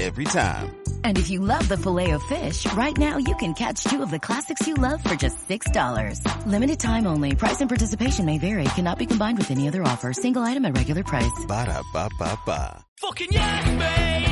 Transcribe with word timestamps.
Every 0.00 0.24
time. 0.24 0.74
And 1.04 1.16
if 1.18 1.30
you 1.30 1.40
love 1.40 1.68
the 1.68 1.76
filet 1.76 2.10
of 2.12 2.22
fish, 2.24 2.66
right 2.72 2.96
now 2.98 3.16
you 3.18 3.34
can 3.36 3.54
catch 3.54 3.84
two 3.84 4.02
of 4.02 4.10
the 4.10 4.18
classics 4.18 4.66
you 4.66 4.74
love 4.74 5.02
for 5.04 5.14
just 5.14 5.46
$6. 5.48 6.46
Limited 6.46 6.80
time 6.80 7.06
only. 7.06 7.34
Price 7.36 7.60
and 7.60 7.70
participation 7.70 8.24
may 8.26 8.38
vary. 8.38 8.64
Cannot 8.74 8.98
be 8.98 9.06
combined 9.06 9.38
with 9.38 9.50
any 9.52 9.68
other 9.68 9.82
offer. 9.84 10.12
Single 10.12 10.42
item 10.42 10.64
at 10.64 10.76
regular 10.76 11.04
price. 11.04 11.30
Ba 11.46 11.66
da 11.66 11.82
ba 11.92 12.08
ba 12.18 12.36
ba. 12.44 12.84
Fucking 13.00 13.28
yes, 13.30 13.66
mate. 13.66 14.24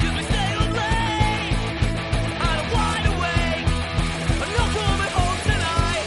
'Cause 0.00 0.14
we 0.16 0.22
stay 0.22 0.54
up 0.54 0.72
late 0.80 1.56
and 2.26 2.42
I'm 2.42 2.64
wide 2.76 3.06
awake. 3.14 3.66
I'm 4.42 4.52
not 4.58 4.70
coming 4.78 5.12
home 5.18 5.40
tonight. 5.50 6.04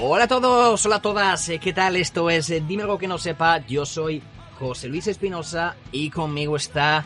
Hola 0.00 0.24
a 0.24 0.28
todos, 0.28 0.86
hola 0.86 0.96
a 0.96 1.02
todas, 1.02 1.48
eh, 1.50 1.58
¿qué 1.58 1.72
tal? 1.72 1.96
Esto 1.96 2.30
es 2.30 2.50
eh, 2.50 2.60
Dime 2.66 2.82
algo 2.82 2.98
que 2.98 3.06
no 3.08 3.18
sepa, 3.18 3.58
yo 3.66 3.84
soy 3.86 4.22
José 4.58 4.88
Luis 4.88 5.06
Espinosa 5.06 5.76
y 5.92 6.10
conmigo 6.10 6.56
está 6.56 7.04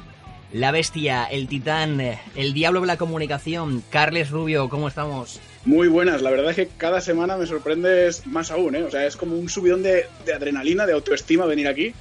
la 0.53 0.73
bestia, 0.73 1.25
el 1.25 1.49
titán, 1.49 2.01
el 2.01 2.53
diablo 2.53 2.81
de 2.81 2.87
la 2.87 2.97
comunicación, 2.97 3.83
Carles 3.91 4.31
Rubio, 4.31 4.69
¿cómo 4.69 4.89
estamos? 4.89 5.41
Muy 5.65 5.89
buenas, 5.89 6.23
la 6.23 6.31
verdad 6.31 6.51
es 6.51 6.57
que 6.57 6.69
cada 6.77 7.01
semana 7.01 7.37
me 7.37 7.47
sorprendes 7.47 8.27
más 8.27 8.51
aún, 8.51 8.75
¿eh? 8.75 8.83
O 8.83 8.91
sea, 8.91 9.07
es 9.07 9.17
como 9.17 9.37
un 9.37 9.49
subidón 9.49 9.83
de, 9.83 10.07
de 10.25 10.33
adrenalina, 10.33 10.87
de 10.87 10.93
autoestima 10.93 11.47
venir 11.47 11.69
aquí. 11.69 11.95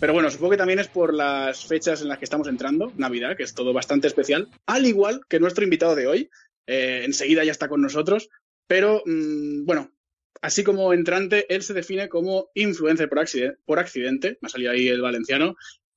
Pero 0.00 0.12
bueno, 0.12 0.30
supongo 0.30 0.50
que 0.50 0.56
también 0.58 0.80
es 0.80 0.88
por 0.88 1.14
las 1.14 1.64
fechas 1.64 2.02
en 2.02 2.08
las 2.08 2.18
que 2.18 2.24
estamos 2.24 2.48
entrando, 2.48 2.92
Navidad, 2.96 3.36
que 3.36 3.42
es 3.42 3.54
todo 3.54 3.72
bastante 3.72 4.06
especial, 4.06 4.48
al 4.66 4.84
igual 4.86 5.20
que 5.28 5.40
nuestro 5.40 5.64
invitado 5.64 5.94
de 5.94 6.06
hoy. 6.06 6.30
Eh, 6.66 7.02
enseguida 7.04 7.44
ya 7.44 7.52
está 7.52 7.68
con 7.68 7.80
nosotros, 7.80 8.28
pero 8.66 9.02
mm, 9.06 9.64
bueno, 9.64 9.93
así 10.40 10.64
como 10.64 10.92
entrante, 10.92 11.46
él 11.54 11.62
se 11.62 11.74
define 11.74 12.08
como 12.08 12.50
influencer 12.54 13.08
por 13.08 13.18
accidente, 13.20 13.58
por 13.64 13.78
accidente, 13.78 14.38
me 14.40 14.46
ha 14.46 14.50
salido 14.50 14.72
ahí 14.72 14.88
el 14.88 15.00
valenciano, 15.02 15.54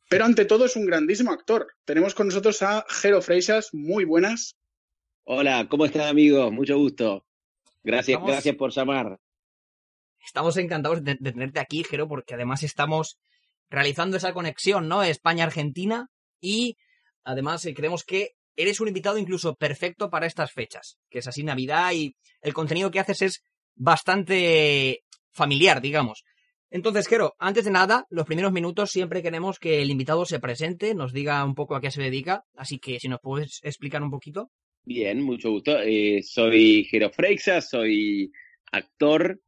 pero 0.10 0.26
ante 0.26 0.46
todo 0.46 0.66
es 0.66 0.76
un 0.76 0.86
grandísimo 0.86 1.32
actor. 1.32 1.68
Tenemos 1.86 2.14
con 2.16 2.28
nosotros 2.28 2.62
a 2.62 2.86
Jero 2.90 3.22
Freixas, 3.22 3.70
muy 3.74 4.06
buenas. 4.06 4.56
Hola, 5.24 5.68
¿cómo 5.70 5.86
están 5.86 6.08
amigos? 6.08 6.52
Mucho 6.52 6.78
gusto. 6.78 7.26
Gracias, 7.84 8.16
Estamos- 8.16 8.32
gracias 8.32 8.56
por 8.56 8.72
llamar. 8.72 9.20
Estamos 10.26 10.58
encantados 10.58 11.04
de, 11.04 11.16
de 11.20 11.32
tenerte 11.32 11.60
aquí, 11.60 11.84
Jero, 11.84 12.08
porque 12.08 12.34
además 12.34 12.64
estamos 12.64 13.18
realizando 13.70 14.18
esa 14.18 14.34
conexión, 14.34 14.88
¿no? 14.88 15.04
España-Argentina 15.04 16.08
y 16.42 16.78
además 17.24 17.66
eh, 17.66 17.74
creemos 17.74 18.04
que 18.04 18.32
eres 18.56 18.80
un 18.80 18.88
invitado 18.88 19.18
incluso 19.18 19.56
perfecto 19.56 20.10
para 20.10 20.26
estas 20.26 20.52
fechas, 20.52 20.98
que 21.10 21.20
es 21.20 21.28
así 21.28 21.44
Navidad 21.44 21.92
y 21.94 22.16
el 22.42 22.54
contenido 22.54 22.92
que 22.92 23.00
haces 23.00 23.22
es 23.22 23.44
bastante 23.78 25.03
familiar, 25.31 25.81
digamos. 25.81 26.23
Entonces, 26.70 27.08
Jero, 27.08 27.36
antes 27.39 27.64
de 27.64 27.72
nada, 27.72 28.06
los 28.09 28.25
primeros 28.25 28.52
minutos 28.52 28.92
siempre 28.92 29.23
queremos 29.23 29.58
que 29.58 29.81
el 29.81 29.89
invitado 29.89 30.25
se 30.25 30.39
presente, 30.39 30.94
nos 30.94 31.14
diga 31.14 31.44
un 31.45 31.56
poco 31.56 31.75
a 31.75 31.81
qué 31.81 31.92
se 31.92 32.02
dedica, 32.02 32.44
así 32.56 32.78
que 32.78 33.00
si 33.00 33.08
nos 33.08 33.22
puedes 33.22 33.61
explicar 33.64 34.03
un 34.03 34.11
poquito. 34.11 34.52
Bien, 34.84 35.22
mucho 35.22 35.52
gusto. 35.52 35.80
Eh, 35.81 36.22
soy 36.23 36.86
Jero 36.89 37.09
Freixa, 37.09 37.61
soy 37.61 38.31
actor, 38.72 39.39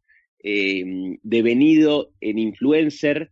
eh, 0.42 0.84
devenido 1.24 2.14
en 2.22 2.40
influencer, 2.40 3.32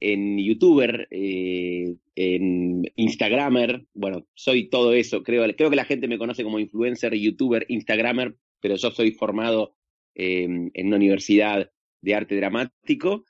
en 0.00 0.38
youtuber, 0.38 1.06
eh, 1.10 1.94
en 2.16 2.82
instagramer. 2.96 3.86
Bueno, 3.94 4.26
soy 4.34 4.68
todo 4.68 4.92
eso. 4.94 5.22
Creo, 5.22 5.44
creo 5.56 5.70
que 5.70 5.76
la 5.76 5.84
gente 5.84 6.08
me 6.08 6.18
conoce 6.18 6.44
como 6.44 6.58
influencer, 6.58 7.14
youtuber, 7.14 7.66
instagramer, 7.68 8.36
pero 8.60 8.76
yo 8.76 8.90
soy 8.90 9.12
formado 9.12 9.74
eh, 10.18 10.42
en 10.74 10.86
una 10.86 10.96
universidad 10.96 11.70
de 12.02 12.14
arte 12.14 12.36
dramático. 12.36 13.24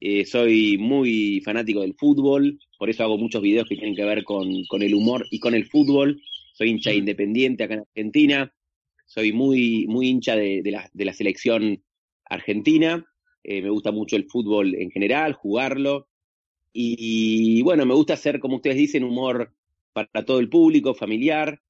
Eh, 0.00 0.24
soy 0.26 0.78
muy 0.78 1.40
fanático 1.44 1.80
del 1.80 1.94
fútbol, 1.94 2.58
por 2.78 2.88
eso 2.88 3.02
hago 3.02 3.18
muchos 3.18 3.42
videos 3.42 3.68
que 3.68 3.76
tienen 3.76 3.96
que 3.96 4.04
ver 4.04 4.22
con, 4.22 4.64
con 4.66 4.82
el 4.82 4.94
humor 4.94 5.26
y 5.30 5.40
con 5.40 5.54
el 5.54 5.66
fútbol. 5.66 6.20
Soy 6.52 6.70
hincha 6.70 6.92
independiente 6.92 7.64
acá 7.64 7.74
en 7.74 7.80
Argentina. 7.80 8.54
Soy 9.06 9.32
muy, 9.32 9.86
muy 9.88 10.08
hincha 10.08 10.36
de, 10.36 10.62
de 10.62 10.70
la, 10.70 10.90
de 10.92 11.04
la 11.04 11.12
selección 11.12 11.82
argentina. 12.26 13.04
Eh, 13.42 13.62
me 13.62 13.70
gusta 13.70 13.90
mucho 13.90 14.16
el 14.16 14.26
fútbol 14.26 14.74
en 14.74 14.90
general, 14.90 15.32
jugarlo. 15.32 16.08
Y, 16.72 17.62
bueno, 17.62 17.86
me 17.86 17.94
gusta 17.94 18.14
hacer, 18.14 18.38
como 18.38 18.56
ustedes 18.56 18.76
dicen, 18.76 19.02
humor 19.02 19.52
para 19.92 20.24
todo 20.24 20.38
el 20.38 20.48
público, 20.48 20.94
familiar. 20.94 21.60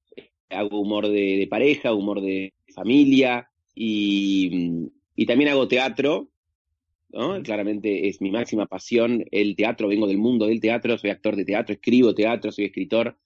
Hago 0.49 0.81
humor 0.81 1.07
de, 1.07 1.37
de 1.37 1.47
pareja, 1.47 1.93
humor 1.93 2.21
de 2.21 2.53
familia. 2.75 3.48
Y, 3.75 4.89
y 5.15 5.25
también 5.25 5.49
hago 5.51 5.67
teatro, 5.67 6.29
¿no? 7.11 7.41
Claramente 7.43 8.07
es 8.07 8.21
mi 8.21 8.31
máxima 8.31 8.65
pasión 8.67 9.25
el 9.31 9.55
teatro, 9.55 9.87
vengo 9.87 10.07
del 10.07 10.17
mundo 10.17 10.45
del 10.47 10.59
teatro, 10.59 10.97
soy 10.97 11.09
actor 11.09 11.35
de 11.35 11.45
teatro, 11.45 11.73
escribo 11.73 12.13
teatro, 12.13 12.51
soy 12.51 12.65
escritor, 12.65 13.17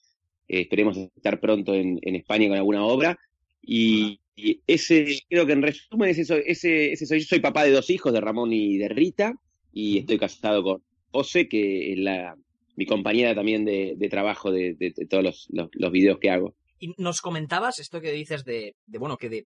eh, 0.47 0.61
esperemos 0.61 0.97
estar 0.97 1.39
pronto 1.39 1.73
en, 1.73 1.99
en 2.01 2.15
España 2.15 2.47
con 2.47 2.57
alguna 2.57 2.85
obra. 2.85 3.17
Y, 3.61 4.19
y 4.35 4.61
ese, 4.67 5.19
creo 5.29 5.45
que 5.45 5.53
en 5.53 5.61
resumen, 5.61 6.09
ese 6.09 6.25
soy, 6.25 6.43
ese, 6.45 6.91
ese 6.93 7.05
soy 7.05 7.19
yo, 7.19 7.25
soy 7.25 7.39
papá 7.39 7.63
de 7.63 7.71
dos 7.71 7.89
hijos, 7.89 8.13
de 8.13 8.21
Ramón 8.21 8.51
y 8.53 8.77
de 8.77 8.89
Rita, 8.89 9.33
y 9.71 9.99
estoy 9.99 10.17
casado 10.17 10.63
con 10.63 10.83
José, 11.11 11.47
que 11.47 11.93
es 11.93 11.97
la, 11.99 12.35
mi 12.75 12.85
compañera 12.85 13.33
también 13.35 13.65
de, 13.65 13.95
de 13.97 14.09
trabajo 14.09 14.51
de, 14.51 14.73
de- 14.75 14.93
de 14.95 15.05
todos 15.05 15.23
los, 15.23 15.47
los, 15.51 15.69
los 15.73 15.91
videos 15.91 16.19
que 16.19 16.29
hago. 16.29 16.55
Y 16.79 16.93
nos 16.97 17.21
comentabas 17.21 17.79
esto 17.79 18.01
que 18.01 18.11
dices 18.11 18.43
de, 18.43 18.75
de, 18.85 18.97
bueno, 18.97 19.17
que 19.17 19.29
de, 19.29 19.47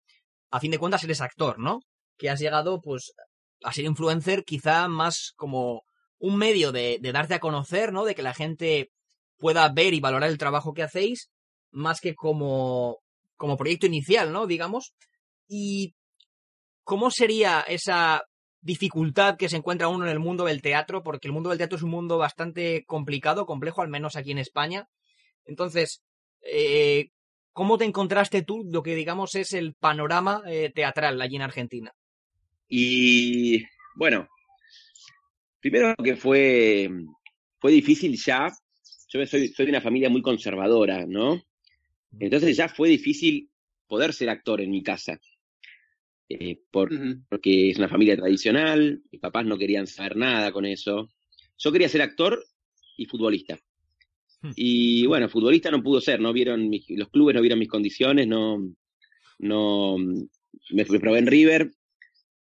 a 0.53 0.59
fin 0.59 0.69
de 0.69 0.77
cuentas 0.77 1.03
eres 1.03 1.19
actor, 1.19 1.57
¿no? 1.57 1.79
Que 2.15 2.29
has 2.29 2.39
llegado, 2.39 2.79
pues, 2.79 3.13
a 3.63 3.73
ser 3.73 3.85
influencer 3.85 4.43
quizá 4.43 4.87
más 4.87 5.33
como 5.35 5.81
un 6.19 6.37
medio 6.37 6.71
de, 6.71 6.99
darte 7.01 7.33
a 7.33 7.39
conocer, 7.39 7.91
¿no? 7.91 8.05
De 8.05 8.13
que 8.13 8.21
la 8.21 8.35
gente 8.35 8.91
pueda 9.39 9.67
ver 9.69 9.95
y 9.95 9.99
valorar 9.99 10.29
el 10.29 10.37
trabajo 10.37 10.73
que 10.73 10.83
hacéis, 10.83 11.31
más 11.71 11.99
que 11.99 12.13
como, 12.13 12.99
como 13.35 13.57
proyecto 13.57 13.87
inicial, 13.87 14.31
¿no? 14.31 14.45
Digamos. 14.45 14.93
Y 15.47 15.95
¿cómo 16.83 17.09
sería 17.09 17.61
esa 17.61 18.21
dificultad 18.61 19.37
que 19.37 19.49
se 19.49 19.57
encuentra 19.57 19.87
uno 19.87 20.05
en 20.05 20.11
el 20.11 20.19
mundo 20.19 20.45
del 20.45 20.61
teatro? 20.61 21.01
Porque 21.01 21.27
el 21.29 21.33
mundo 21.33 21.49
del 21.49 21.57
teatro 21.57 21.77
es 21.77 21.83
un 21.83 21.89
mundo 21.89 22.19
bastante 22.19 22.85
complicado, 22.85 23.47
complejo, 23.47 23.81
al 23.81 23.89
menos 23.89 24.15
aquí 24.15 24.29
en 24.29 24.37
España. 24.37 24.87
Entonces, 25.45 26.03
eh, 26.43 27.09
¿cómo 27.53 27.77
te 27.77 27.85
encontraste 27.85 28.41
tú 28.41 28.63
lo 28.69 28.83
que 28.83 28.95
digamos 28.95 29.35
es 29.35 29.53
el 29.53 29.73
panorama 29.75 30.41
eh, 30.47 30.71
teatral 30.73 31.21
allí 31.21 31.37
en 31.37 31.41
Argentina? 31.43 31.93
Y 32.67 33.63
bueno, 33.95 34.27
primero 35.59 35.95
que 36.03 36.15
fue, 36.15 36.89
fue 37.59 37.71
difícil 37.71 38.17
ya. 38.17 38.51
Yo 39.09 39.25
soy, 39.25 39.49
soy 39.49 39.65
de 39.65 39.71
una 39.71 39.81
familia 39.81 40.09
muy 40.09 40.21
conservadora, 40.21 41.05
¿no? 41.05 41.41
Entonces 42.19 42.57
ya 42.57 42.67
fue 42.67 42.89
difícil 42.89 43.49
poder 43.87 44.13
ser 44.13 44.29
actor 44.29 44.59
en 44.61 44.71
mi 44.71 44.81
casa. 44.83 45.19
Eh, 46.29 46.59
por, 46.71 46.89
porque 47.29 47.69
es 47.69 47.77
una 47.77 47.89
familia 47.89 48.15
tradicional, 48.15 49.03
mis 49.11 49.21
papás 49.21 49.45
no 49.45 49.57
querían 49.57 49.85
saber 49.87 50.15
nada 50.15 50.51
con 50.51 50.65
eso. 50.65 51.09
Yo 51.57 51.71
quería 51.71 51.89
ser 51.89 52.01
actor 52.01 52.43
y 52.97 53.05
futbolista. 53.05 53.59
Hmm. 54.43 54.51
Y 54.55 55.05
bueno, 55.07 55.29
futbolista 55.29 55.71
no 55.71 55.81
pudo 55.83 56.01
ser, 56.01 56.19
no 56.19 56.33
vieron 56.33 56.69
mis- 56.69 56.85
los 56.89 57.09
clubes 57.09 57.35
no 57.35 57.41
vieron 57.41 57.59
mis 57.59 57.69
condiciones, 57.69 58.27
no, 58.27 58.59
no 59.39 59.97
me, 60.71 60.85
probé 60.85 61.19
en 61.19 61.27
River 61.27 61.71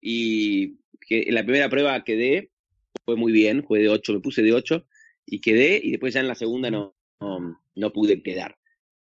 y 0.00 0.76
en 1.10 1.34
la 1.34 1.42
primera 1.42 1.68
prueba 1.68 2.04
quedé, 2.04 2.50
fue 3.04 3.16
muy 3.16 3.32
bien, 3.32 3.62
jugué 3.62 3.82
de 3.82 3.88
8, 3.88 4.12
me 4.14 4.20
puse 4.20 4.42
de 4.42 4.52
8 4.52 4.86
y 5.26 5.40
quedé 5.40 5.80
y 5.82 5.90
después 5.92 6.14
ya 6.14 6.20
en 6.20 6.28
la 6.28 6.34
segunda 6.36 6.70
no, 6.70 6.94
no, 7.20 7.60
no 7.74 7.92
pude 7.92 8.22
quedar. 8.22 8.56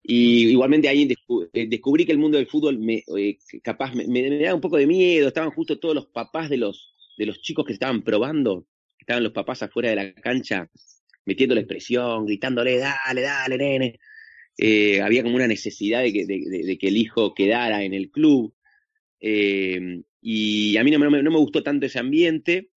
Y 0.04 0.48
igualmente 0.50 0.88
ahí 0.88 1.12
eh, 1.54 1.68
descubrí 1.68 2.06
que 2.06 2.12
el 2.12 2.20
mundo 2.20 2.38
del 2.38 2.48
fútbol 2.48 2.78
me, 2.80 3.04
eh, 3.18 3.38
capaz 3.64 3.94
me, 3.96 4.08
me- 4.08 4.30
me 4.30 4.40
daba 4.40 4.56
un 4.56 4.62
poco 4.62 4.78
de 4.78 4.88
miedo, 4.88 5.28
estaban 5.28 5.52
justo 5.52 5.80
todos 5.80 5.96
los 5.96 6.08
papás 6.08 6.50
de 6.50 6.58
los, 6.58 6.96
de 7.18 7.26
los 7.26 7.42
chicos 7.42 7.66
que 7.66 7.74
estaban 7.74 8.04
probando, 8.04 8.68
estaban 9.00 9.24
los 9.24 9.34
papás 9.34 9.64
afuera 9.64 9.90
de 9.90 9.96
la 9.96 10.14
cancha 10.14 10.70
metiendo 11.26 11.56
la 11.56 11.62
expresión, 11.62 12.26
gritándole, 12.26 12.78
dale, 12.78 13.22
dale, 13.22 13.58
nene. 13.58 14.00
Eh, 14.58 15.02
había 15.02 15.24
como 15.24 15.36
una 15.36 15.48
necesidad 15.48 16.02
de 16.02 16.14
que, 16.14 16.88
el 16.88 16.98
hijo 16.98 17.34
quedara 17.34 17.84
en 17.84 17.94
el 17.94 18.12
club. 18.12 18.54
Eh, 19.20 20.04
y 20.22 20.78
a 20.78 20.84
mí 20.84 20.92
no, 20.92 21.00
me- 21.10 21.30
gustó 21.40 21.64
tanto 21.64 21.86
ese 21.86 22.00
ambiente 22.00 22.70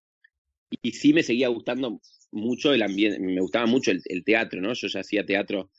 y 0.82 0.92
sí 0.92 1.12
me 1.12 1.22
seguía 1.22 1.48
gustando 1.48 2.00
mucho 2.32 2.72
el 2.72 2.82
ambiente, 2.82 3.20
me 3.20 3.40
gustaba 3.40 3.66
mucho 3.66 3.90
el, 3.90 4.02
el 4.06 4.24
teatro, 4.24 4.60
¿no? 4.60 4.72
Yo 4.74 4.88
ya 4.88 5.00
hacía 5.00 5.24
teatro 5.26 5.70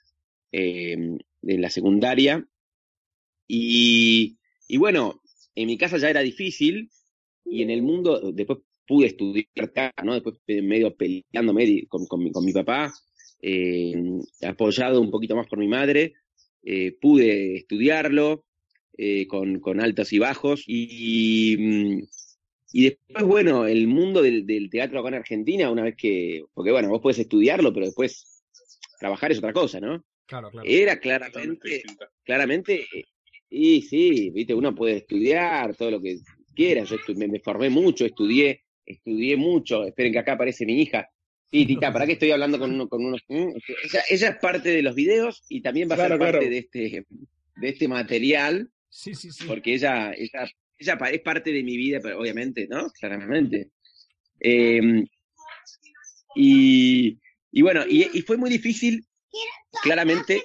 eh, 0.52 0.94
en 0.94 1.62
la 1.62 1.70
secundaria 1.70 2.48
y, 3.48 4.38
y 4.68 4.78
bueno, 4.78 5.22
en 5.56 5.68
mi 5.68 5.78
casa 5.78 5.98
ya 5.98 6.10
era 6.10 6.22
difícil 6.22 6.90
y 7.46 7.64
en 7.64 7.70
el 7.70 7.82
mundo 7.82 8.32
después 8.34 8.60
pude 8.88 9.08
estudiar 9.08 9.46
acá, 9.58 9.94
¿no? 10.04 10.14
Después 10.14 10.38
medio 10.48 10.96
peleándome 10.96 11.86
con, 11.88 12.06
con 12.08 12.24
mi, 12.24 12.32
con 12.32 12.46
mi 12.46 12.54
papá 12.54 12.94
eh, 13.42 13.94
apoyado 14.44 15.02
un 15.02 15.12
poquito 15.12 15.36
más 15.36 15.48
por 15.48 15.60
mi 15.60 15.68
madre, 15.68 16.14
eh, 16.64 16.98
pude 17.00 17.58
estudiarlo 17.58 18.46
eh, 18.98 19.28
con, 19.28 19.60
con 19.60 19.80
altos 19.80 20.12
y 20.14 20.20
bajos 20.20 20.64
y, 20.66 22.04
y 22.74 22.84
después, 22.84 23.26
bueno, 23.26 23.68
el 23.68 23.88
mundo 23.88 24.22
del, 24.22 24.46
del 24.46 24.70
teatro 24.70 25.00
acá 25.00 25.10
en 25.10 25.16
Argentina, 25.16 25.70
una 25.70 25.84
vez 25.84 25.96
que, 25.96 26.44
porque 26.54 26.72
bueno, 26.72 26.90
vos 26.90 27.02
puedes 27.02 27.20
estudiarlo, 27.20 27.74
pero 27.74 27.86
después 27.86 28.44
trabajar 29.00 29.32
es 29.32 29.38
otra 29.38 29.54
cosa, 29.54 29.80
¿no? 29.80 30.04
Claro, 30.26 30.50
claro. 30.50 30.68
Era 30.68 31.00
claramente, 31.00 31.84
claramente, 32.24 32.86
y 33.50 33.82
sí, 33.84 34.30
viste, 34.32 34.54
uno 34.54 34.76
puede 34.76 34.98
estudiar 34.98 35.76
todo 35.76 35.92
lo 35.92 36.02
que 36.02 36.18
quiera. 36.54 36.84
Yo 36.84 36.98
me, 37.16 37.28
me 37.28 37.40
formé 37.40 37.70
mucho, 37.70 38.06
estudié, 38.06 38.64
estudié 38.88 39.38
mucho. 39.38 39.86
Esperen 39.86 40.12
que 40.14 40.20
acá 40.20 40.34
aparece 40.34 40.66
mi 40.66 40.82
hija. 40.82 41.10
Sí, 41.50 41.66
Tita, 41.66 41.94
¿para 41.94 42.06
qué 42.06 42.14
estoy 42.14 42.32
hablando 42.32 42.60
con 42.60 42.74
uno, 42.74 42.90
con 42.90 43.06
unos? 43.06 43.22
mm? 43.30 43.36
Ella, 43.84 44.02
ella 44.10 44.30
es 44.30 44.36
parte 44.38 44.70
de 44.70 44.82
los 44.82 44.96
videos 44.96 45.44
y 45.48 45.62
también 45.62 45.90
va 45.90 45.94
a 45.94 45.98
Claro, 45.98 46.16
ser 46.16 46.20
parte 46.20 46.38
claro. 46.40 46.50
de 46.50 46.58
este, 46.58 47.06
de 47.56 47.70
este 47.70 47.88
material, 47.88 48.70
Sí, 48.90 49.14
sí, 49.16 49.32
sí. 49.32 49.46
porque 49.48 49.74
ella, 49.76 50.12
ella, 50.14 50.50
ella 50.78 51.00
es 51.12 51.22
parte 51.22 51.52
de 51.54 51.64
mi 51.64 51.78
vida, 51.78 52.00
pero 52.02 52.20
obviamente, 52.20 52.68
¿no? 52.68 52.90
Claramente. 52.90 53.70
Eh, 54.40 55.04
y, 56.36 57.18
y 57.52 57.62
bueno, 57.62 57.84
y, 57.88 58.10
y 58.18 58.22
fue 58.22 58.38
muy 58.38 58.50
difícil, 58.50 59.06
claramente. 59.84 60.42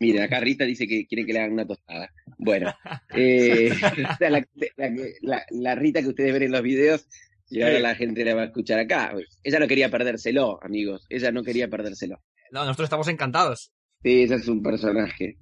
Mira, 0.00 0.24
acá 0.24 0.40
Rita 0.40 0.64
dice 0.64 0.86
que 0.86 1.06
quiere 1.06 1.24
que 1.24 1.32
le 1.32 1.38
hagan 1.40 1.52
una 1.54 1.66
tostada. 1.66 2.10
Bueno, 2.38 2.72
eh, 3.14 3.70
la, 5.50 5.74
Rita 5.74 6.02
que 6.02 6.08
ustedes 6.08 6.32
ven 6.32 6.42
en 6.44 6.52
los 6.52 6.62
videos 6.62 7.06
y 7.48 7.62
ahora 7.62 7.76
Sí. 7.76 7.82
la 7.82 7.94
gente 7.94 8.24
la 8.24 8.34
va 8.34 8.42
a 8.42 8.46
escuchar 8.46 8.78
acá. 8.80 9.14
Ella 9.42 9.58
no 9.60 9.68
quería 9.68 9.90
perdérselo, 9.90 10.58
amigos. 10.62 11.06
Ella 11.08 11.30
no 11.32 11.42
quería 11.42 11.68
perdérselo. 11.68 12.20
No, 12.50 12.64
nosotros 12.64 12.86
estamos 12.86 13.08
encantados. 13.08 13.72
Sí, 14.02 14.22
ese 14.22 14.34
es 14.36 14.48
un 14.48 14.62
personaje. 14.62 15.38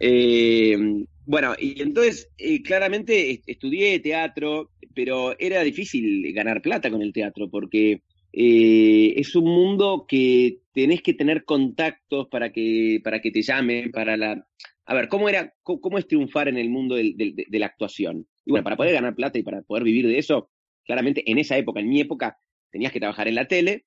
Eh, 0.00 0.76
bueno, 1.24 1.54
y 1.58 1.80
entonces, 1.82 2.28
eh, 2.38 2.62
claramente 2.62 3.30
est- 3.30 3.44
estudié 3.48 4.00
teatro, 4.00 4.72
pero 4.94 5.38
era 5.38 5.62
difícil 5.62 6.32
ganar 6.32 6.60
plata 6.62 6.90
con 6.90 7.02
el 7.02 7.12
teatro, 7.12 7.48
porque 7.50 8.02
eh, 8.32 9.14
es 9.16 9.34
un 9.36 9.44
mundo 9.44 10.04
que 10.08 10.58
tenés 10.78 11.02
que 11.02 11.12
tener 11.12 11.44
contactos 11.44 12.28
para 12.28 12.52
que, 12.52 13.00
para 13.02 13.20
que 13.20 13.32
te 13.32 13.42
llamen, 13.42 13.90
para 13.90 14.16
la... 14.16 14.46
A 14.84 14.94
ver, 14.94 15.08
¿cómo 15.08 15.28
era, 15.28 15.52
cómo, 15.64 15.98
es 15.98 16.06
triunfar 16.06 16.46
en 16.46 16.56
el 16.56 16.70
mundo 16.70 16.94
de, 16.94 17.46
la 17.50 17.66
actuación? 17.66 18.28
Y 18.46 18.52
bueno, 18.52 18.62
para 18.62 18.76
poder 18.76 18.94
ganar 18.94 19.16
plata 19.16 19.40
y 19.40 19.42
para 19.42 19.62
poder 19.62 19.82
vivir 19.82 20.06
de 20.06 20.18
eso, 20.18 20.52
claramente 20.84 21.28
en 21.28 21.38
esa 21.38 21.58
época, 21.58 21.80
en 21.80 21.88
mi 21.88 22.00
época, 22.00 22.38
tenías 22.70 22.92
que 22.92 23.00
trabajar 23.00 23.26
en 23.26 23.34
la 23.34 23.48
tele 23.48 23.86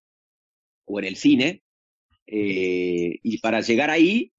o 0.83 0.99
en 0.99 1.05
el 1.05 1.15
cine, 1.15 1.63
eh, 2.27 3.19
y 3.23 3.37
para 3.37 3.61
llegar 3.61 3.89
ahí 3.89 4.33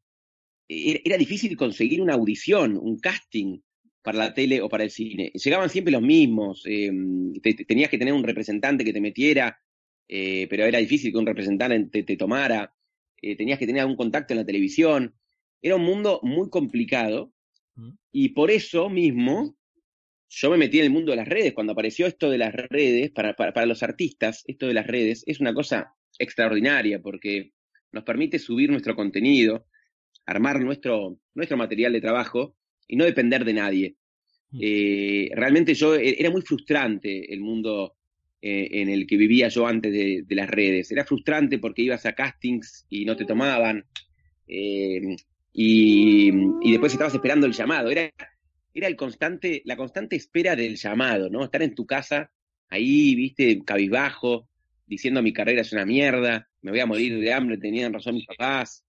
era, 0.69 1.17
difícil 1.17 1.57
conseguir 1.57 2.03
una 2.03 2.15
audición, 2.15 2.77
un 2.77 2.99
casting 2.99 3.61
para 4.03 4.19
la 4.19 4.35
tele 4.35 4.61
o 4.61 4.69
para 4.69 4.85
el 4.85 4.91
cine. 4.91 5.33
Llegaban 5.33 5.71
siempre 5.71 5.93
los 5.93 6.03
mismos, 6.03 6.65
eh, 6.67 6.93
te- 7.43 7.55
te- 7.55 7.65
tenías 7.65 7.89
que 7.89 7.99
tener 7.99 8.13
un 8.13 8.25
representante 8.25 8.85
que 8.85 8.93
te 8.93 9.01
metiera, 9.01 9.59
eh, 10.15 10.47
pero 10.51 10.65
era 10.65 10.79
difícil 10.79 11.11
que 11.11 11.19
un 11.19 11.27
representante 11.27 12.03
te, 12.03 12.17
tomara, 12.19 12.75
eh, 13.23 13.35
tenías 13.35 13.59
que 13.59 13.67
tener 13.67 13.81
algún 13.81 13.97
contacto 13.97 14.35
en 14.35 14.41
la 14.41 14.45
televisión. 14.45 15.15
Era 15.63 15.77
un 15.77 15.85
mundo 15.85 16.21
muy 16.23 16.51
complicado 16.51 17.33
Mm. 17.75 17.91
y 18.13 18.29
por 18.31 18.51
eso 18.51 18.91
mismo 18.91 19.57
yo 20.29 20.51
me 20.51 20.59
metí 20.59 20.79
en 20.79 20.85
el 20.85 20.91
mundo 20.91 21.13
de 21.13 21.17
las 21.17 21.29
redes. 21.29 21.55
Cuando 21.55 21.73
apareció 21.73 22.07
esto 22.07 22.29
de 22.29 22.39
las 22.39 22.53
redes, 22.53 23.11
para, 23.11 23.35
para, 23.35 23.53
para 23.53 23.67
los 23.67 23.83
artistas, 23.83 24.45
esto 24.47 24.67
de 24.67 24.75
las 24.75 24.87
redes 24.87 25.25
es 25.27 25.41
una 25.41 25.55
cosa 25.55 25.95
extraordinaria 26.19 27.01
porque 27.01 27.53
nos 27.93 28.05
permite 28.05 28.39
subir 28.39 28.71
nuestro 28.71 28.95
contenido, 28.95 29.67
armar 30.27 30.61
nuestro, 30.61 31.19
nuestro 31.35 31.57
material 31.57 31.93
de 31.93 32.01
trabajo 32.01 32.57
y 32.87 32.97
no 32.97 33.05
depender 33.05 33.45
de 33.45 33.53
nadie. 33.55 33.97
Mm. 34.51 34.59
Eh, 34.63 35.31
realmente 35.35 35.75
yo 35.75 35.95
e- 35.95 36.17
era 36.19 36.31
muy 36.31 36.43
frustrante 36.43 37.33
el 37.33 37.41
mundo 37.41 37.97
eh, 38.43 38.69
en 38.73 38.89
el 38.91 39.07
que 39.07 39.17
vivía 39.17 39.49
yo 39.49 39.67
antes 39.67 39.93
de, 39.93 40.25
de 40.27 40.35
las 40.35 40.51
redes. 40.51 40.91
Era 40.91 41.05
frustrante 41.05 41.59
porque 41.59 41.83
ibas 41.83 42.05
a 42.05 42.13
castings 42.13 42.87
y 42.91 43.05
no 43.05 43.17
te 43.17 43.25
tomaban. 43.25 43.85
eh, 44.47 45.17
y, 45.55 46.31
y 46.63 46.71
después 46.73 46.93
estabas 46.93 47.15
esperando 47.15 47.47
el 47.47 47.53
llamado. 47.53 47.91
Era, 47.91 48.11
era 48.75 48.89
el 48.89 48.97
constante, 48.97 49.63
la 49.65 49.77
constante 49.77 50.17
espera 50.17 50.57
del 50.57 50.77
llamado, 50.77 51.31
¿no? 51.31 51.45
Estar 51.45 51.63
en 51.63 51.75
tu 51.75 51.87
casa, 51.87 52.31
ahí, 52.69 53.15
viste, 53.15 53.63
cabizbajo, 53.65 54.49
diciendo 54.87 55.23
mi 55.23 55.33
carrera 55.33 55.61
es 55.63 55.73
una 55.73 55.85
mierda, 55.87 56.49
me 56.63 56.71
voy 56.71 56.81
a 56.81 56.87
morir 56.87 57.19
de 57.21 57.33
hambre, 57.33 57.59
tenían 57.59 57.93
razón 57.93 58.15
mis 58.15 58.27
papás. 58.27 58.85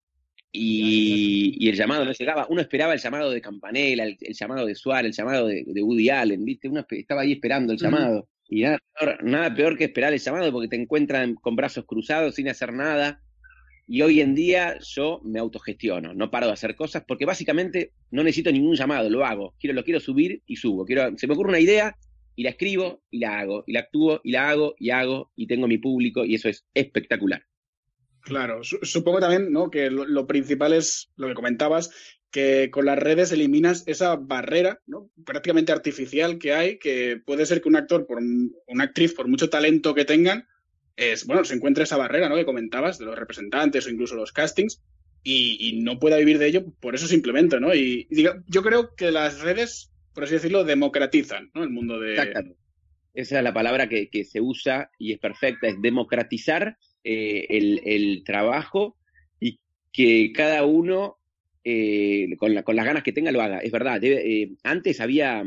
Y, 0.56 1.56
y 1.60 1.70
el 1.70 1.76
llamado 1.76 2.06
no 2.06 2.12
llegaba. 2.14 2.46
Uno 2.48 2.62
esperaba 2.62 2.94
el 2.94 3.00
llamado 3.00 3.32
de 3.32 3.42
Campanella, 3.42 4.04
el, 4.04 4.18
el 4.22 4.34
llamado 4.36 4.68
de 4.68 4.76
Suárez, 4.76 5.10
el 5.10 5.16
llamado 5.16 5.48
de, 5.48 5.64
de 5.66 5.82
Woody 5.82 6.10
Allen, 6.12 6.46
¿viste? 6.46 6.70
Uno 6.70 6.86
estaba 6.90 7.22
ahí 7.22 7.32
esperando 7.34 7.74
el 7.74 7.80
llamado. 7.80 8.30
Y 8.48 8.62
nada 8.64 8.80
peor, 9.00 9.24
nada 9.24 9.56
peor 9.56 9.78
que 9.78 9.86
esperar 9.86 10.14
el 10.14 10.20
llamado 10.20 10.52
porque 10.52 10.68
te 10.68 10.76
encuentran 10.76 11.36
con 11.36 11.56
brazos 11.56 11.86
cruzados 11.86 12.36
sin 12.36 12.50
hacer 12.50 12.74
nada. 12.74 13.22
Y 13.88 14.02
hoy 14.02 14.22
en 14.22 14.34
día 14.36 14.78
yo 14.80 15.20
me 15.24 15.40
autogestiono, 15.40 16.14
no 16.14 16.32
paro 16.32 16.48
de 16.48 16.54
hacer 16.54 16.76
cosas 16.76 17.04
porque 17.08 17.26
básicamente 17.26 17.92
no 18.12 18.24
necesito 18.24 18.52
ningún 18.52 18.76
llamado, 18.76 19.10
lo 19.10 19.26
hago. 19.26 19.56
Quiero, 19.60 19.74
lo 19.74 19.84
quiero 19.84 20.00
subir 20.00 20.42
y 20.46 20.56
subo. 20.56 20.86
Quiero, 20.86 21.18
se 21.18 21.28
me 21.28 21.34
ocurre 21.34 21.50
una 21.50 21.60
idea 21.60 21.96
y 22.36 22.44
la 22.44 22.52
escribo 22.52 23.04
y 23.10 23.20
la 23.20 23.40
hago. 23.40 23.64
Y 23.68 23.74
la 23.74 23.82
actúo 23.82 24.22
y 24.24 24.32
la 24.32 24.50
hago 24.50 24.76
y 24.80 24.90
hago 24.92 25.32
y 25.36 25.48
tengo 25.48 25.68
mi 25.68 25.78
público 25.80 26.24
y 26.24 26.36
eso 26.36 26.48
es 26.48 26.66
espectacular. 26.74 27.44
Claro, 28.22 28.64
su- 28.64 28.80
supongo 28.84 29.20
también, 29.20 29.52
¿no? 29.52 29.70
Que 29.70 29.90
lo 29.90 30.26
principal 30.28 30.72
es 30.72 31.12
lo 31.18 31.28
que 31.28 31.34
comentabas, 31.34 31.92
que 32.34 32.70
con 32.72 32.86
las 32.86 32.98
redes 32.98 33.32
eliminas 33.32 33.84
esa 33.88 34.16
barrera. 34.18 34.82
Prácticamente 35.24 35.72
artificial 35.72 36.40
que 36.40 36.54
hay, 36.54 36.80
que 36.80 37.22
puede 37.26 37.46
ser 37.46 37.62
que 37.62 37.70
un 37.70 37.78
actor, 37.78 38.06
por 38.06 38.18
un- 38.18 38.54
una 38.68 38.86
actriz, 38.86 39.14
por 39.14 39.28
mucho 39.30 39.50
talento 39.50 39.94
que 39.94 40.04
tengan, 40.04 40.48
es, 40.98 41.26
bueno, 41.26 41.46
se 41.46 41.54
encuentra 41.56 41.84
esa 41.84 41.96
barrera, 41.98 42.28
¿no? 42.30 42.36
Que 42.36 42.44
comentabas, 42.46 42.98
de 43.00 43.06
los 43.06 43.18
representantes 43.18 43.86
o 43.86 43.90
incluso 43.90 44.16
los 44.16 44.32
castings, 44.32 44.84
y, 45.24 45.58
y 45.62 45.82
no 45.82 46.00
pueda 46.00 46.18
vivir 46.18 46.38
de 46.40 46.48
ello 46.48 46.66
por 46.82 46.96
eso 46.96 47.08
simplemente, 47.08 47.60
¿no? 47.60 47.74
Y, 47.74 48.08
y 48.10 48.16
diga- 48.16 48.44
yo 48.48 48.62
creo 48.64 48.96
que 48.96 49.12
las 49.12 49.40
redes, 49.42 49.92
por 50.14 50.24
así 50.26 50.34
decirlo, 50.34 50.64
democratizan, 50.64 51.52
¿no? 51.54 51.64
El 51.64 51.70
mundo 51.70 52.00
de... 52.00 52.16
Esa 53.14 53.38
es 53.38 53.44
la 53.44 53.54
palabra 53.54 53.88
que, 53.88 54.10
que 54.10 54.24
se 54.26 54.42
usa 54.42 54.90
y 54.98 55.14
es 55.14 55.20
perfecta, 55.20 55.68
es 55.68 55.80
democratizar 55.80 56.78
eh, 57.04 57.46
el, 57.50 57.80
el 57.86 58.24
trabajo 58.26 58.98
y 59.40 59.60
que 59.92 60.32
cada 60.34 60.66
uno 60.66 61.20
eh, 61.64 62.36
con, 62.38 62.54
la- 62.54 62.64
con 62.64 62.76
las 62.76 62.86
ganas 62.86 63.04
que 63.04 63.14
tenga 63.14 63.32
lo 63.32 63.42
haga. 63.42 63.60
Es 63.60 63.72
verdad, 63.72 64.00
debe- 64.02 64.24
eh, 64.26 64.52
antes 64.64 65.00
había 65.02 65.44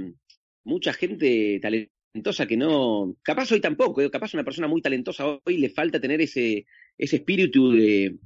mucha 0.64 0.92
gente 0.92 1.60
talentosa 1.60 2.46
que 2.46 2.56
no, 2.56 3.14
capaz 3.22 3.52
hoy 3.52 3.60
tampoco, 3.60 4.00
eh, 4.02 4.10
capaz 4.10 4.34
una 4.34 4.44
persona 4.44 4.66
muy 4.68 4.80
talentosa 4.82 5.38
hoy 5.44 5.58
le 5.58 5.68
falta 5.70 6.00
tener 6.00 6.20
ese, 6.20 6.66
ese 6.96 7.16
espíritu 7.16 7.72
de, 7.72 8.16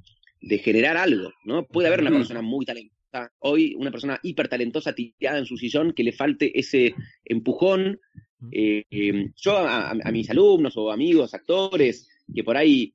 de 0.41 0.57
generar 0.59 0.97
algo, 0.97 1.31
¿no? 1.45 1.65
Puede 1.67 1.87
haber 1.89 2.01
una 2.01 2.09
persona 2.17 2.41
muy 2.41 2.65
talentosa 2.65 3.31
hoy, 3.39 3.75
una 3.75 3.91
persona 3.91 4.19
hiper 4.23 4.47
talentosa 4.47 4.93
tirada 4.95 5.37
en 5.39 5.45
su 5.45 5.57
sillón 5.57 5.91
que 5.93 6.03
le 6.03 6.13
falte 6.13 6.57
ese 6.57 6.95
empujón. 7.25 7.99
Eh, 8.51 8.83
eh, 8.89 9.27
yo 9.35 9.57
a, 9.57 9.93
mis 10.11 10.29
alumnos 10.29 10.75
o 10.77 10.91
amigos, 10.91 11.33
actores, 11.33 12.07
que 12.33 12.43
por 12.43 12.55
ahí 12.57 12.93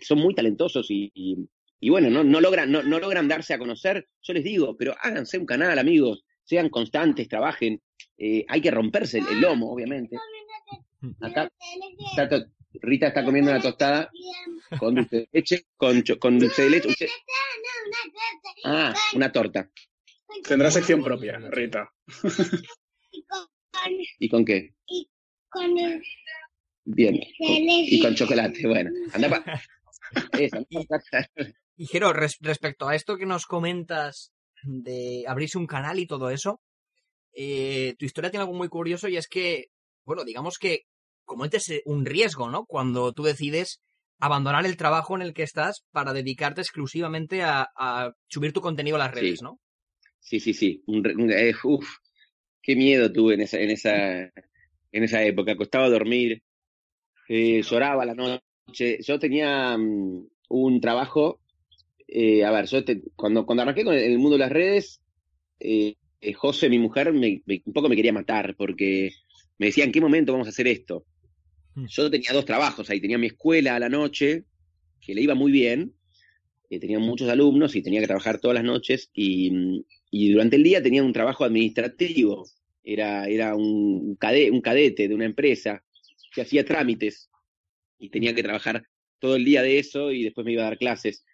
son 0.00 0.18
muy 0.18 0.34
talentosos 0.34 0.90
y, 0.90 1.10
y- 1.14 1.36
y 1.80 1.88
bueno, 1.90 2.10
no, 2.10 2.22
no, 2.22 2.40
logran, 2.40 2.70
no, 2.70 2.82
no 2.82 2.98
logran 3.00 3.26
darse 3.28 3.54
a 3.54 3.58
conocer, 3.58 4.06
yo 4.22 4.32
les 4.34 4.44
digo, 4.44 4.76
pero 4.76 4.94
háganse 5.00 5.38
un 5.38 5.46
canal, 5.46 5.78
amigos, 5.78 6.24
sean 6.44 6.68
constantes, 6.68 7.28
trabajen. 7.28 7.80
Eh, 8.18 8.44
hay 8.48 8.60
que 8.60 8.70
romperse 8.70 9.18
el, 9.18 9.26
el 9.28 9.40
lomo, 9.40 9.72
obviamente. 9.72 10.16
Acá 11.20 11.50
está 12.10 12.28
to- 12.28 12.46
Rita 12.82 13.08
está 13.08 13.24
comiendo 13.24 13.50
una 13.50 13.60
tostada 13.60 14.10
con 14.78 14.94
dulce 14.94 15.16
de 15.16 15.28
leche, 15.32 15.64
con, 15.76 16.02
con 16.20 16.38
dulce 16.38 16.62
de 16.64 16.70
leche. 16.70 16.88
Usted- 16.88 17.08
Ah, 18.64 18.94
una 19.14 19.32
torta. 19.32 19.70
Tendrá 20.46 20.70
sección 20.70 21.02
propia, 21.02 21.38
Rita. 21.50 21.90
¿Y 24.18 24.28
con 24.28 24.44
qué? 24.44 24.74
con 25.48 25.76
el 25.78 26.02
Bien. 26.84 27.20
y 27.38 28.00
con 28.02 28.14
chocolate. 28.14 28.66
Bueno, 28.66 28.90
anda 29.12 29.28
pa. 29.28 29.62
Esa, 30.32 30.64
Y 31.76 31.86
Jero, 31.86 32.12
res- 32.12 32.38
respecto 32.40 32.88
a 32.88 32.94
esto 32.94 33.16
que 33.16 33.26
nos 33.26 33.46
comentas 33.46 34.32
de 34.62 35.24
abrirse 35.26 35.58
un 35.58 35.66
canal 35.66 35.98
y 35.98 36.06
todo 36.06 36.30
eso, 36.30 36.60
eh, 37.32 37.94
tu 37.98 38.04
historia 38.04 38.30
tiene 38.30 38.42
algo 38.42 38.54
muy 38.56 38.68
curioso 38.68 39.08
y 39.08 39.16
es 39.16 39.28
que, 39.28 39.66
bueno, 40.04 40.24
digamos 40.24 40.58
que 40.58 40.82
cometes 41.24 41.68
eh, 41.70 41.82
un 41.86 42.04
riesgo, 42.04 42.50
¿no? 42.50 42.66
Cuando 42.66 43.12
tú 43.12 43.22
decides 43.22 43.80
abandonar 44.18 44.66
el 44.66 44.76
trabajo 44.76 45.14
en 45.16 45.22
el 45.22 45.32
que 45.32 45.44
estás 45.44 45.84
para 45.92 46.12
dedicarte 46.12 46.60
exclusivamente 46.60 47.42
a, 47.42 47.68
a 47.74 48.12
subir 48.28 48.52
tu 48.52 48.60
contenido 48.60 48.96
a 48.96 48.98
las 48.98 49.14
redes, 49.14 49.38
Sí. 49.38 49.44
¿no? 49.44 49.58
Sí, 50.18 50.40
sí, 50.40 50.52
sí. 50.52 50.82
Un 50.86 51.02
re- 51.02 51.14
un- 51.14 51.30
eh, 51.32 51.54
uf, 51.64 51.88
qué 52.60 52.76
miedo 52.76 53.10
tuve 53.10 53.34
en 53.34 53.40
esa, 53.40 53.58
en 53.58 53.70
esa, 53.70 54.18
en 54.24 55.04
esa 55.04 55.22
época. 55.22 55.56
Costaba 55.56 55.88
dormir, 55.88 56.42
eh, 57.28 57.62
lloraba 57.62 58.04
la 58.04 58.14
noche. 58.14 58.42
Yo 58.72 59.18
tenía, 59.18 59.76
mm, 59.76 60.26
un 60.50 60.80
trabajo. 60.80 61.40
eh, 62.08 62.44
a 62.44 62.50
ver, 62.52 62.66
yo 62.66 62.84
te- 62.84 63.02
cuando, 63.16 63.46
cuando 63.46 63.62
arranqué 63.62 63.84
con 63.84 63.94
el, 63.94 64.00
el 64.02 64.18
mundo 64.18 64.32
de 64.36 64.40
las 64.40 64.52
redes, 64.52 65.00
eh, 65.60 65.96
eh, 66.20 66.32
José, 66.34 66.68
mi 66.70 66.78
mujer, 66.78 67.12
me- 67.12 67.42
me- 67.46 67.62
un 67.66 67.72
poco 67.72 67.88
me 67.88 67.96
quería 67.96 68.12
matar 68.12 68.56
porque 68.56 69.12
me 69.58 69.66
decía, 69.68 69.84
¿en 69.84 69.92
qué 69.92 70.00
momento 70.00 70.32
vamos 70.32 70.48
a 70.48 70.50
hacer 70.50 70.68
esto? 70.68 71.06
Hmm. 71.74 71.86
Yo 71.88 72.10
tenía 72.10 72.32
dos 72.32 72.44
trabajos 72.46 72.90
ahí, 72.90 73.00
tenía 73.00 73.18
mi 73.18 73.28
escuela 73.28 73.76
a 73.76 73.80
la 73.80 73.88
noche, 73.88 74.44
que 75.00 75.14
le 75.14 75.22
iba 75.22 75.34
muy 75.34 75.52
bien, 75.52 75.94
eh, 76.70 76.78
tenía 76.80 76.98
muchos 76.98 77.28
alumnos 77.28 77.74
y 77.76 77.82
tenía 77.82 78.00
que 78.00 78.06
trabajar 78.06 78.40
todas 78.40 78.54
las 78.56 78.64
noches, 78.64 79.10
y, 79.14 79.50
mm, 79.50 79.84
y 80.10 80.32
durante 80.32 80.56
el 80.56 80.62
día 80.62 80.82
tenía 80.82 81.02
un 81.02 81.12
trabajo 81.12 81.44
administrativo, 81.44 82.46
era, 82.84 83.26
era 83.28 83.54
un, 83.56 84.16
un 84.52 84.60
cadete 84.60 85.08
de 85.08 85.14
una 85.14 85.26
empresa 85.26 85.82
que 86.34 86.42
hacía 86.42 86.64
trámites 86.64 87.29
y 88.00 88.08
tenía 88.08 88.34
que 88.34 88.42
trabajar 88.42 88.82
todo 89.20 89.36
el 89.36 89.44
día 89.44 89.62
de 89.62 89.78
eso 89.78 90.10
y 90.10 90.24
después 90.24 90.44
me 90.44 90.52
iba 90.52 90.62
a 90.62 90.70
dar 90.70 90.78
clases. 90.78 91.24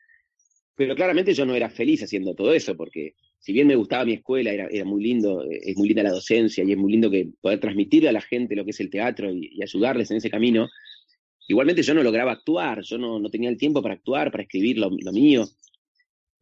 Pero 0.74 0.94
claramente 0.94 1.32
yo 1.32 1.46
no 1.46 1.54
era 1.54 1.70
feliz 1.70 2.02
haciendo 2.02 2.34
todo 2.34 2.52
eso, 2.52 2.76
porque 2.76 3.14
si 3.38 3.52
bien 3.52 3.66
me 3.66 3.76
gustaba 3.76 4.04
mi 4.04 4.12
escuela, 4.12 4.50
era, 4.50 4.66
era 4.66 4.84
muy 4.84 5.02
lindo, 5.02 5.46
es 5.48 5.76
muy 5.76 5.88
linda 5.88 6.02
la 6.02 6.10
docencia 6.10 6.62
y 6.64 6.72
es 6.72 6.76
muy 6.76 6.92
lindo 6.92 7.10
que 7.10 7.28
poder 7.40 7.60
transmitirle 7.60 8.10
a 8.10 8.12
la 8.12 8.20
gente 8.20 8.56
lo 8.56 8.64
que 8.64 8.72
es 8.72 8.80
el 8.80 8.90
teatro 8.90 9.32
y, 9.32 9.62
ayudarles 9.62 10.10
en 10.10 10.18
ese 10.18 10.28
camino. 10.28 10.68
Igualmente 11.48 11.82
yo 11.82 11.94
no 11.94 12.02
lograba 12.02 12.32
actuar, 12.32 12.82
yo 12.82 12.98
no, 12.98 13.18
no 13.20 13.30
tenía 13.30 13.48
el 13.48 13.56
tiempo 13.56 13.80
para 13.80 13.94
actuar, 13.94 14.30
para 14.30 14.42
escribir 14.42 14.78
lo 14.78 14.90
mío. 14.90 15.46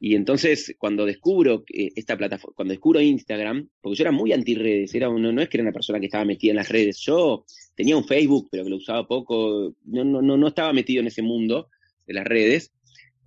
Y 0.00 0.16
entonces 0.16 0.74
cuando 0.78 1.06
descubro 1.06 1.64
esta 1.68 2.16
plataforma, 2.16 2.54
cuando 2.56 2.72
descubro 2.72 3.00
Instagram, 3.00 3.68
porque 3.80 3.96
yo 3.96 4.02
era 4.04 4.12
muy 4.12 4.32
anti-redes, 4.32 4.94
era 4.94 5.08
un- 5.08 5.34
no, 5.34 5.40
es 5.40 5.48
que 5.48 5.56
era 5.56 5.62
una 5.64 5.72
persona 5.72 6.00
que 6.00 6.06
estaba 6.06 6.24
metida 6.24 6.50
en 6.50 6.56
las 6.56 6.68
redes, 6.68 6.98
yo 7.00 7.44
tenía 7.74 7.96
un 7.96 8.04
Facebook, 8.04 8.48
pero 8.50 8.64
que 8.64 8.70
lo 8.70 8.76
usaba 8.76 9.06
poco, 9.06 9.74
no, 9.84 10.04
no, 10.04 10.20
no, 10.20 10.36
no 10.36 10.48
estaba 10.48 10.72
metido 10.72 11.00
en 11.00 11.06
ese 11.06 11.22
mundo 11.22 11.68
de 12.06 12.14
las 12.14 12.24
redes, 12.24 12.72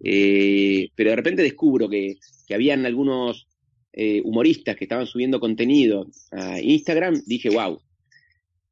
eh, 0.04 0.90
pero 0.96 1.10
de 1.10 1.16
repente 1.16 1.42
descubro 1.42 1.90
que, 1.90 2.18
que 2.48 2.54
habían 2.54 2.86
algunos 2.86 3.48
eh, 3.94 4.22
humoristas 4.24 4.76
que 4.76 4.86
estaban 4.86 5.08
subiendo 5.08 5.40
contenido 5.40 6.08
a 6.32 6.62
Instagram, 6.62 7.20
dije, 7.26 7.50
wow. 7.50 7.82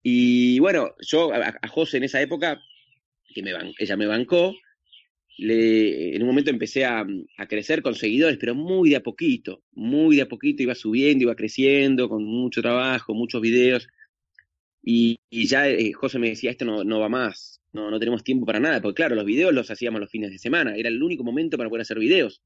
Y 0.04 0.60
bueno, 0.60 0.92
yo 1.02 1.34
a, 1.34 1.68
José 1.68 1.98
en 1.98 2.04
esa 2.04 2.22
época, 2.22 2.62
que 3.34 3.42
me 3.42 3.52
ella 3.80 3.98
me 3.98 4.06
bancó, 4.06 4.54
le, 5.38 6.16
en 6.16 6.22
un 6.22 6.28
momento 6.30 6.50
empecé 6.52 6.86
a, 6.86 7.06
a 7.38 7.48
crecer 7.48 7.82
con 7.82 7.96
seguidores, 7.96 8.38
pero 8.38 8.56
muy 8.56 8.90
de 8.92 8.98
a 8.98 9.04
poquito, 9.04 9.64
muy 9.74 10.16
de 10.18 10.24
a 10.24 10.28
poquito, 10.30 10.64
iba 10.64 10.76
subiendo, 10.76 11.24
iba 11.24 11.36
creciendo, 11.36 12.10
con 12.10 12.24
mucho 12.24 12.62
trabajo, 12.62 13.14
muchos 13.14 13.42
videos. 13.42 13.88
Y, 14.84 15.18
y 15.30 15.48
ya 15.48 15.68
eh, 15.70 15.94
José 15.94 16.20
me 16.20 16.30
decía, 16.30 16.52
esto 16.52 16.66
no, 16.66 16.84
no 16.84 17.00
va 17.00 17.10
más, 17.10 17.62
no, 17.74 17.90
no 17.90 18.00
tenemos 18.00 18.24
tiempo 18.24 18.46
para 18.46 18.60
nada, 18.60 18.82
porque 18.82 18.98
claro, 18.98 19.16
los 19.16 19.26
videos 19.26 19.54
los 19.54 19.72
hacíamos 19.72 20.00
los 20.00 20.10
fines 20.12 20.32
de 20.32 20.38
semana, 20.38 20.76
era 20.76 20.90
el 20.90 21.02
único 21.02 21.24
momento 21.24 21.58
para 21.58 21.70
poder 21.70 21.82
hacer 21.82 21.98
videos. 22.00 22.42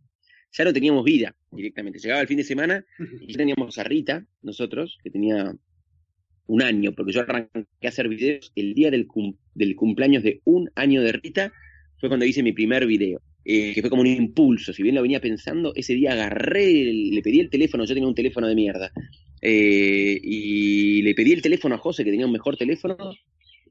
Ya 0.58 0.64
no 0.66 0.74
teníamos 0.74 1.04
vida 1.04 1.36
directamente, 1.52 2.00
llegaba 2.00 2.22
el 2.22 2.28
fin 2.28 2.38
de 2.38 2.44
semana 2.44 2.86
y 3.22 3.34
ya 3.34 3.38
teníamos 3.38 3.78
a 3.78 3.84
Rita, 3.84 4.26
nosotros, 4.42 4.98
que 5.04 5.12
tenía 5.12 5.54
un 6.48 6.62
año, 6.64 6.94
porque 6.96 7.12
yo 7.12 7.22
arranqué 7.22 7.66
a 7.84 7.90
hacer 7.90 8.08
videos 8.08 8.52
el 8.56 8.74
día 8.74 8.90
del, 8.90 9.06
cum- 9.06 9.38
del 9.54 9.76
cumpleaños 9.76 10.24
de 10.24 10.42
un 10.46 10.72
año 10.76 11.02
de 11.04 11.12
Rita, 11.12 11.54
fue 12.00 12.10
cuando 12.10 12.26
hice 12.26 12.42
mi 12.44 12.54
primer 12.54 12.86
video, 12.86 13.22
eh, 13.44 13.74
que 13.74 13.82
fue 13.82 13.90
como 13.90 14.02
un 14.02 14.08
impulso, 14.08 14.74
si 14.74 14.84
bien 14.84 14.96
lo 14.96 15.02
venía 15.02 15.20
pensando, 15.20 15.74
ese 15.76 15.94
día 15.94 16.14
agarré, 16.14 16.72
le 16.84 17.22
pedí 17.22 17.40
el 17.40 17.50
teléfono, 17.50 17.86
yo 17.86 17.94
tenía 17.94 18.08
un 18.08 18.16
teléfono 18.16 18.48
de 18.48 18.56
mierda, 18.56 18.92
eh, 19.42 20.20
y 20.22 21.02
le 21.02 21.14
pedí 21.14 21.34
el 21.34 21.42
teléfono 21.42 21.76
a 21.76 21.78
José, 21.78 22.04
que 22.04 22.12
tenía 22.12 22.26
un 22.26 22.32
mejor 22.32 22.56
teléfono, 22.58 22.98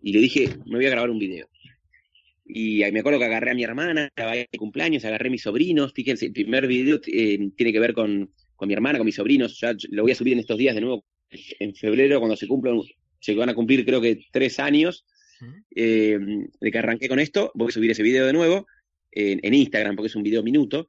y 0.03 0.13
le 0.13 0.21
dije, 0.21 0.49
me 0.67 0.77
voy 0.77 0.87
a 0.87 0.91
grabar 0.91 1.11
un 1.11 1.19
video. 1.19 1.49
Y 2.45 2.83
ahí 2.83 2.93
me 2.93 3.01
acuerdo 3.01 3.19
que 3.19 3.27
agarré 3.27 3.51
a 3.51 3.55
mi 3.55 3.65
hermana, 3.65 4.11
grabé 4.17 4.49
mi 4.51 4.59
cumpleaños, 4.59 5.05
agarré 5.05 5.29
a 5.29 5.31
mis 5.31 5.43
sobrinos, 5.43 5.93
fíjense, 5.93 6.27
el 6.27 6.33
primer 6.33 6.67
video 6.67 7.01
eh, 7.07 7.51
tiene 7.57 7.73
que 7.73 7.81
ver 7.81 7.93
con, 7.93 8.31
con 8.57 8.69
mi 8.69 8.75
hermana, 8.75 8.99
con 8.99 9.07
mis 9.07 9.17
sobrinos, 9.17 9.59
ya 9.61 9.75
lo 9.91 10.03
voy 10.03 10.13
a 10.13 10.15
subir 10.15 10.35
en 10.35 10.41
estos 10.41 10.57
días 10.57 10.75
de 10.75 10.81
nuevo, 10.81 11.05
en 11.61 11.75
febrero, 11.75 12.21
cuando 12.21 12.37
se 12.37 12.47
cumplan, 12.47 12.81
se 13.21 13.35
van 13.35 13.49
a 13.49 13.55
cumplir 13.55 13.85
creo 13.85 14.01
que 14.01 14.21
tres 14.31 14.59
años 14.59 15.05
eh, 15.75 16.19
de 16.61 16.71
que 16.71 16.79
arranqué 16.79 17.09
con 17.09 17.19
esto, 17.19 17.51
voy 17.55 17.69
a 17.69 17.73
subir 17.73 17.91
ese 17.91 18.03
video 18.03 18.27
de 18.27 18.33
nuevo 18.33 18.67
en, 19.11 19.55
Instagram, 19.55 19.97
porque 19.97 20.09
es 20.09 20.17
un 20.17 20.23
video 20.23 20.43
minuto, 20.43 20.87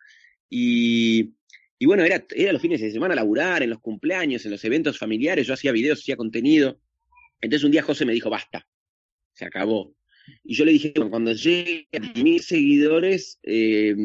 y, 0.50 1.32
y 1.78 1.86
bueno, 1.86 2.04
era, 2.04 2.26
era 2.36 2.54
los 2.54 2.62
fines 2.62 2.82
de 2.82 2.92
semana 2.92 3.16
laburar, 3.16 3.64
en 3.64 3.70
los 3.70 3.80
cumpleaños, 3.80 4.46
en 4.46 4.52
los 4.52 4.64
eventos 4.66 4.98
familiares, 4.98 5.48
yo 5.48 5.54
hacía 5.54 5.72
videos, 5.72 6.00
hacía 6.00 6.18
contenido, 6.18 6.80
entonces 7.42 7.64
un 7.64 7.72
día 7.72 7.84
José 7.84 8.06
me 8.06 8.14
dijo, 8.14 8.30
basta, 8.30 8.68
se 9.34 9.46
acabó. 9.46 9.96
Y 10.44 10.54
yo 10.56 10.66
le 10.66 10.74
dije, 10.74 10.94
bueno, 10.96 11.10
cuando 11.10 11.34
llegue 11.34 11.88
a 11.94 12.22
mil 12.22 12.40
seguidores, 12.42 13.40
eh, 13.44 13.96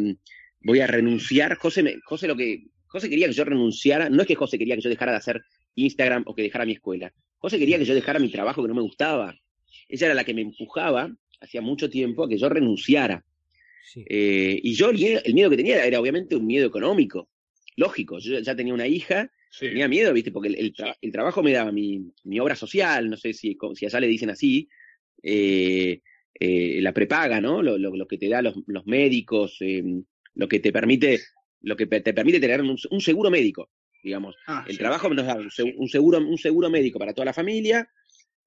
voy 0.60 0.80
a 0.80 0.86
renunciar. 0.86 1.56
José, 1.56 1.82
me- 1.82 2.00
José 2.04 2.26
lo 2.26 2.36
que 2.36 2.68
José 2.86 3.10
quería 3.10 3.26
que 3.26 3.34
yo 3.34 3.44
renunciara, 3.44 4.08
no 4.08 4.22
es 4.22 4.28
que 4.28 4.34
José 4.36 4.56
quería 4.56 4.76
que 4.76 4.80
yo 4.80 4.88
dejara 4.88 5.12
de 5.12 5.18
hacer 5.18 5.42
Instagram 5.74 6.22
o 6.26 6.34
que 6.34 6.42
dejara 6.42 6.64
mi 6.64 6.72
escuela. 6.72 7.12
José 7.38 7.58
quería 7.58 7.78
que 7.78 7.84
yo 7.84 7.94
dejara 7.94 8.18
mi 8.20 8.30
trabajo 8.30 8.62
que 8.62 8.68
no 8.68 8.74
me 8.74 8.82
gustaba. 8.82 9.34
Ella 9.88 10.06
era 10.06 10.14
la 10.14 10.24
que 10.24 10.34
me 10.34 10.42
empujaba 10.42 11.14
hacía 11.40 11.60
mucho 11.60 11.90
tiempo 11.90 12.24
a 12.24 12.28
que 12.28 12.38
yo 12.38 12.48
renunciara. 12.48 13.24
Sí. 13.82 14.02
Eh, 14.08 14.58
y 14.62 14.74
yo 14.74 14.90
el 14.90 15.34
miedo, 15.34 15.50
que 15.50 15.56
tenía 15.56 15.76
era, 15.76 15.84
era 15.86 16.00
obviamente 16.00 16.36
un 16.36 16.46
miedo 16.46 16.66
económico. 16.66 17.28
Lógico, 17.76 18.18
yo 18.18 18.38
ya 18.40 18.56
tenía 18.56 18.72
una 18.74 18.86
hija, 18.86 19.30
Sí. 19.50 19.68
tenía 19.68 19.86
miedo, 19.88 20.12
¿viste? 20.12 20.32
Porque 20.32 20.48
el, 20.48 20.54
el 20.56 20.72
tra- 20.74 20.96
el 21.00 21.12
trabajo 21.12 21.42
me 21.42 21.52
daba 21.52 21.70
mi, 21.70 22.00
mi 22.24 22.40
obra 22.40 22.56
social, 22.56 23.08
no 23.10 23.16
sé 23.16 23.32
si, 23.34 23.56
si 23.74 23.86
allá 23.86 24.00
le 24.00 24.08
dicen 24.08 24.30
así, 24.30 24.68
eh, 25.22 26.00
eh, 26.40 26.78
la 26.80 26.92
prepaga, 26.92 27.40
¿no? 27.40 27.62
Lo, 27.62 27.78
lo- 27.78 27.94
lo 27.96 28.06
que 28.06 28.18
te 28.18 28.28
da 28.28 28.42
los, 28.42 28.54
los 28.66 28.86
médicos, 28.86 29.56
eh, 29.60 29.82
lo 30.34 30.48
que 30.48 30.58
te 30.60 30.72
permite, 30.72 31.20
lo 31.60 31.76
que 31.76 31.86
te 31.86 32.12
permite 32.12 32.40
tener 32.40 32.60
un, 32.62 32.76
un 32.90 33.00
seguro 33.00 33.30
médico, 33.30 33.70
digamos. 34.02 34.34
Ah, 34.46 34.64
El 34.66 34.72
sí. 34.72 34.78
trabajo 34.78 35.08
nos 35.12 35.26
da 35.26 35.36
un 35.36 35.88
seguro, 35.88 36.18
un 36.18 36.38
seguro 36.38 36.68
médico 36.70 36.98
para 36.98 37.12
toda 37.14 37.26
la 37.26 37.32
familia 37.32 37.88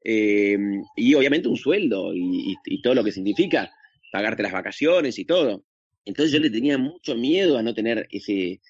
eh, 0.03 0.57
y 0.95 1.13
obviamente 1.13 1.47
un 1.47 1.57
sueldo 1.57 2.13
y, 2.13 2.55
todo 2.81 2.95
lo 2.95 3.03
que 3.03 3.11
significa 3.11 3.71
pagarte 4.11 4.43
las 4.43 4.51
vacaciones 4.51 5.17
y 5.19 5.25
todo. 5.25 5.63
Entonces 6.05 6.31
yo 6.31 6.39
le 6.39 6.49
tenía 6.49 6.77
mucho 6.77 7.15
miedo 7.15 7.57
a 7.57 7.63
no 7.63 7.73
tener 7.73 8.07
ese, 8.11 8.61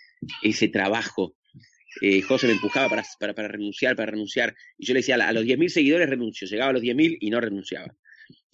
ese 0.41 0.67
trabajo. 0.69 1.35
Eh, 2.01 2.21
José 2.21 2.47
me 2.47 2.53
empujaba 2.53 2.89
para, 2.89 3.33
para, 3.33 3.47
renunciar, 3.47 3.95
para 3.95 4.11
renunciar. 4.11 4.55
Y 4.77 4.85
yo 4.85 4.93
le 4.93 4.99
decía, 4.99 5.15
a 5.15 5.33
los 5.33 5.43
10.000 5.43 5.69
seguidores 5.69 6.09
renuncio. 6.09 6.47
Llegaba 6.47 6.71
a 6.71 6.73
los 6.73 6.81
10.000 6.81 7.17
y 7.19 7.29
no 7.29 7.39
renunciaba. 7.39 7.93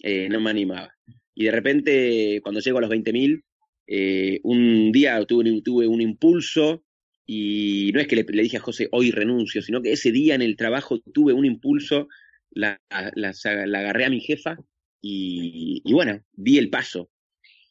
Eh, 0.00 0.28
no 0.30 0.40
me 0.40 0.50
animaba. 0.50 0.94
Y 1.34 1.44
de 1.44 1.50
repente, 1.50 2.40
cuando 2.42 2.60
llego 2.60 2.78
a 2.78 2.82
los 2.82 2.90
20.000, 2.90 3.42
eh, 3.86 4.40
un 4.44 4.92
día 4.92 5.22
tuve, 5.24 5.50
un- 5.50 5.62
tuve 5.62 5.86
un 5.86 6.00
impulso 6.00 6.84
y 7.26 7.90
no 7.94 8.00
es 8.00 8.06
que 8.06 8.16
le 8.16 8.42
dije 8.42 8.58
a 8.58 8.60
José, 8.60 8.88
hoy 8.92 9.10
renuncio, 9.10 9.62
sino 9.62 9.80
que 9.80 9.92
ese 9.92 10.12
día 10.12 10.34
en 10.34 10.42
el 10.42 10.56
trabajo 10.56 11.00
tuve 11.00 11.32
un 11.32 11.46
impulso, 11.46 12.08
la, 12.54 12.80
la, 13.14 13.30
agarré 13.78 14.04
a 14.04 14.10
mi 14.10 14.20
jefa 14.20 14.56
y, 15.00 15.82
y 15.84 15.92
bueno, 15.92 16.24
di 16.32 16.58
el 16.58 16.70
paso. 16.70 17.10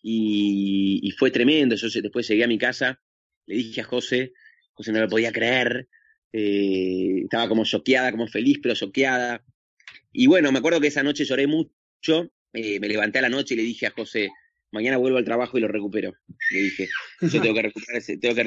Y, 0.01 0.99
y 1.01 1.11
fue 1.11 1.31
tremendo. 1.31 1.75
Yo 1.75 1.87
después 2.01 2.27
llegué 2.27 2.43
a 2.43 2.47
mi 2.47 2.57
casa, 2.57 3.01
le 3.45 3.55
dije 3.55 3.81
a 3.81 3.85
José, 3.85 4.33
José 4.73 4.91
no 4.91 4.99
lo 4.99 5.07
podía 5.07 5.31
creer, 5.31 5.87
eh, 6.31 7.21
estaba 7.23 7.47
como 7.47 7.63
choqueada, 7.63 8.11
como 8.11 8.27
feliz, 8.27 8.59
pero 8.61 8.75
choqueada. 8.75 9.43
Y 10.11 10.27
bueno, 10.27 10.51
me 10.51 10.59
acuerdo 10.59 10.81
que 10.81 10.87
esa 10.87 11.03
noche 11.03 11.25
lloré 11.25 11.47
mucho, 11.47 12.31
eh, 12.53 12.79
me 12.79 12.87
levanté 12.87 13.19
a 13.19 13.23
la 13.23 13.29
noche 13.29 13.53
y 13.53 13.57
le 13.57 13.63
dije 13.63 13.87
a 13.87 13.91
José, 13.91 14.29
mañana 14.71 14.97
vuelvo 14.97 15.17
al 15.17 15.25
trabajo 15.25 15.57
y 15.57 15.61
lo 15.61 15.67
recupero. 15.67 16.13
Le 16.51 16.59
dije, 16.59 16.89
yo 17.21 17.41
tengo 17.41 17.55
que 17.55 17.61
recuperar 17.61 17.97
ese, 18.01 18.17
tengo 18.17 18.35
que 18.35 18.43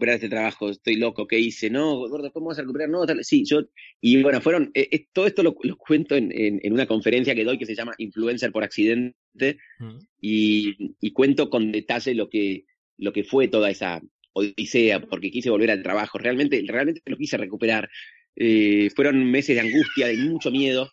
recuperar 0.00 0.14
este 0.16 0.28
trabajo, 0.30 0.70
estoy 0.70 0.96
loco, 0.96 1.26
¿qué 1.26 1.38
hice? 1.38 1.68
No, 1.68 1.96
gordo, 2.08 2.32
¿cómo 2.32 2.46
vas 2.46 2.58
a 2.58 2.62
recuperar? 2.62 2.88
No, 2.88 3.04
tal- 3.04 3.22
sí, 3.22 3.44
yo, 3.44 3.60
y 4.00 4.22
bueno, 4.22 4.40
fueron, 4.40 4.70
eh, 4.72 4.88
eh, 4.90 5.06
todo 5.12 5.26
esto 5.26 5.42
lo, 5.42 5.54
lo 5.62 5.76
cuento 5.76 6.16
en, 6.16 6.32
en- 6.32 6.58
en 6.62 6.72
una 6.72 6.86
conferencia 6.86 7.34
que 7.34 7.44
doy 7.44 7.58
que 7.58 7.66
se 7.66 7.74
llama 7.74 7.92
Influencer 7.98 8.50
por 8.50 8.64
accidente, 8.64 9.58
Mm. 9.78 9.98
y, 10.20 10.94
y 11.00 11.10
cuento 11.12 11.48
con 11.50 11.70
detalle 11.70 12.14
lo 12.14 12.28
que, 12.28 12.64
lo 12.98 13.12
que 13.12 13.24
fue 13.24 13.48
toda 13.48 13.70
esa 13.70 14.00
odisea, 14.32 15.00
porque 15.00 15.30
quise 15.30 15.50
volver 15.50 15.70
al 15.70 15.82
trabajo, 15.82 16.18
realmente, 16.18 16.62
realmente 16.66 17.02
lo 17.06 17.16
quise 17.16 17.36
recuperar. 17.36 17.88
Eh, 18.36 18.88
fueron 18.96 19.30
meses 19.30 19.54
de 19.56 19.60
angustia, 19.60 20.06
de 20.08 20.16
mucho 20.16 20.50
miedo, 20.50 20.90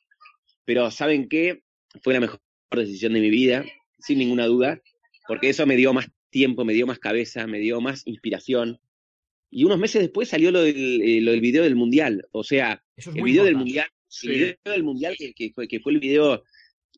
pero 0.66 0.92
¿saben 0.92 1.28
qué? 1.30 1.62
Fue 2.04 2.14
la 2.14 2.20
mejor 2.20 2.40
decisión 2.76 3.14
de 3.14 3.22
mi 3.22 3.30
vida, 3.30 3.64
sin 4.00 4.20
ninguna 4.20 4.46
duda, 4.48 4.82
porque 5.28 5.50
eso 5.50 5.66
me 5.66 5.76
dio 5.78 5.94
más 5.94 6.08
tiempo, 6.30 6.64
me 6.66 6.74
dio 6.74 6.86
más 6.88 7.00
cabeza, 7.00 7.48
me 7.48 7.60
dio 7.60 7.80
más 7.82 8.06
inspiración. 8.06 8.80
Y 9.50 9.63
unos 9.63 9.80
meses 9.80 10.01
después 10.01 10.27
salió 10.30 10.51
lo 10.51 10.62
del, 10.62 11.01
eh, 11.01 11.22
lo 11.22 11.32
del 11.32 11.42
video 11.42 11.63
del 11.63 11.75
Mundial, 11.75 12.25
o 12.32 12.44
sea, 12.44 12.84
es 12.96 13.08
el 13.08 13.22
video 13.24 13.44
del. 13.44 13.56
Mundial, 13.56 13.88
Sí. 14.10 14.27
el 14.27 14.34
video 14.34 14.56
del 14.63 14.84
Mundial 14.84 15.16
que, 15.18 15.34
que 15.34 15.51
fue, 15.54 15.68
que 15.68 15.80
fue 15.82 15.92
el 15.92 16.00
video 16.00 16.44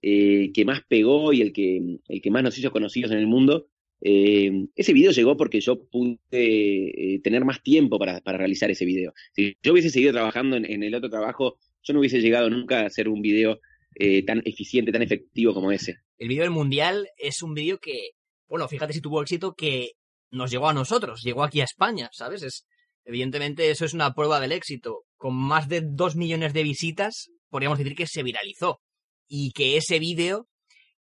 eh, 0.01 0.51
que 0.53 0.63
más 0.63 0.81
pegó 0.87 1.33
y 1.33 1.41
el 1.41 1.51
que, 1.53 1.97
el 2.07 2.21
que 2.21 2.31
más 2.31 2.43
nos 2.43 2.57
hizo 2.57 2.71
conocidos 2.71 3.11
en 3.11 3.17
el 3.17 3.25
mundo, 3.27 3.67
eh, 4.01 4.51
ese 4.75 4.93
video 4.93 5.11
llegó 5.11 5.35
porque 5.35 5.59
yo 5.59 5.83
pude 5.89 6.17
eh, 6.31 7.19
tener 7.23 7.43
más 7.45 7.61
tiempo 7.63 7.97
para, 7.99 8.21
para 8.21 8.37
realizar 8.37 8.69
ese 8.71 8.85
video. 8.85 9.13
Si 9.33 9.55
yo 9.63 9.73
hubiese 9.73 9.89
seguido 9.89 10.13
trabajando 10.13 10.55
en, 10.55 10.65
en 10.65 10.83
el 10.83 10.93
otro 10.95 11.09
trabajo, 11.09 11.57
yo 11.83 11.93
no 11.93 11.99
hubiese 11.99 12.21
llegado 12.21 12.49
nunca 12.49 12.81
a 12.81 12.85
hacer 12.85 13.09
un 13.09 13.21
video 13.21 13.59
eh, 13.95 14.23
tan 14.23 14.41
eficiente, 14.45 14.91
tan 14.91 15.01
efectivo 15.01 15.53
como 15.53 15.71
ese. 15.71 15.95
El 16.19 16.27
vídeo 16.29 16.43
del 16.43 16.51
mundial 16.51 17.07
es 17.17 17.41
un 17.41 17.53
vídeo 17.55 17.79
que 17.79 18.11
bueno, 18.47 18.67
fíjate 18.67 18.93
si 18.93 19.01
tuvo 19.01 19.21
éxito 19.21 19.53
que 19.53 19.91
nos 20.31 20.51
llegó 20.51 20.69
a 20.69 20.73
nosotros, 20.73 21.21
llegó 21.23 21.43
aquí 21.43 21.61
a 21.61 21.65
España, 21.65 22.09
¿sabes? 22.11 22.43
Es, 22.43 22.65
evidentemente 23.05 23.69
eso 23.71 23.85
es 23.85 23.93
una 23.93 24.13
prueba 24.13 24.39
del 24.39 24.51
éxito. 24.51 25.03
Con 25.17 25.35
más 25.35 25.67
de 25.67 25.81
dos 25.83 26.15
millones 26.15 26.53
de 26.53 26.63
visitas, 26.63 27.29
podríamos 27.49 27.77
decir 27.77 27.95
que 27.95 28.07
se 28.07 28.23
viralizó. 28.23 28.79
Y 29.27 29.51
que 29.51 29.77
ese 29.77 29.99
vídeo, 29.99 30.47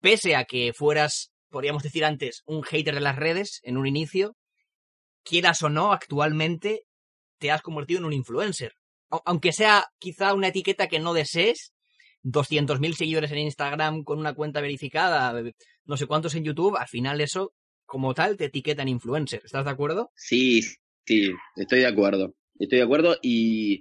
pese 0.00 0.36
a 0.36 0.44
que 0.44 0.72
fueras, 0.74 1.30
podríamos 1.48 1.82
decir 1.82 2.04
antes, 2.04 2.42
un 2.46 2.62
hater 2.62 2.94
de 2.94 3.00
las 3.00 3.16
redes 3.16 3.60
en 3.62 3.76
un 3.76 3.86
inicio, 3.86 4.36
quieras 5.22 5.62
o 5.62 5.68
no, 5.68 5.92
actualmente 5.92 6.82
te 7.38 7.50
has 7.50 7.62
convertido 7.62 8.00
en 8.00 8.06
un 8.06 8.12
influencer. 8.12 8.72
Au- 9.10 9.22
Aunque 9.24 9.52
sea 9.52 9.86
quizá 9.98 10.34
una 10.34 10.48
etiqueta 10.48 10.88
que 10.88 10.98
no 11.00 11.12
desees, 11.14 11.72
200.000 12.22 12.94
seguidores 12.94 13.30
en 13.32 13.38
Instagram 13.38 14.02
con 14.04 14.18
una 14.18 14.34
cuenta 14.34 14.60
verificada, 14.60 15.34
no 15.84 15.96
sé 15.96 16.06
cuántos 16.06 16.34
en 16.34 16.44
YouTube, 16.44 16.76
al 16.76 16.88
final 16.88 17.20
eso, 17.20 17.52
como 17.90 18.14
tal, 18.14 18.36
te 18.36 18.44
etiquetan 18.44 18.86
influencer. 18.88 19.42
¿Estás 19.44 19.64
de 19.64 19.70
acuerdo? 19.72 20.12
Sí, 20.14 20.62
sí, 21.04 21.32
estoy 21.56 21.80
de 21.80 21.86
acuerdo. 21.88 22.36
Estoy 22.56 22.78
de 22.78 22.84
acuerdo 22.84 23.16
y, 23.20 23.80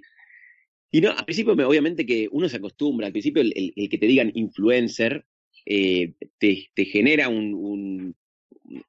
y 0.90 1.00
no, 1.00 1.10
al 1.10 1.24
principio 1.24 1.54
me- 1.54 1.62
obviamente 1.64 2.04
que 2.04 2.28
uno 2.32 2.48
se 2.48 2.56
acostumbra, 2.56 3.06
al 3.06 3.12
principio 3.12 3.40
el, 3.40 3.52
el- 3.54 3.72
el 3.76 3.88
que 3.88 3.98
te 3.98 4.06
digan 4.06 4.32
influencer 4.34 5.24
eh, 5.64 6.14
te, 6.38 6.66
te 6.74 6.84
genera 6.86 7.28
un, 7.28 7.54
un- 7.54 8.16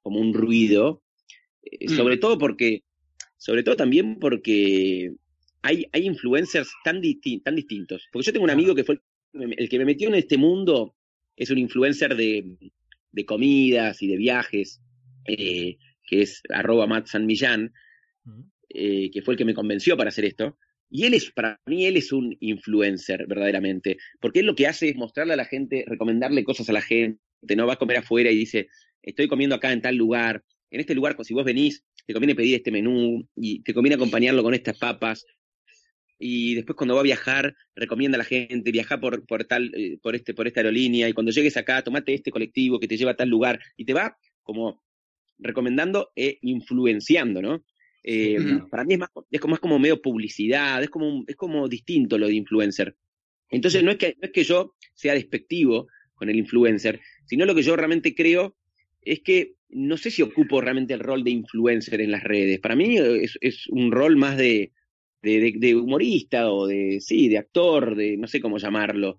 como 0.02 0.18
un 0.18 0.34
ruido, 0.34 1.04
eh, 1.62 1.86
Mm. 1.88 1.96
sobre 1.96 2.16
todo 2.16 2.36
porque, 2.36 2.82
sobre 3.36 3.62
todo 3.62 3.76
también 3.76 4.18
porque 4.18 5.12
hay, 5.62 5.86
hay 5.92 6.04
influencers 6.06 6.68
tan, 6.82 7.00
disti- 7.00 7.40
tan 7.44 7.54
distintos. 7.54 8.08
Porque 8.10 8.26
yo 8.26 8.32
tengo 8.32 8.44
un 8.44 8.50
amigo 8.50 8.74
que 8.74 8.82
fue 8.82 8.98
el, 9.34 9.54
el 9.56 9.68
que 9.68 9.78
me 9.78 9.84
metió 9.84 10.08
en 10.08 10.16
este 10.16 10.36
mundo, 10.36 10.96
es 11.36 11.48
un 11.50 11.58
influencer 11.58 12.16
de, 12.16 12.56
de 13.12 13.24
comidas 13.24 14.02
y 14.02 14.08
de 14.08 14.16
viajes, 14.16 14.80
eh, 15.26 15.78
que 16.06 16.22
es 16.22 16.42
arroba 16.50 16.86
Matt 16.86 17.06
San 17.06 17.26
Millán, 17.26 17.72
eh, 18.68 19.10
que 19.10 19.22
fue 19.22 19.34
el 19.34 19.38
que 19.38 19.44
me 19.44 19.54
convenció 19.54 19.96
para 19.96 20.08
hacer 20.08 20.24
esto. 20.24 20.58
Y 20.90 21.06
él 21.06 21.14
es, 21.14 21.30
para 21.30 21.58
mí, 21.66 21.86
él 21.86 21.96
es 21.96 22.12
un 22.12 22.36
influencer, 22.40 23.26
verdaderamente. 23.26 23.96
Porque 24.20 24.40
él 24.40 24.46
lo 24.46 24.54
que 24.54 24.66
hace 24.66 24.90
es 24.90 24.96
mostrarle 24.96 25.32
a 25.32 25.36
la 25.36 25.46
gente, 25.46 25.84
recomendarle 25.86 26.44
cosas 26.44 26.68
a 26.68 26.72
la 26.72 26.82
gente. 26.82 27.18
No 27.56 27.66
va 27.66 27.74
a 27.74 27.78
comer 27.78 27.98
afuera 27.98 28.30
y 28.30 28.36
dice, 28.36 28.68
estoy 29.02 29.26
comiendo 29.26 29.56
acá 29.56 29.72
en 29.72 29.80
tal 29.80 29.96
lugar. 29.96 30.44
En 30.70 30.80
este 30.80 30.94
lugar, 30.94 31.16
si 31.24 31.32
vos 31.34 31.44
venís, 31.44 31.82
te 32.06 32.12
conviene 32.12 32.34
pedir 32.34 32.56
este 32.56 32.70
menú 32.70 33.26
y 33.36 33.62
te 33.62 33.72
conviene 33.72 33.94
acompañarlo 33.94 34.42
con 34.42 34.54
estas 34.54 34.78
papas. 34.78 35.24
Y 36.18 36.54
después 36.54 36.76
cuando 36.76 36.94
va 36.94 37.00
a 37.00 37.04
viajar, 37.04 37.54
recomienda 37.74 38.16
a 38.16 38.18
la 38.18 38.24
gente, 38.24 38.70
viaja 38.70 39.00
por, 39.00 39.26
por 39.26 39.44
tal, 39.44 39.72
eh, 39.74 39.98
por 40.00 40.14
este, 40.14 40.34
por 40.34 40.46
esta 40.46 40.60
aerolínea, 40.60 41.08
y 41.08 41.12
cuando 41.14 41.32
llegues 41.32 41.56
acá, 41.56 41.82
tomate 41.82 42.14
este 42.14 42.30
colectivo 42.30 42.78
que 42.78 42.86
te 42.86 42.96
lleva 42.96 43.10
a 43.10 43.16
tal 43.16 43.28
lugar, 43.28 43.58
y 43.76 43.84
te 43.84 43.92
va 43.92 44.16
como 44.44 44.84
recomendando 45.38 46.10
e 46.16 46.38
influenciando, 46.42 47.42
¿no? 47.42 47.64
Eh. 48.04 48.36
Para 48.70 48.84
mí 48.84 48.94
es 48.94 49.00
más, 49.00 49.10
es 49.30 49.40
como, 49.40 49.54
es 49.54 49.60
como 49.60 49.78
medio 49.78 50.00
publicidad, 50.02 50.82
es 50.82 50.90
como, 50.90 51.08
un- 51.08 51.24
es 51.28 51.36
como 51.36 51.68
distinto 51.68 52.18
lo 52.18 52.26
de 52.26 52.34
influencer. 52.34 52.96
Entonces 53.50 53.82
no 53.84 53.90
es, 53.92 53.96
que, 53.98 54.16
no 54.20 54.26
es 54.26 54.32
que 54.32 54.44
yo 54.44 54.74
sea 54.94 55.14
despectivo 55.14 55.86
con 56.14 56.28
el 56.30 56.36
influencer, 56.36 57.00
sino 57.26 57.44
lo 57.44 57.54
que 57.54 57.62
yo 57.62 57.76
realmente 57.76 58.14
creo 58.14 58.56
es 59.02 59.20
que 59.20 59.54
no 59.68 59.96
sé 59.96 60.10
si 60.10 60.22
ocupo 60.22 60.60
realmente 60.60 60.94
el 60.94 61.00
rol 61.00 61.24
de 61.24 61.30
influencer 61.30 62.00
en 62.00 62.10
las 62.10 62.22
redes. 62.24 62.60
Para 62.60 62.76
mí 62.76 62.96
eh, 62.98 63.22
es, 63.24 63.38
es 63.40 63.66
un 63.68 63.90
rol 63.92 64.16
más 64.16 64.36
de, 64.36 64.72
de, 65.22 65.40
de- 65.40 65.54
de 65.56 65.74
humorista 65.76 66.50
o 66.52 66.66
de, 66.66 67.00
sí, 67.00 67.28
de 67.28 67.38
actor, 67.38 67.94
de 67.96 68.16
no 68.16 68.26
sé 68.26 68.40
cómo 68.40 68.58
llamarlo. 68.58 69.18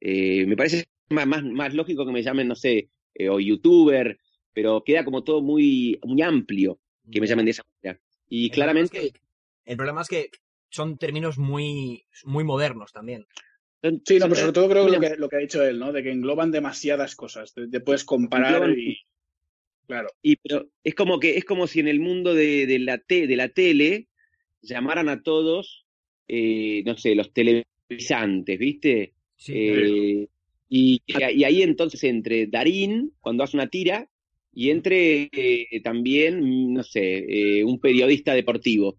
Eh, 0.00 0.44
me 0.46 0.56
parece 0.56 0.86
más, 1.10 1.26
más, 1.26 1.42
más 1.44 1.74
lógico 1.74 2.04
que 2.06 2.12
me 2.12 2.22
llamen, 2.22 2.48
no 2.48 2.54
sé, 2.54 2.88
eh, 3.14 3.28
o 3.28 3.40
youtuber, 3.40 4.18
pero 4.60 4.82
queda 4.82 5.04
como 5.04 5.22
todo 5.22 5.40
muy, 5.40 6.00
muy 6.02 6.20
amplio 6.20 6.80
que 7.08 7.20
me 7.20 7.28
llamen 7.28 7.44
de 7.44 7.52
esa 7.52 7.62
manera. 7.80 8.00
Y 8.28 8.46
El 8.46 8.50
problema 8.50 8.80
es 8.80 8.90
claramente... 8.90 9.12
que- 9.12 9.20
el 9.66 9.76
problema 9.76 10.02
es 10.02 10.08
que 10.08 10.30
son 10.68 10.98
términos 10.98 11.38
muy, 11.38 12.04
muy 12.24 12.42
modernos 12.42 12.92
también. 12.92 13.24
Sí, 14.04 14.18
no, 14.18 14.24
pero 14.28 14.34
sobre 14.34 14.52
todo 14.52 14.68
creo 14.68 14.86
que 14.86 14.90
lo 14.92 15.00
que, 15.00 15.16
lo 15.16 15.28
que 15.28 15.36
ha 15.36 15.38
dicho 15.38 15.62
él, 15.62 15.78
¿no? 15.78 15.92
De 15.92 16.02
que 16.02 16.10
engloban 16.10 16.50
demasiadas 16.50 17.14
cosas. 17.14 17.54
Te, 17.54 17.68
te 17.68 17.78
puedes 17.78 18.02
comparar 18.04 18.62
Engloban- 18.62 18.76
y. 18.76 18.96
Claro. 19.86 20.08
Y 20.22 20.34
pero 20.36 20.68
es 20.82 20.94
como 20.96 21.20
que 21.20 21.36
es 21.36 21.44
como 21.44 21.68
si 21.68 21.78
en 21.78 21.86
el 21.86 22.00
mundo 22.00 22.34
de, 22.34 22.66
de 22.66 22.80
la 22.80 22.98
te- 22.98 23.28
de 23.28 23.36
la 23.36 23.48
tele 23.50 24.08
llamaran 24.60 25.08
a 25.08 25.22
todos, 25.22 25.86
eh, 26.26 26.82
no 26.84 26.96
sé, 26.96 27.14
los 27.14 27.32
televisantes, 27.32 28.58
¿viste? 28.58 29.12
Eh, 29.46 30.26
y, 30.68 31.00
y 31.06 31.44
ahí 31.44 31.62
entonces 31.62 32.02
entre 32.04 32.48
Darín, 32.48 33.12
cuando 33.20 33.44
hace 33.44 33.56
una 33.56 33.68
tira, 33.68 34.08
y 34.58 34.70
entre 34.70 35.28
eh, 35.30 35.80
también, 35.84 36.74
no 36.74 36.82
sé, 36.82 37.58
eh, 37.60 37.62
un 37.62 37.78
periodista 37.78 38.34
deportivo, 38.34 38.96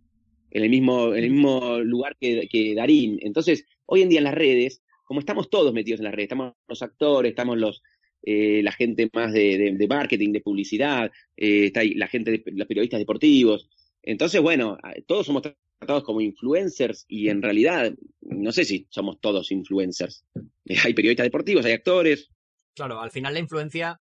en 0.52 0.63
el 0.63 0.69
mismo, 0.69 1.13
en 1.13 1.26
el 1.26 1.32
mismo 1.32 1.80
lugar 1.80 2.15
que, 2.17 2.48
que 2.50 2.74
Darín. 2.74 3.19
Entonces, 3.22 3.65
hoy 3.86 4.02
en 4.04 4.08
día 4.08 4.19
en 4.19 4.24
las 4.24 4.36
redes, 4.36 4.82
como 5.04 5.19
estamos 5.19 5.50
todos 5.50 5.74
metidos 5.74 6.00
en 6.00 6.06
las 6.06 6.13
redes, 6.13 6.28
estamos 6.28 6.54
los 6.65 6.82
actores, 6.82 7.32
estamos 7.32 7.58
los 7.58 7.84
eh, 8.24 8.62
la 8.63 8.72
gente 8.72 9.10
más 9.12 9.34
de, 9.34 9.58
de- 9.58 9.72
de 9.74 9.88
marketing, 9.89 10.32
de 10.32 10.39
publicidad, 10.39 11.12
está 11.36 11.82
ahí 11.82 11.93
la 11.93 12.08
gente, 12.08 12.32
de, 12.32 12.43
los 12.54 12.65
periodistas 12.65 13.02
deportivos. 13.02 13.67
Entonces, 14.02 14.39
bueno, 14.41 14.78
todos 15.08 15.26
somos 15.26 15.41
tratados 15.41 16.06
como 16.06 16.22
influencers 16.22 17.04
y 17.10 17.28
en 17.28 17.41
realidad 17.41 17.93
no 18.22 18.54
sé 18.54 18.63
si 18.63 18.88
somos 18.89 19.19
todos 19.19 19.52
influencers. 19.52 20.24
Hay 20.86 20.93
periodistas 20.93 21.26
deportivos, 21.26 21.65
hay 21.65 21.74
actores. 21.74 22.30
Claro, 22.76 23.02
al 23.02 23.12
final 23.12 23.34
la 23.34 23.39
influencia 23.41 24.00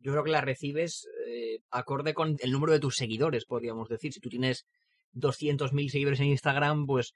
yo 0.00 0.12
creo 0.12 0.24
que 0.24 0.30
la 0.30 0.40
recibes 0.40 1.06
eh, 1.26 1.60
acorde 1.70 2.14
con 2.14 2.36
el 2.40 2.52
número 2.52 2.72
de 2.72 2.80
tus 2.80 2.96
seguidores, 2.96 3.44
podríamos 3.44 3.88
decir. 3.88 4.12
Si 4.12 4.20
tú 4.20 4.28
tienes 4.28 4.66
200.000 5.14 5.88
seguidores 5.90 6.20
en 6.20 6.26
Instagram, 6.26 6.86
pues 6.86 7.14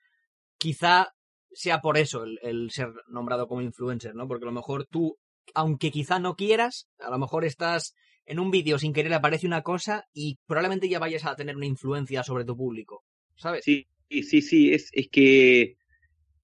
quizá 0.59 1.15
sea 1.53 1.81
por 1.81 1.99
eso 1.99 2.25
el, 2.25 2.71
ser 2.71 2.89
nombrado 3.09 3.47
como 3.47 3.63
influencer, 3.63 4.15
¿no? 4.15 4.29
Porque 4.29 4.45
a 4.45 4.47
lo 4.47 4.53
mejor 4.53 4.87
tú, 4.87 5.17
aunque 5.55 5.91
quizá 5.91 6.19
no 6.19 6.35
quieras, 6.37 6.89
a 6.99 7.11
lo 7.11 7.19
mejor 7.19 7.45
estás 7.45 7.95
en 8.27 8.41
un 8.41 8.51
vídeo 8.51 8.79
sin 8.79 8.93
querer 8.93 9.13
aparece 9.15 9.47
una 9.47 9.63
cosa 9.63 10.07
y 10.13 10.39
probablemente 10.47 10.89
ya 10.89 10.99
vayas 10.99 11.25
a 11.25 11.37
tener 11.37 11.57
una 11.57 11.67
influencia 11.67 12.23
sobre 12.23 12.45
tu 12.45 12.57
público, 12.57 13.05
¿sabes? 13.37 13.65
Sí, 13.65 13.87
sí, 14.11 14.43
sí, 14.43 14.73
es, 14.73 14.91
es 14.93 15.09
que... 15.09 15.77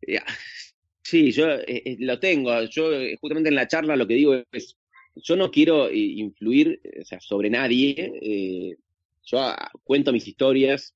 eh, 0.03 0.21
Sí, 1.03 1.33
yo 1.33 1.49
eh, 1.51 1.83
eh, 1.85 1.97
lo 1.99 2.21
tengo. 2.21 2.63
Yo 2.65 2.91
justamente 3.21 3.49
en 3.49 3.57
la 3.57 3.67
charla 3.67 3.97
lo 3.97 4.07
que 4.07 4.15
digo 4.15 4.35
es, 4.53 4.77
yo 5.17 5.37
no 5.37 5.51
quiero 5.51 5.89
eh, 5.89 5.97
influir 5.97 6.81
o 7.01 7.05
sea, 7.05 7.21
sobre 7.21 7.51
nadie. 7.51 8.13
eh, 8.23 8.77
yo 9.25 9.39
ah, 9.39 9.71
cuento 9.85 10.13
mis 10.13 10.27
historias, 10.27 10.95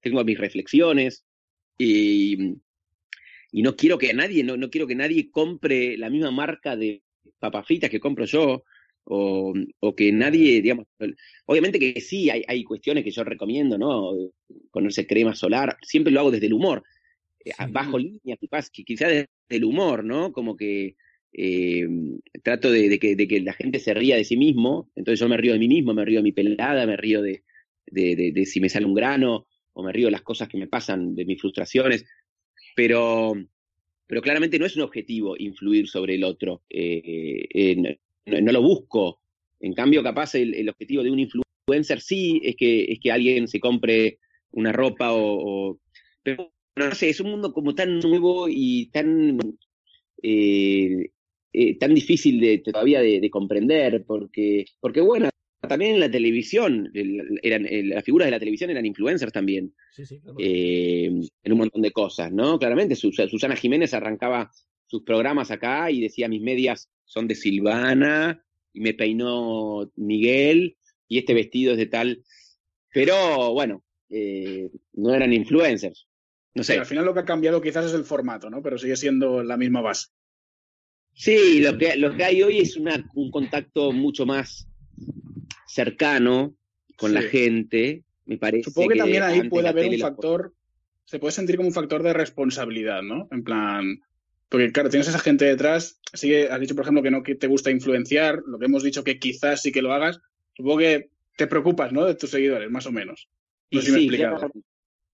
tengo 0.00 0.24
mis 0.24 0.38
reflexiones 0.38 1.24
y, 1.76 2.54
y 3.52 3.62
no 3.62 3.76
quiero 3.76 3.98
que 3.98 4.12
nadie, 4.14 4.42
no, 4.42 4.56
no 4.56 4.70
quiero 4.70 4.86
que 4.86 4.94
nadie 4.94 5.30
compre 5.30 5.96
la 5.96 6.10
misma 6.10 6.30
marca 6.30 6.76
de 6.76 7.02
papas 7.38 7.66
fritas 7.66 7.90
que 7.90 8.00
compro 8.00 8.24
yo. 8.24 8.64
O, 9.10 9.54
o 9.80 9.96
que 9.96 10.12
nadie, 10.12 10.60
digamos, 10.60 10.84
obviamente 11.46 11.78
que 11.78 11.98
sí, 11.98 12.28
hay, 12.28 12.44
hay 12.46 12.62
cuestiones 12.62 13.02
que 13.04 13.10
yo 13.10 13.24
recomiendo, 13.24 13.78
¿no? 13.78 14.12
Ponerse 14.70 15.06
crema 15.06 15.34
solar, 15.34 15.78
siempre 15.80 16.12
lo 16.12 16.20
hago 16.20 16.30
desde 16.30 16.44
el 16.44 16.52
humor, 16.52 16.82
eh, 17.42 17.52
Sí. 17.56 17.64
bajo 17.70 17.98
línea, 17.98 18.36
quizás, 18.36 18.68
que 18.68 18.84
quizás 18.84 19.08
desde 19.08 19.28
el 19.48 19.64
humor, 19.64 20.04
¿no? 20.04 20.30
Como 20.30 20.58
que 20.58 20.96
eh, 21.32 21.86
trato 22.42 22.70
de, 22.70 22.98
que, 22.98 23.16
de 23.16 23.28
que 23.28 23.40
la 23.40 23.52
gente 23.52 23.78
se 23.78 23.94
ría 23.94 24.16
de 24.16 24.24
sí 24.24 24.36
mismo, 24.36 24.90
entonces 24.96 25.20
yo 25.20 25.28
me 25.28 25.36
río 25.36 25.52
de 25.52 25.58
mí 25.58 25.68
mismo, 25.68 25.94
me 25.94 26.04
río 26.04 26.20
de 26.20 26.24
mi 26.24 26.32
pelada, 26.32 26.86
me 26.86 26.96
río 26.96 27.22
de, 27.22 27.42
si 28.46 28.60
me 28.60 28.68
sale 28.68 28.86
un 28.86 28.94
grano, 28.94 29.46
o 29.72 29.82
me 29.82 29.92
río 29.92 30.06
de 30.06 30.12
las 30.12 30.22
cosas 30.22 30.48
que 30.48 30.58
me 30.58 30.66
pasan, 30.66 31.14
de 31.14 31.24
mis 31.24 31.40
frustraciones, 31.40 32.04
pero, 32.74 33.34
claramente 34.22 34.58
no 34.58 34.66
es 34.66 34.76
un 34.76 34.82
objetivo 34.82 35.36
influir 35.38 35.88
sobre 35.88 36.14
el 36.14 36.24
otro, 36.24 36.62
eh, 36.70 37.46
eh, 37.52 37.98
no, 38.26 38.52
lo 38.52 38.62
busco, 38.62 39.20
en 39.60 39.74
cambio 39.74 40.02
capaz 40.02 40.34
el, 40.34 40.68
objetivo 40.68 41.02
de 41.02 41.10
un 41.10 41.18
influencer 41.18 42.00
sí 42.00 42.40
es 42.42 42.56
que, 42.56 42.92
es 42.92 43.00
que 43.00 43.12
alguien 43.12 43.48
se 43.48 43.60
compre 43.60 44.18
una 44.52 44.72
ropa 44.72 45.10
o, 45.12 45.78
pero 46.22 46.52
no 46.76 46.94
sé, 46.94 47.10
es 47.10 47.20
un 47.20 47.30
mundo 47.30 47.52
como 47.52 47.74
tan 47.74 47.98
nuevo 48.00 48.48
y 48.48 48.86
tan 48.86 49.38
eh, 51.52 51.78
tan 51.78 51.94
difícil 51.94 52.40
de, 52.40 52.58
todavía 52.58 53.00
de, 53.00 53.20
de 53.20 53.30
comprender, 53.30 54.04
porque, 54.06 54.66
porque 54.80 55.00
bueno, 55.00 55.28
también 55.68 55.94
en 55.94 56.00
la 56.00 56.10
televisión, 56.10 56.90
el- 56.94 57.40
eran, 57.42 57.66
el- 57.66 57.88
las 57.90 58.04
figuras 58.04 58.26
de 58.26 58.30
la 58.32 58.38
televisión 58.38 58.70
eran 58.70 58.86
influencers 58.86 59.32
también, 59.32 59.74
Sí, 59.92 60.06
sí, 60.06 60.20
claro. 60.20 60.36
eh, 60.40 61.06
en 61.06 61.52
un 61.52 61.58
montón 61.58 61.82
de 61.82 61.90
cosas, 61.90 62.30
¿no? 62.32 62.58
Claramente, 62.58 62.94
Sus- 62.96 63.16
Susana 63.16 63.56
Jiménez 63.56 63.92
arrancaba 63.94 64.50
sus 64.86 65.02
programas 65.02 65.50
acá 65.50 65.90
y 65.90 66.00
decía, 66.00 66.28
mis 66.28 66.40
medias 66.42 66.88
son 67.04 67.26
de 67.28 67.34
Silvana, 67.34 68.42
y 68.72 68.80
me 68.80 68.94
peinó 68.94 69.90
Miguel, 69.96 70.76
y 71.08 71.18
este 71.18 71.34
vestido 71.34 71.72
es 71.72 71.78
de 71.78 71.86
tal, 71.86 72.22
pero 72.92 73.52
bueno, 73.52 73.82
eh, 74.10 74.70
no 74.94 75.14
eran 75.14 75.32
influencers. 75.32 76.06
No 76.54 76.64
sé. 76.64 76.78
al 76.78 76.86
final 76.86 77.04
lo 77.04 77.14
que 77.14 77.20
ha 77.20 77.24
cambiado 77.24 77.60
quizás 77.60 77.84
es 77.86 77.94
el 77.94 78.04
formato, 78.04 78.50
¿no? 78.50 78.62
Pero 78.62 78.78
sigue 78.78 78.96
siendo 78.96 79.44
la 79.44 79.56
misma 79.56 79.80
base. 79.80 80.08
Sí, 81.18 81.58
lo 81.58 81.76
que, 81.76 81.96
lo 81.96 82.16
que 82.16 82.22
hay 82.22 82.44
hoy 82.44 82.58
es 82.60 82.76
una, 82.76 83.04
un 83.14 83.32
contacto 83.32 83.90
mucho 83.90 84.24
más 84.24 84.68
cercano 85.66 86.54
con 86.96 87.12
la 87.12 87.22
Sí. 87.22 87.28
gente, 87.28 88.04
me 88.24 88.38
parece. 88.38 88.70
Supongo 88.70 88.90
que, 88.90 88.98
también 88.98 89.24
ahí 89.24 89.48
puede 89.48 89.66
haber 89.66 89.88
un 89.88 89.98
factor, 89.98 90.54
se 91.04 91.18
puede 91.18 91.32
sentir 91.32 91.56
como 91.56 91.68
un 91.70 91.74
factor 91.74 92.04
de 92.04 92.12
responsabilidad, 92.12 93.02
¿no? 93.02 93.26
En 93.32 93.42
plan, 93.42 94.00
porque 94.48 94.70
claro, 94.70 94.90
tienes 94.90 95.08
a 95.08 95.10
esa 95.10 95.18
gente 95.18 95.44
detrás, 95.44 96.00
así 96.12 96.28
que 96.28 96.48
has 96.48 96.60
dicho, 96.60 96.76
por 96.76 96.84
ejemplo, 96.84 97.02
que 97.02 97.10
no 97.10 97.24
que 97.24 97.34
te 97.34 97.48
gusta 97.48 97.72
influenciar, 97.72 98.40
lo 98.46 98.56
que 98.60 98.66
hemos 98.66 98.84
dicho 98.84 99.02
que 99.02 99.18
quizás 99.18 99.60
sí 99.60 99.72
que 99.72 99.82
lo 99.82 99.92
hagas, 99.92 100.20
supongo 100.54 100.78
que 100.78 101.10
te 101.36 101.48
preocupas, 101.48 101.92
¿no? 101.92 102.04
De 102.04 102.14
tus 102.14 102.30
seguidores, 102.30 102.70
más 102.70 102.86
o 102.86 102.92
menos. 102.92 103.28
No 103.72 103.80
sé 103.80 103.86
si 103.86 103.92
me 103.92 103.98
he 103.98 104.00
sí, 104.02 104.06
explicado. 104.06 104.36
claramente. 104.36 104.68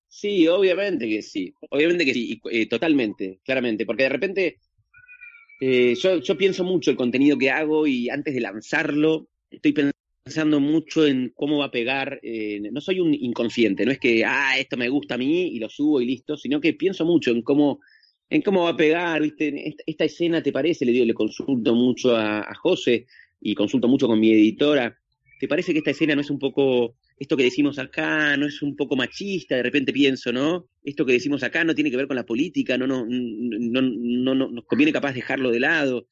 Sí, 0.07 0.47
obviamente 0.49 1.09
que 1.09 1.23
sí. 1.23 1.55
Obviamente 1.71 2.05
que 2.05 2.13
sí, 2.13 2.41
y, 2.45 2.61
eh, 2.61 2.69
totalmente, 2.69 3.41
claramente. 3.43 3.85
Porque 3.87 4.05
de 4.05 4.09
repente 4.11 4.59
eh, 5.61 5.95
yo, 5.95 6.19
yo 6.19 6.37
pienso 6.37 6.65
mucho 6.65 6.91
el 6.91 6.97
contenido 6.97 7.39
que 7.39 7.51
hago 7.51 7.87
y 7.87 8.09
antes 8.11 8.35
de 8.35 8.41
lanzarlo 8.41 9.29
estoy 9.51 9.75
pensando 10.25 10.61
mucho 10.61 11.07
en 11.07 11.33
cómo 11.35 11.59
va 11.59 11.67
a 11.67 11.71
pegar. 11.71 12.21
eh, 12.23 12.61
no 12.73 12.81
soy 12.81 13.01
un 13.01 13.15
inconsciente, 13.15 13.85
no 13.85 13.93
es 13.93 13.99
que, 13.99 14.25
ah, 14.25 14.59
esto 14.59 14.77
me 14.77 14.89
gusta 14.89 15.15
a 15.15 15.19
mí 15.19 15.49
y 15.49 15.59
lo 15.59 15.69
subo 15.69 16.01
y 16.01 16.07
listo, 16.07 16.37
sino 16.37 16.61
que 16.61 16.75
pienso 16.75 17.05
mucho 17.05 17.31
en 17.31 17.43
cómo, 17.43 17.81
en 18.31 18.43
cómo 18.43 18.65
va 18.65 18.71
a 18.71 18.77
pegar, 18.77 19.23
¿viste? 19.23 19.75
Esta, 19.87 20.05
escena, 20.05 20.43
¿te 20.43 20.53
parece? 20.53 20.85
Le 20.85 20.93
digo, 20.93 21.05
le 21.05 21.15
consulto 21.15 21.75
mucho 21.75 22.17
a, 22.17 22.41
a 22.41 22.55
José 22.55 23.07
y 23.41 23.55
consulto 23.55 23.89
mucho 23.89 24.07
con 24.07 24.19
mi 24.19 24.33
editora. 24.33 24.99
¿Te 25.39 25.49
parece 25.49 25.73
que 25.73 25.79
esta 25.79 25.91
escena 25.91 26.15
no 26.15 26.23
es 26.23 26.31
un 26.31 26.39
poco, 26.39 26.97
esto 27.19 27.37
que 27.37 27.45
decimos 27.45 27.79
acá, 27.79 28.37
no 28.37 28.47
es 28.47 28.61
un 28.63 28.75
poco 28.77 28.97
machista? 28.97 29.57
De 29.57 29.63
repente 29.63 29.93
pienso, 29.93 30.33
¿no? 30.33 30.69
Esto 30.83 31.07
que 31.07 31.13
decimos 31.13 31.43
acá 31.43 31.63
no 31.65 31.75
tiene 31.75 31.91
que 31.91 31.97
ver 31.97 32.07
con 32.07 32.17
la 32.17 32.27
política, 32.27 32.77
no, 32.77 32.87
no, 32.87 33.07
no, 33.09 33.83
no, 33.83 34.35
no 34.35 34.51
nos 34.51 34.65
conviene 34.65 34.93
capaz 34.93 35.13
dejarlo 35.15 35.51
de 35.51 35.61
lado. 35.61 36.09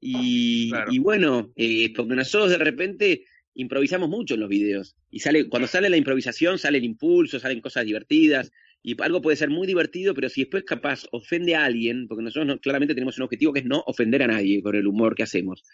Y, 0.00 0.70
Claro. 0.70 0.92
y 0.92 0.98
bueno, 0.98 1.52
eh, 1.56 1.92
porque 1.94 2.14
nosotros 2.14 2.50
de 2.50 2.58
repente 2.58 3.24
improvisamos 3.54 4.08
mucho 4.08 4.34
en 4.34 4.40
los 4.40 4.48
videos. 4.48 4.96
Y 5.10 5.20
sale, 5.20 5.48
cuando 5.48 5.68
sale 5.68 5.90
la 5.90 5.96
improvisación, 5.96 6.58
sale 6.58 6.78
el 6.78 6.84
impulso, 6.84 7.38
salen 7.38 7.60
cosas 7.60 7.84
divertidas. 7.84 8.50
Y 8.82 8.96
algo 9.02 9.20
puede 9.20 9.36
ser 9.36 9.50
muy 9.50 9.66
divertido, 9.66 10.14
pero 10.14 10.30
si 10.30 10.40
después 10.42 10.64
capaz 10.64 11.04
ofende 11.12 11.54
a 11.54 11.64
alguien, 11.64 12.08
porque 12.08 12.22
nosotros 12.24 12.46
no- 12.46 12.58
claramente 12.60 12.94
tenemos 12.94 13.18
un 13.18 13.24
objetivo 13.24 13.52
que 13.52 13.60
es 13.60 13.66
no 13.66 13.82
ofender 13.86 14.22
a 14.22 14.26
nadie 14.28 14.62
con 14.62 14.74
el 14.74 14.86
humor 14.86 15.14
que 15.14 15.22
hacemos. 15.22 15.64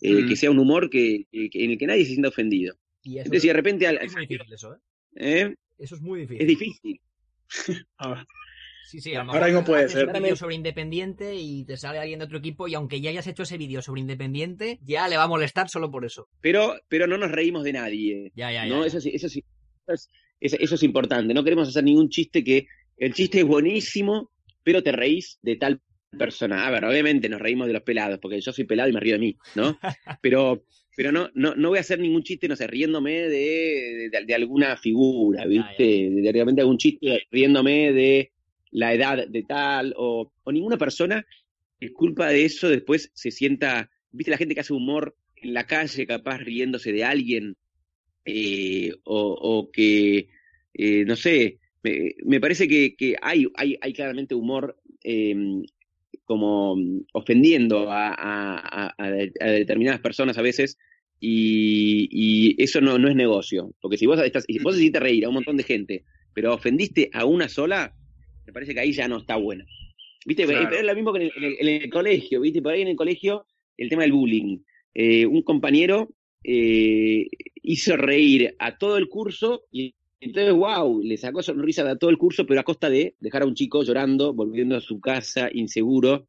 Eh, 0.00 0.22
Mm. 0.22 0.28
Que 0.28 0.36
sea 0.36 0.50
un 0.52 0.58
humor 0.60 0.88
que, 0.88 1.26
que- 1.32 1.50
en 1.64 1.72
el 1.72 1.78
que 1.78 1.86
nadie 1.86 2.04
se 2.04 2.10
sienta 2.12 2.28
ofendido. 2.28 2.76
Y 3.02 3.14
eso 3.18 3.26
Entonces, 3.26 3.42
si 3.42 3.48
de 3.48 3.54
repente 3.54 3.86
al- 3.86 3.98
es 3.98 4.12
muy 4.12 4.26
difícil 4.26 4.52
eso, 4.52 4.74
¿eh? 4.74 4.78
¿eh? 5.16 5.54
Eso 5.78 5.94
es 5.96 6.00
muy 6.00 6.20
difícil. 6.20 6.42
es 6.42 6.46
difícil. 6.48 7.00
Ah, 7.98 8.24
Sí, 8.84 9.00
sí, 9.00 9.14
a 9.14 9.22
lo 9.24 9.30
Ahora 9.32 9.46
mejor 9.46 9.48
mismo 9.48 9.64
puede 9.64 9.88
ser. 9.88 10.06
un 10.08 10.12
vídeo 10.22 10.36
sobre 10.36 10.54
Independiente 10.54 11.34
y 11.36 11.64
te 11.64 11.76
sale 11.78 11.98
alguien 11.98 12.18
de 12.18 12.26
otro 12.26 12.38
equipo 12.38 12.68
y 12.68 12.74
aunque 12.74 13.00
ya 13.00 13.08
hayas 13.10 13.26
hecho 13.26 13.44
ese 13.44 13.56
vídeo 13.56 13.80
sobre 13.80 14.00
Independiente, 14.02 14.80
ya 14.82 15.08
le 15.08 15.16
va 15.16 15.22
a 15.22 15.28
molestar 15.28 15.68
solo 15.70 15.90
por 15.90 16.04
eso. 16.04 16.28
Pero, 16.42 16.74
pero 16.88 17.06
no 17.06 17.16
nos 17.16 17.30
reímos 17.30 17.64
de 17.64 17.72
nadie. 17.72 18.32
Ya, 18.34 18.50
ya, 18.52 18.66
ya. 18.66 18.68
¿no? 18.74 18.82
ya. 18.82 18.88
Eso, 18.88 19.00
sí, 19.00 19.10
eso, 19.14 19.28
sí, 19.30 19.44
eso, 19.86 20.08
es, 20.40 20.52
eso 20.54 20.74
es 20.74 20.82
importante. 20.82 21.32
No 21.32 21.42
queremos 21.44 21.68
hacer 21.68 21.84
ningún 21.84 22.10
chiste 22.10 22.44
que 22.44 22.66
el 22.98 23.14
chiste 23.14 23.38
es 23.38 23.46
buenísimo, 23.46 24.30
pero 24.62 24.82
te 24.82 24.92
reís 24.92 25.38
de 25.42 25.56
tal 25.56 25.80
persona. 26.18 26.66
A 26.66 26.70
ver, 26.70 26.84
obviamente 26.84 27.28
nos 27.30 27.40
reímos 27.40 27.68
de 27.68 27.72
los 27.74 27.82
pelados, 27.82 28.18
porque 28.20 28.40
yo 28.40 28.52
soy 28.52 28.64
pelado 28.64 28.90
y 28.90 28.92
me 28.92 29.00
río 29.00 29.14
de 29.14 29.20
mí, 29.20 29.36
¿no? 29.54 29.78
Pero, 30.20 30.64
pero 30.96 31.12
no, 31.12 31.30
no, 31.34 31.54
no 31.54 31.70
voy 31.70 31.78
a 31.78 31.82
hacer 31.82 31.98
ningún 31.98 32.22
chiste, 32.22 32.48
no 32.48 32.56
sé, 32.56 32.66
riéndome 32.66 33.28
de, 33.28 34.08
de, 34.10 34.24
de 34.26 34.34
alguna 34.34 34.76
figura, 34.76 35.46
¿viste? 35.46 35.82
De, 35.82 36.20
de 36.22 36.32
repente 36.32 36.60
algún 36.60 36.78
chiste 36.78 37.26
riéndome 37.30 37.92
de 37.92 38.32
la 38.70 38.92
edad 38.94 39.26
de 39.26 39.42
tal, 39.42 39.94
o, 39.96 40.32
o 40.42 40.52
ninguna 40.52 40.76
persona 40.78 41.26
que 41.80 41.92
culpa 41.92 42.28
de 42.28 42.44
eso 42.44 42.68
después 42.68 43.10
se 43.14 43.30
sienta, 43.30 43.90
¿viste? 44.10 44.30
La 44.30 44.36
gente 44.38 44.54
que 44.54 44.60
hace 44.60 44.72
humor 44.74 45.16
en 45.36 45.54
la 45.54 45.66
calle, 45.66 46.06
capaz 46.06 46.38
riéndose 46.38 46.92
de 46.92 47.04
alguien, 47.04 47.56
eh, 48.24 48.92
o, 49.04 49.36
o 49.40 49.70
que, 49.70 50.28
eh, 50.74 51.04
no 51.06 51.16
sé, 51.16 51.58
me, 51.82 52.14
me 52.24 52.40
parece 52.40 52.68
que, 52.68 52.94
que 52.94 53.16
hay, 53.20 53.46
hay, 53.56 53.76
hay 53.80 53.92
claramente 53.92 54.34
humor 54.34 54.78
eh, 55.02 55.34
como 56.32 56.76
ofendiendo 57.12 57.90
a, 57.90 58.08
a, 58.08 58.86
a, 58.88 58.94
a 58.98 59.46
determinadas 59.50 60.00
personas 60.00 60.38
a 60.38 60.42
veces 60.42 60.78
y, 61.20 62.08
y 62.10 62.62
eso 62.62 62.80
no, 62.80 62.98
no 62.98 63.08
es 63.08 63.14
negocio, 63.14 63.74
porque 63.80 63.98
si 63.98 64.06
vos, 64.06 64.18
estás, 64.20 64.44
si 64.46 64.58
vos 64.58 64.76
hiciste 64.76 64.98
reír 65.00 65.24
a 65.24 65.28
un 65.28 65.34
montón 65.34 65.56
de 65.56 65.62
gente, 65.64 66.04
pero 66.34 66.54
ofendiste 66.54 67.10
a 67.12 67.24
una 67.26 67.48
sola, 67.48 67.94
me 68.46 68.52
parece 68.52 68.72
que 68.74 68.80
ahí 68.80 68.92
ya 68.92 69.06
no 69.08 69.18
está 69.18 69.36
bueno. 69.36 69.64
¿Viste? 70.24 70.44
Claro. 70.46 70.74
Es 70.76 70.84
lo 70.84 70.94
mismo 70.94 71.12
que 71.12 71.18
en 71.24 71.24
el, 71.26 71.32
en 71.36 71.44
el- 71.60 71.68
en 71.68 71.82
el 71.82 71.90
colegio, 71.90 72.40
¿viste? 72.40 72.62
Por 72.62 72.72
ahí 72.72 72.82
en 72.82 72.88
el 72.88 72.96
colegio, 72.96 73.44
el 73.76 73.88
tema 73.88 74.02
del 74.02 74.12
bullying. 74.12 74.58
Eh, 74.94 75.26
un 75.26 75.42
compañero 75.42 76.08
eh, 76.44 77.26
hizo 77.62 77.96
reír 77.96 78.54
a 78.58 78.76
todo 78.78 78.96
el 78.98 79.08
curso 79.08 79.64
y 79.70 79.94
entonces, 80.24 80.54
wow, 80.54 81.02
le 81.02 81.16
sacó 81.16 81.42
sonrisa 81.42 81.88
a 81.90 81.96
todo 81.96 82.08
el 82.08 82.16
curso, 82.16 82.46
pero 82.46 82.60
a 82.60 82.62
costa 82.62 82.88
de 82.88 83.16
dejar 83.18 83.42
a 83.42 83.46
un 83.46 83.56
chico 83.56 83.82
llorando, 83.82 84.32
volviendo 84.32 84.76
a 84.76 84.80
su 84.80 85.00
casa, 85.00 85.48
inseguro. 85.52 86.28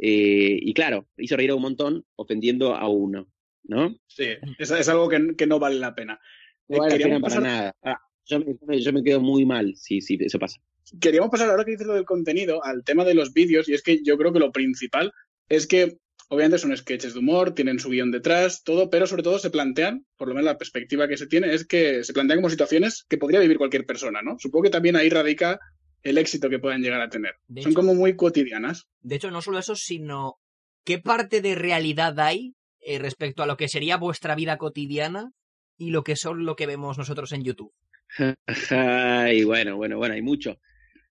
Eh, 0.00 0.58
y 0.60 0.74
claro, 0.74 1.06
hizo 1.16 1.36
reír 1.36 1.50
a 1.50 1.54
un 1.54 1.62
montón, 1.62 2.04
ofendiendo 2.16 2.74
a 2.74 2.88
uno, 2.88 3.28
¿no? 3.62 3.96
sí, 4.08 4.26
es, 4.58 4.70
es 4.72 4.88
algo 4.88 5.08
que, 5.08 5.36
que 5.36 5.46
no 5.46 5.60
vale 5.60 5.78
la 5.78 5.94
pena. 5.94 6.18
No 6.66 6.78
vale 6.78 6.90
la 6.90 6.98
queríamos 6.98 7.32
pena 7.32 7.40
para 7.40 7.48
nada. 7.48 7.76
Ah, 7.84 8.00
yo, 8.26 8.40
me, 8.40 8.80
yo 8.80 8.92
me 8.92 9.04
quedo 9.04 9.20
muy 9.20 9.46
mal, 9.46 9.76
sí, 9.76 10.00
sí, 10.00 10.18
eso 10.20 10.40
pasa. 10.40 10.60
Queríamos 11.00 11.30
pasar 11.30 11.48
ahora 11.48 11.64
que 11.64 11.70
dices 11.70 11.86
lo 11.86 11.94
del 11.94 12.04
contenido 12.04 12.64
al 12.64 12.82
tema 12.82 13.04
de 13.04 13.14
los 13.14 13.32
vídeos 13.32 13.68
y 13.68 13.74
es 13.74 13.82
que 13.82 14.02
yo 14.02 14.18
creo 14.18 14.32
que 14.32 14.40
lo 14.40 14.50
principal 14.50 15.12
es 15.48 15.68
que 15.68 15.98
obviamente 16.28 16.58
son 16.58 16.76
sketches 16.76 17.14
de 17.14 17.20
humor, 17.20 17.54
tienen 17.54 17.78
su 17.78 17.90
guion 17.90 18.10
detrás, 18.10 18.62
todo, 18.64 18.90
pero 18.90 19.06
sobre 19.06 19.22
todo 19.22 19.38
se 19.38 19.50
plantean, 19.50 20.06
por 20.16 20.28
lo 20.28 20.34
menos 20.34 20.46
la 20.46 20.58
perspectiva 20.58 21.06
que 21.08 21.16
se 21.16 21.26
tiene 21.26 21.52
es 21.54 21.66
que 21.66 22.02
se 22.04 22.12
plantean 22.12 22.38
como 22.38 22.50
situaciones 22.50 23.04
que 23.08 23.18
podría 23.18 23.40
vivir 23.40 23.58
cualquier 23.58 23.84
persona, 23.86 24.20
¿no? 24.22 24.36
Supongo 24.38 24.64
que 24.64 24.70
también 24.70 24.96
ahí 24.96 25.08
radica 25.08 25.58
el 26.02 26.18
éxito 26.18 26.50
que 26.50 26.58
puedan 26.58 26.82
llegar 26.82 27.00
a 27.00 27.08
tener. 27.08 27.34
De 27.46 27.62
Son 27.62 27.72
hecho- 27.72 27.80
como 27.80 27.94
muy 27.94 28.16
cotidianas. 28.16 28.84
De 29.00 29.16
hecho, 29.16 29.30
no 29.30 29.40
solo 29.42 29.58
eso, 29.58 29.74
sino 29.76 30.36
qué 30.84 30.98
parte 30.98 31.40
de 31.40 31.54
realidad 31.54 32.18
hay 32.20 32.54
eh, 32.80 32.98
respecto 32.98 33.42
a 33.42 33.46
lo 33.46 33.56
que 33.56 33.68
sería 33.68 33.96
vuestra 33.96 34.34
vida 34.34 34.58
cotidiana 34.58 35.30
y 35.78 35.90
lo 35.90 36.04
que 36.04 36.16
son 36.16 36.44
lo 36.44 36.56
que 36.56 36.66
vemos 36.66 36.98
nosotros 36.98 37.32
en 37.32 37.42
YouTube. 37.44 37.72
Ay, 38.70 39.44
bueno, 39.44 39.76
bueno, 39.76 39.96
bueno, 39.96 40.14
hay 40.14 40.22
mucho. 40.22 40.58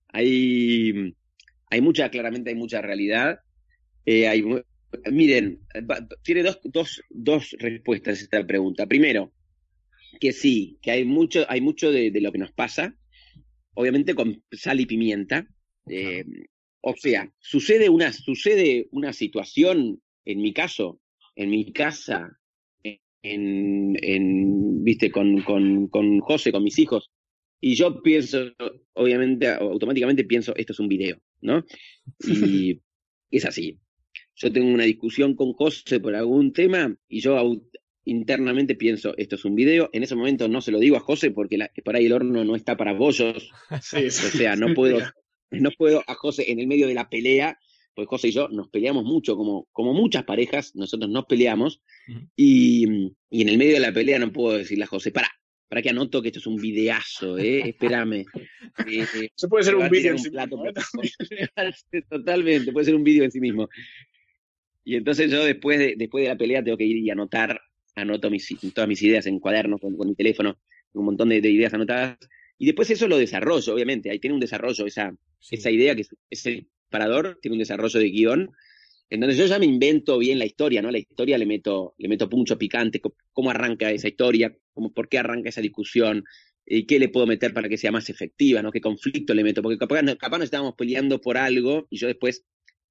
Hay, 0.10 1.16
hay 1.70 1.82
mucha, 1.82 2.10
claramente 2.10 2.52
hay 2.52 2.56
mucha 2.56 2.82
realidad. 2.82 3.40
Eh, 4.06 4.28
hay, 4.28 4.44
miren, 5.12 5.60
va- 5.90 6.08
tiene 6.24 6.44
dos, 6.44 6.60
dos, 6.64 7.02
dos 7.10 7.56
respuestas 7.60 8.22
esta 8.22 8.46
pregunta. 8.46 8.88
Primero, 8.88 9.34
que 10.20 10.32
sí, 10.34 10.78
que 10.82 10.92
hay 10.92 11.06
mucho, 11.06 11.46
hay 11.50 11.62
mucho 11.62 11.92
de, 11.92 12.12
de 12.12 12.22
lo 12.22 12.32
que 12.32 12.38
nos 12.40 12.52
pasa, 12.52 12.96
obviamente 13.74 14.16
con 14.16 14.44
sal 14.52 14.80
y 14.80 14.86
pimienta. 14.86 15.48
Eh, 15.88 16.26
o 16.82 16.94
sea, 16.96 17.32
sucede 17.40 17.90
una, 17.90 18.12
sucede 18.14 18.88
una 18.92 19.14
situación, 19.14 20.02
en 20.26 20.42
mi 20.42 20.54
caso, 20.54 21.00
en 21.36 21.50
mi 21.50 21.72
casa, 21.74 22.40
en, 23.22 23.98
en 24.02 24.84
viste, 24.84 25.12
con, 25.12 25.42
con, 25.44 25.88
con 25.88 26.20
José, 26.20 26.52
con 26.52 26.64
mis 26.64 26.78
hijos, 26.80 27.10
y 27.62 27.76
yo 27.76 28.02
pienso, 28.04 28.52
obviamente, 28.94 29.48
automáticamente 29.48 30.26
pienso, 30.26 30.54
esto 30.56 30.74
es 30.74 30.80
un 30.80 30.90
video, 30.90 31.18
¿no? 31.42 31.64
Y 32.28 32.82
es 33.32 33.46
así. 33.46 33.80
Yo 34.36 34.52
tengo 34.52 34.68
una 34.74 34.84
discusión 34.86 35.36
con 35.36 35.54
José 35.54 36.00
por 36.00 36.16
algún 36.16 36.54
tema 36.54 36.96
y 37.08 37.22
yo 37.22 37.62
internamente 38.06 38.76
pienso, 38.76 39.16
esto 39.18 39.36
es 39.36 39.46
un 39.46 39.56
video. 39.56 39.90
En 39.94 40.04
ese 40.04 40.16
momento 40.16 40.48
no 40.48 40.60
se 40.62 40.72
lo 40.72 40.80
digo 40.80 40.98
a 40.98 41.02
José 41.02 41.32
porque 41.32 41.58
la- 41.58 41.72
por 41.86 41.96
ahí 41.96 42.06
el 42.08 42.14
horno 42.14 42.44
no 42.44 42.56
está 42.56 42.76
para 42.76 42.94
bollos. 42.94 43.50
Sí, 43.82 44.06
O 44.08 44.12
sea, 44.12 44.56
no 44.56 44.74
puedo, 44.74 44.98
no 45.52 45.70
puedo 45.78 46.04
a 46.08 46.14
José 46.16 46.52
en 46.52 46.60
el 46.60 46.68
medio 46.68 46.88
de 46.88 46.94
la 46.96 47.10
pelea, 47.10 47.58
porque 47.94 48.08
José 48.10 48.30
y 48.30 48.32
yo 48.32 48.48
nos 48.50 48.70
peleamos 48.70 49.04
mucho, 49.06 49.38
como, 49.38 49.68
como 49.72 49.94
muchas 49.94 50.24
parejas, 50.24 50.76
nosotros 50.76 51.10
nos 51.12 51.26
peleamos, 51.26 51.82
y, 52.36 52.86
y 53.30 53.42
en 53.44 53.50
el 53.50 53.58
medio 53.58 53.74
de 53.76 53.80
la 53.82 53.94
pelea 53.94 54.18
no 54.20 54.32
puedo 54.34 54.58
decirle 54.58 54.84
a 54.86 54.88
José, 54.88 55.12
para, 55.12 55.30
para 55.70 55.82
que 55.84 55.90
anoto 55.92 56.22
que 56.22 56.30
esto 56.30 56.40
es 56.40 56.48
un 56.48 56.56
videazo, 56.58 57.38
¿eh? 57.38 57.60
Espérame. 57.70 58.26
Eh, 58.88 59.06
Eso 59.38 59.48
puede 59.48 59.64
ser 59.64 59.76
un 59.76 59.82
tirar 59.92 60.16
en 60.16 60.20
sí 60.24 60.30
mismo, 60.32 60.66
¿eh? 60.66 60.74
Totalmente, 62.10 62.72
puede 62.72 62.86
ser 62.86 62.96
un 62.96 63.04
vídeo 63.04 63.24
en 63.24 63.32
sí 63.32 63.40
mismo. 63.40 63.70
Y 64.84 64.96
entonces 64.96 65.32
yo 65.32 65.44
después 65.46 65.80
de, 65.80 65.96
después 65.98 66.24
de 66.24 66.30
la 66.30 66.38
pelea 66.38 66.64
tengo 66.64 66.78
que 66.78 66.84
ir 66.86 66.98
y 66.98 67.10
anotar, 67.10 67.60
anoto 67.96 68.30
mis, 68.30 68.48
todas 68.74 68.88
mis 68.88 69.02
ideas 69.02 69.26
en 69.28 69.40
cuadernos, 69.40 69.80
con, 69.80 69.96
con 69.96 70.10
mi 70.10 70.16
teléfono, 70.16 70.60
un 70.94 71.06
montón 71.06 71.30
de, 71.30 71.42
de 71.42 71.50
ideas 71.50 71.74
anotadas. 71.74 72.18
Y 72.58 72.66
después 72.68 72.90
eso 72.90 73.08
lo 73.08 73.18
desarrollo, 73.18 73.74
obviamente. 73.74 74.10
Ahí 74.10 74.20
tiene 74.20 74.34
un 74.36 74.40
desarrollo, 74.40 74.86
esa, 74.86 75.16
Sí. 75.40 75.56
esa 75.58 75.70
idea 75.72 75.94
que 75.96 76.02
es, 76.02 76.10
es 76.30 76.46
el 76.46 76.70
parador, 76.90 77.38
tiene 77.42 77.56
un 77.56 77.60
desarrollo 77.60 78.00
de 78.00 78.10
guion. 78.10 78.52
Entonces 79.10 79.38
yo 79.38 79.46
ya 79.46 79.60
me 79.60 79.66
invento 79.66 80.18
bien 80.18 80.40
la 80.40 80.46
historia, 80.46 80.82
¿no? 80.82 80.90
La 80.90 80.98
historia 81.00 81.38
le 81.38 81.46
meto, 81.46 81.94
le 81.98 82.08
meto 82.08 82.30
puncho 82.30 82.58
picante, 82.58 83.02
cómo 83.32 83.50
arranca 83.52 83.92
esa 83.92 84.08
historia, 84.08 84.56
cómo, 84.74 84.94
por 84.94 85.10
qué 85.10 85.20
arranca 85.20 85.50
esa 85.50 85.62
discusión, 85.62 86.24
y 86.66 86.86
qué 86.86 86.98
le 86.98 87.10
puedo 87.10 87.28
meter 87.28 87.54
para 87.54 87.68
que 87.70 87.78
sea 87.78 87.92
más 87.92 88.10
efectiva, 88.10 88.62
¿no? 88.62 88.72
¿Qué 88.72 88.82
conflicto 88.82 89.34
le 89.34 89.44
meto? 89.44 89.62
Porque 89.62 89.78
capaz, 89.78 90.02
capaz 90.18 90.38
nos 90.38 90.46
estábamos 90.46 90.76
peleando 90.76 91.20
por 91.20 91.38
algo 91.38 91.88
y 91.90 91.98
yo 91.98 92.08
después 92.08 92.46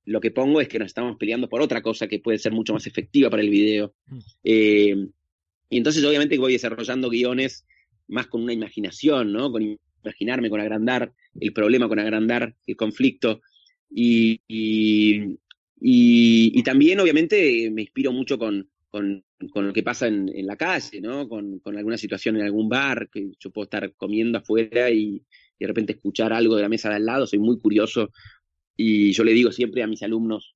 lo 0.05 0.21
que 0.21 0.31
pongo 0.31 0.61
es 0.61 0.69
que 0.69 0.79
nos 0.79 0.87
estamos 0.87 1.17
peleando 1.17 1.49
por 1.49 1.63
otra 1.63 1.81
cosa 1.83 2.09
que 2.09 2.19
puede 2.21 2.39
ser 2.39 2.53
mucho 2.53 2.73
más 2.75 2.87
efectiva 2.87 3.31
para 3.31 3.43
el 3.43 3.51
video. 3.51 3.95
Mm. 4.07 4.19
Eh, 4.45 4.97
Y 5.71 5.77
entonces 5.79 6.05
obviamente 6.05 6.37
voy 6.39 6.53
desarrollando 6.53 7.09
guiones 7.09 7.65
más 8.09 8.27
con 8.27 8.43
una 8.43 8.53
imaginación, 8.53 9.33
¿no? 9.33 9.51
Con 9.51 9.79
imaginarme, 10.05 10.51
con 10.51 10.61
agrandar 10.61 11.13
el 11.41 11.53
problema, 11.53 11.89
con 11.89 11.99
agrandar 11.99 12.55
el 12.67 12.77
conflicto. 12.77 13.41
Y, 13.91 14.41
y, 14.47 15.39
y- 15.81 16.53
y 16.59 16.63
también 16.63 17.01
obviamente 17.01 17.71
me 17.71 17.83
inspiro 17.83 18.13
mucho 18.13 18.39
con, 18.39 18.69
con, 18.91 19.25
con 19.51 19.67
lo 19.67 19.73
que 19.73 19.83
pasa 19.83 20.07
en, 20.09 20.29
en 20.35 20.47
la 20.47 20.57
calle, 20.57 21.01
¿no? 21.01 21.27
Con, 21.29 21.59
con 21.61 21.77
alguna 21.79 21.97
situación 21.97 22.37
en 22.37 22.43
algún 22.43 22.69
bar, 22.69 23.09
que 23.11 23.31
yo 23.39 23.51
puedo 23.51 23.65
estar 23.65 23.95
comiendo 23.95 24.39
afuera 24.39 24.91
y, 24.91 25.23
y 25.59 25.59
de 25.61 25.67
repente 25.67 25.93
escuchar 25.95 26.33
algo 26.35 26.57
de 26.57 26.63
la 26.63 26.69
mesa 26.69 26.91
de 26.91 26.97
al 26.97 27.07
lado, 27.07 27.27
soy 27.27 27.39
muy 27.39 27.59
curioso. 27.59 28.11
Y 28.85 29.13
yo 29.13 29.23
le 29.23 29.33
digo 29.33 29.53
siempre 29.53 29.83
a 29.83 29.87
mis 29.87 30.03
alumnos 30.03 30.55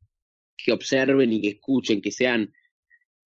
que 0.56 0.72
observen 0.72 1.32
y 1.32 1.40
que 1.40 1.48
escuchen, 1.48 2.00
que 2.00 2.10
sean, 2.10 2.52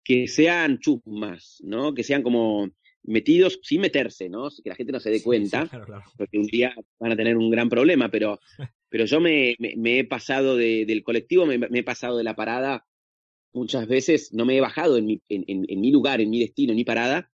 que 0.04 0.28
sean 0.28 0.80
chusmas, 0.80 1.62
¿no? 1.64 1.94
Que 1.94 2.04
sean 2.04 2.24
como 2.24 2.70
metidos 3.04 3.60
sin 3.62 3.82
meterse, 3.82 4.30
¿no? 4.30 4.50
Que 4.64 4.70
la 4.70 4.76
gente 4.76 4.92
no 4.94 5.00
se 5.00 5.12
dé 5.12 5.22
cuenta, 5.22 5.68
Claro, 5.68 5.86
claro. 5.86 6.04
porque 6.18 6.40
un 6.40 6.48
día 6.48 6.74
van 7.00 7.12
a 7.12 7.16
tener 7.16 7.38
un 7.38 7.52
gran 7.52 7.70
problema, 7.70 8.10
pero, 8.10 8.40
pero 8.90 9.06
yo 9.06 9.20
me, 9.20 9.56
me- 9.60 9.76
me 9.78 10.00
he 10.00 10.04
pasado 10.06 10.56
de- 10.58 10.86
del 10.86 11.04
colectivo, 11.04 11.46
me, 11.46 11.58
me 11.60 11.80
he 11.80 11.84
pasado 11.84 12.18
de 12.18 12.24
la 12.24 12.36
parada 12.36 12.86
muchas 13.54 13.88
veces, 13.88 14.34
no 14.34 14.46
me 14.46 14.58
he 14.58 14.62
bajado 14.62 14.98
en 14.98 15.06
mi, 15.06 15.22
en, 15.30 15.44
en- 15.48 15.66
en 15.70 15.82
mi 15.82 15.92
lugar, 15.92 16.20
en 16.22 16.30
mi 16.32 16.40
destino, 16.40 16.72
en 16.72 16.78
mi 16.78 16.84
parada, 16.86 17.30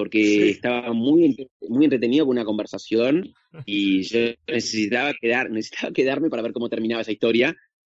porque 0.00 0.22
Sí. 0.24 0.48
estaba 0.48 0.94
muy, 0.94 1.36
muy 1.68 1.84
entretenido 1.84 2.24
con 2.24 2.32
una 2.36 2.46
conversación 2.46 3.34
y 3.66 4.00
yo 4.02 4.18
necesitaba, 4.48 5.12
quedar, 5.20 5.50
necesitaba 5.50 5.92
quedarme 5.92 6.30
para 6.30 6.42
ver 6.42 6.52
cómo 6.52 6.70
terminaba 6.70 7.02
esa 7.02 7.12
historia. 7.12 7.54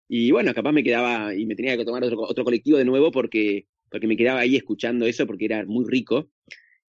Y 0.10 0.32
bueno, 0.32 0.54
capaz 0.54 0.74
me 0.74 0.84
quedaba 0.84 1.34
y 1.34 1.46
me 1.46 1.56
tenía 1.56 1.78
que 1.78 1.86
tomar 1.86 2.04
otro, 2.04 2.20
otro 2.24 2.44
colectivo 2.44 2.78
de 2.78 2.84
nuevo 2.84 3.10
porque, 3.10 3.68
porque 3.90 4.06
me 4.08 4.18
quedaba 4.18 4.42
ahí 4.42 4.58
escuchando 4.58 5.06
eso 5.06 5.26
porque 5.26 5.46
era 5.46 5.64
muy 5.66 5.86
rico. 5.88 6.30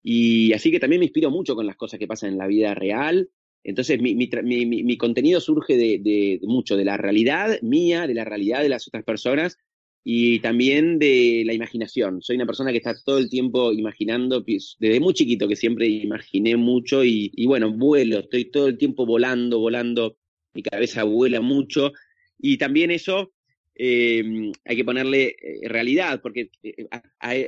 Y 0.02 0.52
así 0.54 0.70
que 0.70 0.80
también 0.80 1.00
me 1.00 1.04
inspiro 1.06 1.30
mucho 1.30 1.54
con 1.54 1.66
las 1.66 1.76
cosas 1.76 1.98
que 1.98 2.06
pasan 2.06 2.30
en 2.30 2.38
la 2.38 2.46
vida 2.46 2.74
real. 2.74 3.28
Entonces 3.64 4.00
mi, 4.00 4.14
mi, 4.14 4.30
tra- 4.30 4.42
mi- 4.42 4.64
mi- 4.64 4.82
mi 4.82 4.96
contenido 4.96 5.40
surge 5.40 5.76
de, 5.76 5.98
de- 6.00 6.38
de 6.40 6.46
mucho 6.46 6.74
de 6.76 6.86
la 6.86 6.96
realidad 6.96 7.60
mía, 7.60 8.06
de 8.06 8.14
la 8.14 8.24
realidad 8.24 8.62
de 8.62 8.70
las 8.70 8.88
otras 8.88 9.04
personas 9.04 9.58
y 10.04 10.40
también 10.40 10.98
de 10.98 11.42
la 11.46 11.52
imaginación. 11.54 12.22
Soy 12.22 12.36
una 12.36 12.46
persona 12.46 12.70
que 12.72 12.78
está 12.78 12.94
todo 13.04 13.18
el 13.18 13.28
tiempo 13.30 13.72
imaginando, 13.72 14.44
desde 14.44 15.00
muy 15.00 15.14
chiquito 15.14 15.46
que 15.48 15.56
siempre 15.56 15.86
imaginé 15.88 16.56
mucho 16.56 17.04
y, 17.04 17.30
y 17.34 17.46
bueno, 17.46 17.70
vuelo, 17.72 18.18
estoy 18.20 18.46
todo 18.50 18.66
el 18.68 18.78
tiempo 18.78 19.06
volando, 19.06 19.58
volando, 19.60 20.16
mi 20.54 20.62
cabeza 20.62 21.04
vuela 21.04 21.40
mucho 21.40 21.92
y 22.38 22.58
también 22.58 22.90
eso 22.90 23.32
eh, 23.74 24.52
hay 24.64 24.76
que 24.76 24.84
ponerle 24.84 25.34
eh, 25.40 25.68
realidad, 25.68 26.20
porque 26.22 26.50
eh, 26.62 26.86
a, 26.90 27.02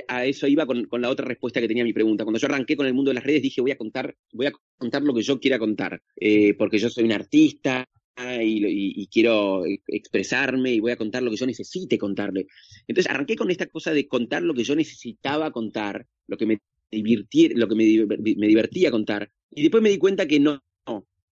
a- 0.07 0.25
eso 0.25 0.47
iba 0.47 0.65
con, 0.65 0.85
con 0.85 1.01
la 1.01 1.09
otra 1.09 1.25
respuesta 1.25 1.61
que 1.61 1.67
tenía 1.67 1.83
a 1.83 1.85
mi 1.85 1.93
pregunta. 1.93 2.23
Cuando 2.23 2.39
yo 2.39 2.47
arranqué 2.47 2.75
con 2.75 2.87
el 2.87 2.93
mundo 2.93 3.09
de 3.11 3.15
las 3.15 3.23
redes 3.23 3.43
dije 3.43 3.61
voy 3.61 3.71
a 3.71 3.77
contar, 3.77 4.15
voy 4.33 4.47
a 4.47 4.51
contar 4.77 5.03
lo 5.03 5.13
que 5.13 5.21
yo 5.21 5.39
quiera 5.39 5.59
contar, 5.59 6.01
eh, 6.15 6.53
porque 6.55 6.79
yo 6.79 6.89
soy 6.89 7.03
un 7.03 7.11
artista, 7.11 7.87
y, 8.17 8.59
lo- 8.59 8.69
y- 8.69 8.93
y 8.95 9.07
quiero 9.07 9.65
eh, 9.65 9.81
expresarme 9.87 10.73
y 10.73 10.79
voy 10.79 10.91
a 10.91 10.97
contar 10.97 11.23
lo 11.23 11.31
que 11.31 11.37
yo 11.37 11.45
necesite 11.45 11.97
contarle. 11.97 12.47
Entonces 12.87 13.11
arranqué 13.11 13.35
con 13.35 13.51
esta 13.51 13.67
cosa 13.67 13.93
de 13.93 14.07
contar 14.07 14.43
lo 14.43 14.53
que 14.53 14.63
yo 14.63 14.75
necesitaba 14.75 15.51
contar, 15.51 16.05
lo 16.27 16.37
que 16.37 16.45
me, 16.45 16.59
lo 16.91 17.67
que 17.67 17.75
me, 17.75 18.07
me 18.37 18.47
divertía 18.47 18.91
contar. 18.91 19.31
Y 19.51 19.61
después 19.63 19.83
me 19.83 19.89
di 19.89 19.97
cuenta 19.97 20.27
que 20.27 20.39
no, 20.39 20.61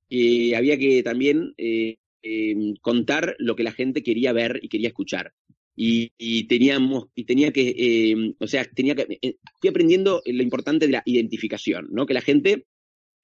que 0.08 0.56
había 0.56 0.78
que 0.78 1.02
también 1.02 1.54
eh, 1.56 1.96
eh, 2.22 2.54
contar 2.80 3.36
lo 3.38 3.56
que 3.56 3.62
la 3.62 3.72
gente 3.72 4.02
quería 4.02 4.32
ver 4.32 4.58
y 4.62 4.68
quería 4.68 4.88
escuchar. 4.88 5.32
Y, 5.76 6.12
y 6.18 6.44
teníamos, 6.44 7.06
y 7.14 7.24
tenía 7.24 7.52
que, 7.52 7.74
eh, 7.76 8.34
o 8.38 8.46
sea, 8.46 8.64
tenía 8.64 8.94
que, 8.94 9.18
eh, 9.22 9.36
fui 9.60 9.70
aprendiendo 9.70 10.22
lo 10.26 10.42
importante 10.42 10.86
de 10.86 10.92
la 10.92 11.02
identificación, 11.06 11.88
¿no? 11.90 12.04
Que 12.06 12.12
la 12.14 12.20
gente, 12.20 12.66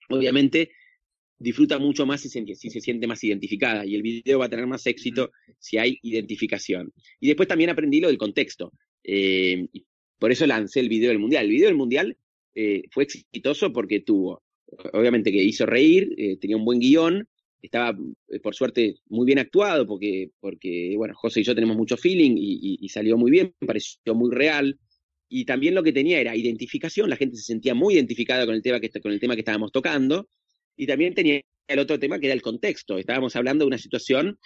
obviamente, 0.09 0.71
disfruta 1.38 1.79
mucho 1.79 2.07
más 2.07 2.20
si 2.22 2.29
se, 2.29 2.44
si 2.55 2.70
se 2.70 2.81
siente 2.81 3.07
más 3.07 3.22
identificada 3.25 3.85
y 3.85 3.94
el 3.94 4.03
video 4.03 4.38
va 4.38 4.46
a 4.46 4.49
tener 4.49 4.66
más 4.66 4.87
éxito 4.87 5.31
si 5.59 5.79
hay 5.79 5.99
identificación. 6.03 6.92
Y 7.20 7.27
después 7.29 7.49
también 7.49 7.70
aprendí 7.70 8.01
lo 8.01 8.09
del 8.09 8.18
contexto. 8.18 8.72
Eh, 9.05 9.66
por 10.18 10.33
eso 10.33 10.46
lancé 10.46 10.81
el 10.81 10.88
video 10.88 11.11
del 11.11 11.18
Mundial. 11.18 11.44
El 11.44 11.51
video 11.53 11.66
del 11.68 11.77
Mundial 11.77 12.16
eh, 12.55 12.83
fue 12.90 13.05
exitoso 13.05 13.72
porque 13.72 14.01
tuvo, 14.01 14.42
obviamente 14.92 15.31
que 15.31 15.42
hizo 15.42 15.66
reír, 15.66 16.14
eh, 16.16 16.37
tenía 16.38 16.57
un 16.57 16.64
buen 16.64 16.79
guion, 16.81 17.29
estaba 17.61 17.99
por 18.42 18.55
suerte 18.55 18.96
muy 19.09 19.27
bien 19.27 19.38
actuado 19.38 19.87
porque, 19.87 20.31
porque 20.40 20.94
bueno, 20.96 21.14
José 21.16 21.40
y 21.40 21.44
yo 21.44 21.55
tenemos 21.55 21.77
mucho 21.77 21.96
feeling 21.96 22.37
y, 22.37 22.53
y- 22.55 22.79
y 22.81 22.88
salió 22.88 23.16
muy 23.18 23.31
bien, 23.31 23.55
me 23.61 23.66
pareció 23.66 24.14
muy 24.14 24.31
real. 24.35 24.79
Y 25.29 25.44
también 25.44 25.75
lo 25.75 25.83
que 25.83 25.92
tenía 25.92 26.20
era 26.20 26.37
identificación, 26.37 27.11
la 27.11 27.16
gente 27.16 27.37
se 27.37 27.42
sentía 27.42 27.75
muy 27.75 27.94
identificada 27.94 28.46
con 28.46 28.55
el 28.55 28.62
tema 28.62 28.79
que, 28.81 28.88
con 29.01 29.11
el 29.12 29.18
tema 29.20 29.35
que 29.35 29.40
estábamos 29.40 29.72
tocando. 29.72 30.29
Y 30.77 30.87
también 30.87 31.15
tenía 31.15 31.41
el 31.69 31.79
otro 31.79 31.99
tema 31.99 32.19
que 32.19 32.27
era 32.27 32.35
el 32.35 32.43
contexto. 32.43 32.99
Estábamos 32.99 33.35
hablando 33.37 33.65
de 33.65 33.69
una 33.69 33.79
situación 33.79 34.39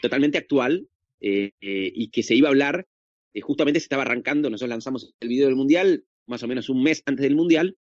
totalmente 0.00 0.38
actual 0.38 0.86
eh, 1.20 1.50
eh, 1.60 1.92
y 1.94 2.10
que 2.10 2.22
se 2.22 2.34
iba 2.34 2.48
a 2.48 2.50
hablar, 2.50 2.86
eh, 3.34 3.40
justamente 3.40 3.80
se 3.80 3.84
estaba 3.84 4.02
arrancando, 4.02 4.50
nosotros 4.50 4.70
lanzamos 4.70 5.14
el 5.20 5.28
video 5.28 5.46
del 5.46 5.56
Mundial 5.56 6.04
más 6.26 6.42
o 6.42 6.48
menos 6.48 6.68
un 6.68 6.82
mes 6.82 7.02
antes 7.06 7.24
del 7.24 7.34
Mundial, 7.34 7.76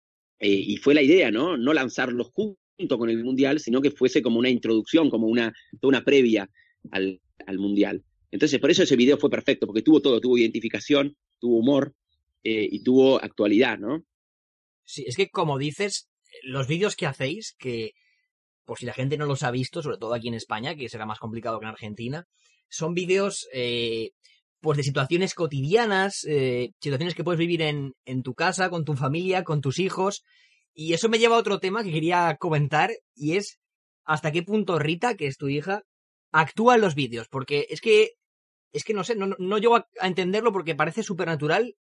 y 0.41 0.77
fue 0.77 0.93
la 0.93 1.01
idea, 1.01 1.31
¿no? 1.31 1.57
No 1.57 1.73
lanzarlo 1.73 2.25
junto 2.25 2.99
con 2.99 3.09
el 3.09 3.25
Mundial, 3.25 3.61
sino 3.61 3.81
que 3.81 3.91
fuese 3.91 4.21
como 4.21 4.39
una 4.39 4.51
introducción, 4.51 5.09
como 5.09 5.27
una, 5.29 5.55
una 5.81 6.05
previa 6.05 6.51
al, 6.91 7.23
al 7.47 7.59
Mundial. 7.59 8.05
Entonces, 8.31 8.61
por 8.61 8.71
eso 8.71 8.83
ese 8.83 8.97
video 8.97 9.17
fue 9.17 9.31
perfecto, 9.31 9.67
porque 9.67 9.81
tuvo 9.81 10.03
todo, 10.03 10.21
tuvo 10.21 10.37
identificación, 10.37 11.17
tuvo 11.39 11.57
humor 11.57 11.95
y 12.43 12.83
tuvo 12.83 13.17
actualidad, 13.23 13.79
¿no? 13.79 14.05
Sí, 14.85 15.05
es 15.07 15.17
que 15.17 15.31
como 15.31 15.57
dices, 15.57 16.11
los 16.43 16.67
vídeos 16.67 16.97
que 16.97 17.07
hacéis, 17.07 17.55
que 17.59 17.93
por 18.65 18.79
si 18.79 18.87
la 18.87 18.95
gente 18.95 19.17
no 19.19 19.27
los 19.27 19.43
ha 19.43 19.51
visto, 19.51 19.83
sobre 19.83 19.99
todo 19.99 20.15
aquí 20.15 20.29
en 20.29 20.35
España, 20.35 20.75
que 20.75 20.89
será 20.89 21.07
más 21.07 21.19
complicado 21.19 21.59
que 21.59 21.67
en 21.67 21.71
Argentina, 21.71 22.25
son 22.69 22.95
vídeos 22.95 23.47
eh, 23.53 24.11
pues 24.61 24.77
de 24.79 24.83
situaciones 24.85 25.35
cotidianas, 25.35 26.25
eh, 26.27 26.71
situaciones 26.81 27.15
que 27.15 27.25
puedes 27.25 27.39
vivir 27.39 27.61
en, 27.63 27.93
en 28.07 28.23
tu 28.23 28.35
casa, 28.35 28.71
con 28.71 28.85
tu 28.85 28.95
familia, 28.95 29.45
con 29.45 29.61
tus 29.61 29.79
hijos. 29.79 30.23
Y 30.73 30.95
eso 30.95 31.09
me 31.09 31.19
lleva 31.19 31.37
a 31.37 31.39
otro 31.39 31.59
tema 31.61 31.85
que 31.85 31.93
quería 31.93 32.37
comentar, 32.41 32.91
y 33.15 33.37
es 33.37 33.59
hasta 34.05 34.33
qué 34.33 34.43
punto 34.43 34.79
Rita, 34.79 35.15
que 35.15 35.27
es 35.27 35.37
tu 35.37 35.49
hija, 35.49 35.83
actúa 36.33 36.77
en 36.77 36.81
los 36.81 36.95
vídeos. 36.95 37.29
Porque 37.29 37.67
es 37.69 37.81
que, 37.83 38.13
es 38.73 38.83
que 38.85 38.95
no 38.95 39.05
sé, 39.05 39.15
no, 39.15 39.27
no- 39.39 39.59
llego 39.59 39.77
a, 39.77 39.87
a 40.01 40.07
entenderlo 40.09 40.53
porque 40.53 40.75
parece 40.75 41.03
súper 41.03 41.29
natural. 41.29 41.75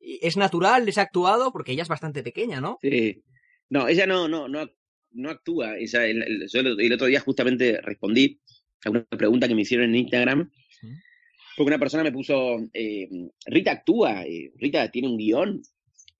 Es 0.00 0.36
natural, 0.36 0.88
es 0.88 0.98
actuado, 0.98 1.50
porque 1.52 1.72
ella 1.72 1.82
es 1.82 1.88
bastante 1.88 2.22
pequeña, 2.22 2.60
¿no? 2.60 2.76
Sí. 2.82 3.22
No, 3.70 3.88
ella 3.88 4.06
no, 4.06 4.28
no, 4.28 4.48
no, 4.48 4.68
no 5.12 5.30
actúa. 5.30 5.76
Ella, 5.78 6.06
el, 6.06 6.22
el- 6.22 6.48
yo 6.48 6.60
el, 6.60 6.92
otro 6.92 7.06
día 7.06 7.20
justamente 7.20 7.80
respondí 7.82 8.40
a 8.84 8.90
una 8.90 9.04
pregunta 9.04 9.48
que 9.48 9.54
me 9.54 9.62
hicieron 9.62 9.90
en 9.90 9.96
Instagram. 9.96 10.50
Sí. 10.80 10.86
Porque 11.56 11.68
una 11.70 11.78
persona 11.78 12.04
me 12.04 12.12
puso, 12.12 12.56
eh, 12.72 13.08
Rita 13.46 13.72
actúa, 13.72 14.24
eh, 14.24 14.52
Rita 14.56 14.90
tiene 14.90 15.08
un 15.08 15.16
guion. 15.18 15.60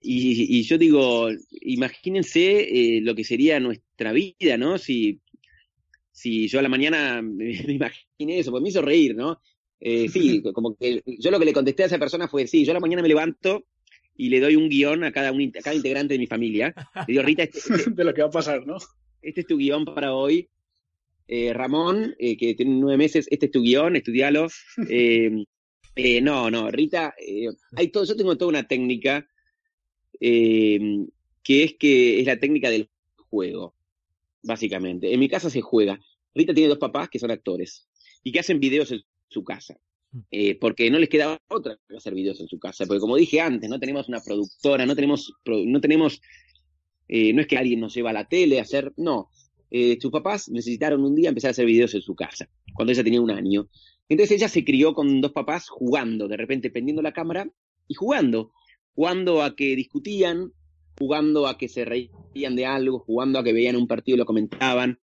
Y, 0.01 0.59
y 0.59 0.63
yo 0.63 0.79
digo, 0.79 1.29
imagínense 1.61 2.61
eh, 2.97 3.01
lo 3.01 3.15
que 3.15 3.25
sería 3.25 3.59
nuestra 3.61 4.13
vida, 4.13 4.57
¿no? 4.57 4.79
Si, 4.79 5.21
si 6.13 6.49
yo 6.49 6.59
a 6.59 6.63
la 6.63 6.69
mañana 6.69 7.23
me, 7.23 7.63
me 7.67 7.73
imaginé 7.75 8.39
eso, 8.39 8.51
pues 8.51 8.63
me 8.63 8.69
hizo 8.69 8.83
reír, 8.83 9.15
¿no? 9.17 9.41
Eh, 9.81 10.09
sí, 10.09 10.43
como 10.55 10.77
que 10.77 11.03
yo 11.19 11.31
lo 11.31 11.39
que 11.39 11.45
le 11.45 11.53
contesté 11.53 11.85
a 11.85 11.87
esa 11.87 11.99
persona 11.99 12.29
fue, 12.29 12.47
sí, 12.47 12.65
yo 12.65 12.73
a 12.73 12.75
la 12.75 12.81
mañana 12.81 13.03
me 13.03 13.09
levanto 13.09 13.67
y 14.19 14.29
le 14.29 14.41
doy 14.41 14.57
un 14.57 14.69
guion 14.69 15.05
a 15.05 15.13
cada, 15.13 15.33
un, 15.33 15.41
a 15.57 15.63
cada 15.63 15.77
integrante 15.77 16.15
de 16.15 16.19
mi 16.19 16.27
familia. 16.27 16.75
Le 17.07 17.13
digo, 17.15 17.23
Rita, 17.23 17.45
este, 17.45 17.61
este- 17.61 17.91
de 17.93 18.05
lo 18.05 18.13
que 18.13 18.21
va 18.21 18.29
a 18.29 18.33
pasar, 18.33 18.67
¿no? 18.67 18.77
este 19.23 19.41
es 19.41 19.47
tu 19.47 19.57
guion 19.57 19.85
para 19.85 20.13
hoy. 20.13 20.51
Eh, 21.29 21.53
Ramón, 21.53 22.15
eh, 22.19 22.37
que 22.37 22.55
tiene 22.55 22.75
nueve 22.75 22.97
meses, 22.97 23.29
este 23.31 23.47
es 23.47 23.53
tu 23.53 23.63
guion, 23.63 23.97
estudialo. 23.97 24.49
Eh, 26.01 26.21
no, 26.21 26.49
no, 26.49 26.71
Rita, 26.71 27.13
hay 27.75 27.89
todo, 27.89 28.05
yo 28.05 28.15
tengo 28.15 28.39
toda 28.39 28.51
una 28.51 28.69
técnica 28.69 29.29
que 30.21 31.09
es 31.65 31.75
que 31.75 32.21
es 32.21 32.27
la 32.27 32.39
técnica 32.39 32.71
del 32.71 32.89
juego, 33.31 33.75
básicamente. 34.45 35.13
En 35.13 35.19
mi 35.19 35.29
casa 35.29 35.51
se 35.51 35.61
juega. 35.61 35.99
Rita 36.37 36.55
tiene 36.55 36.69
dos 36.69 36.79
papás 36.79 37.09
que 37.09 37.19
son 37.19 37.33
actores 37.33 37.89
y 38.23 38.31
que 38.31 38.39
hacen 38.39 38.61
videos 38.61 38.93
en 38.93 39.01
su 39.27 39.43
casa. 39.43 39.77
Eh, 40.31 40.59
porque 40.59 40.91
no 40.91 40.99
les 40.99 41.09
queda 41.09 41.39
otra 41.49 41.79
que 41.89 41.97
hacer 41.97 42.15
videos 42.15 42.41
en 42.41 42.49
su 42.49 42.59
casa. 42.59 42.87
Porque 42.87 43.01
como 43.01 43.17
dije 43.17 43.41
antes, 43.41 43.69
no 43.69 43.79
tenemos 43.79 44.09
una 44.09 44.21
productora, 44.21 44.87
no 44.87 44.95
tenemos, 44.95 45.33
no 45.45 45.81
tenemos, 45.81 46.21
eh, 47.09 47.33
no 47.33 47.41
es 47.41 47.47
que 47.47 47.59
alguien 47.59 47.81
nos 47.81 47.95
lleva 47.95 48.11
a 48.11 48.15
la 48.15 48.29
tele 48.29 48.59
a 48.59 48.63
hacer, 48.63 48.93
no. 48.97 49.31
Eh, 49.71 49.99
sus 50.01 50.11
papás 50.11 50.49
necesitaron 50.49 51.05
un 51.05 51.15
día 51.15 51.29
empezar 51.29 51.49
a 51.49 51.53
hacer 51.53 51.67
videos 51.67 51.95
en 51.95 52.01
su 52.01 52.15
casa, 52.15 52.49
cuando 52.75 52.93
ella 52.93 53.05
tenía 53.05 53.21
un 53.21 53.31
año. 53.31 53.69
Entonces 54.09 54.37
ella 54.37 54.49
se 54.49 54.65
crió 54.65 54.95
con 54.95 55.21
dos 55.21 55.33
papás 55.33 55.69
jugando, 55.69 56.29
de 56.29 56.39
repente 56.39 56.71
prendiendo 56.71 57.03
la 57.03 57.13
cámara 57.13 57.51
y 57.87 57.95
jugando, 57.95 58.53
jugando 58.95 59.43
a 59.43 59.55
que 59.55 59.77
discutían, 59.77 60.53
jugando 60.99 61.47
a 61.47 61.59
que 61.59 61.69
se 61.69 61.85
reían 61.85 62.57
de 62.57 62.65
algo, 62.65 63.01
jugando 63.01 63.39
a 63.39 63.45
que 63.45 63.53
veían 63.53 63.77
un 63.77 63.87
partido 63.87 64.17
y 64.17 64.19
lo 64.19 64.27
comentaban. 64.27 64.99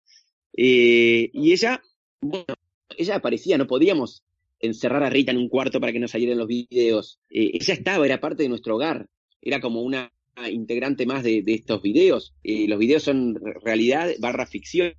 Eh, 0.58 1.30
y 1.32 1.52
ella, 1.52 1.82
bueno, 2.22 2.56
ella 2.98 3.16
aparecía, 3.16 3.58
no 3.58 3.68
podíamos 3.68 4.25
encerrar 4.66 5.04
a 5.04 5.10
Rita 5.10 5.32
en 5.32 5.38
un 5.38 5.50
cuarto 5.50 5.80
para 5.80 5.92
que 5.94 6.00
no 6.00 6.08
salieran 6.08 6.38
los 6.38 6.48
videos. 6.48 7.20
Eh, 7.30 7.52
ella 7.54 7.74
estaba, 7.74 8.06
era 8.06 8.20
parte 8.20 8.44
de 8.44 8.50
nuestro 8.50 8.76
hogar, 8.76 9.08
era 9.42 9.60
como 9.60 9.82
una, 9.82 10.12
integrante 10.52 11.06
más 11.06 11.24
de, 11.24 11.42
de 11.44 11.54
estos 11.54 11.82
videos. 11.82 12.34
Eh, 12.44 12.68
los 12.68 12.78
videos 12.80 13.04
son 13.04 13.36
re- 13.36 13.56
realidad 13.64 14.10
barra 14.20 14.46
ficción. 14.46 14.94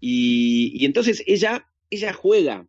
Y, 0.00 0.72
y 0.74 0.84
entonces 0.84 1.22
ella, 1.26 1.66
ella 1.90 2.12
juega. 2.12 2.68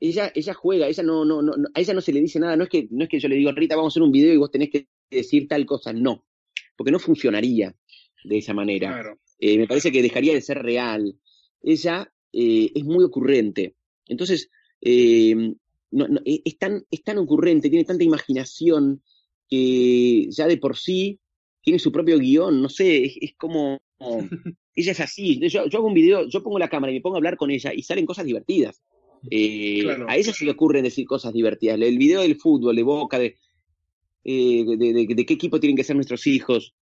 Ella, 0.00 0.30
ella 0.34 0.52
juega, 0.54 0.88
ella 0.88 1.02
no, 1.02 1.24
no, 1.24 1.40
no, 1.40 1.56
no- 1.56 1.68
a 1.74 1.80
ella 1.80 1.94
no 1.94 2.00
se 2.00 2.12
le 2.12 2.20
dice 2.20 2.38
nada, 2.40 2.56
no 2.56 2.64
es 2.64 2.70
que, 2.70 2.88
no 2.90 3.04
es 3.04 3.08
que 3.08 3.20
yo 3.20 3.28
le 3.28 3.36
digo, 3.36 3.52
Rita, 3.52 3.76
vamos 3.76 3.92
a 3.92 3.94
hacer 3.94 4.02
un 4.02 4.12
video 4.12 4.34
y 4.34 4.36
vos 4.36 4.50
tenés 4.50 4.70
que 4.70 4.86
decir 5.10 5.48
tal 5.48 5.64
cosa, 5.64 5.92
no, 5.92 6.26
porque 6.76 6.90
no 6.92 6.98
funcionaría 6.98 7.74
de 8.24 8.38
esa 8.38 8.52
manera. 8.52 8.88
Claro. 8.88 9.18
Eh, 9.38 9.56
me 9.56 9.66
parece 9.66 9.92
que 9.92 10.02
dejaría 10.02 10.34
de 10.34 10.40
ser 10.42 10.58
real. 10.58 11.18
Ella 11.62 12.12
eh, 12.32 12.70
es 12.74 12.84
muy 12.84 13.04
ocurrente. 13.04 13.76
Entonces, 14.06 14.50
eh, 14.84 15.34
no- 15.90 16.08
no, 16.08 16.20
eh, 16.24 16.42
es, 16.44 16.58
tan, 16.58 16.84
es 16.90 17.02
tan 17.02 17.18
ocurrente, 17.18 17.70
tiene 17.70 17.84
tanta 17.84 18.04
imaginación 18.04 19.02
que 19.48 20.26
ya 20.30 20.46
de 20.46 20.56
por 20.58 20.76
sí 20.76 21.18
tiene 21.62 21.78
su 21.78 21.90
propio 21.92 22.18
guion, 22.18 22.60
no 22.62 22.68
sé, 22.68 23.04
es, 23.04 23.16
es 23.20 23.34
como... 23.36 23.80
ella 24.76 24.92
es 24.92 25.00
así. 25.00 25.38
Yo, 25.48 25.66
yo 25.66 25.78
hago 25.78 25.86
un 25.86 25.94
video, 25.94 26.28
yo 26.28 26.42
pongo 26.42 26.58
la 26.58 26.68
cámara 26.68 26.92
y 26.92 26.96
me 26.96 27.00
pongo 27.00 27.16
a 27.16 27.18
hablar 27.18 27.36
con 27.36 27.50
ella 27.50 27.72
y 27.74 27.82
salen 27.82 28.06
cosas 28.06 28.26
divertidas. 28.26 28.82
Eh, 29.30 29.80
Claro. 29.82 30.06
A 30.08 30.16
ella 30.16 30.32
se 30.32 30.44
le 30.44 30.50
ocurren 30.50 30.82
decir 30.84 31.06
cosas 31.06 31.32
divertidas. 31.32 31.80
El 31.80 31.96
video 31.98 32.20
del 32.22 32.36
fútbol, 32.36 32.76
de 32.76 32.82
Boca, 32.82 33.18
de, 33.18 33.36
eh, 34.24 34.64
de, 34.66 34.76
de- 34.92 35.14
de 35.14 35.26
qué 35.26 35.34
equipo 35.34 35.60
tienen 35.60 35.76
que 35.76 35.84
ser 35.84 35.96
nuestros 35.96 36.26
hijos. 36.26 36.74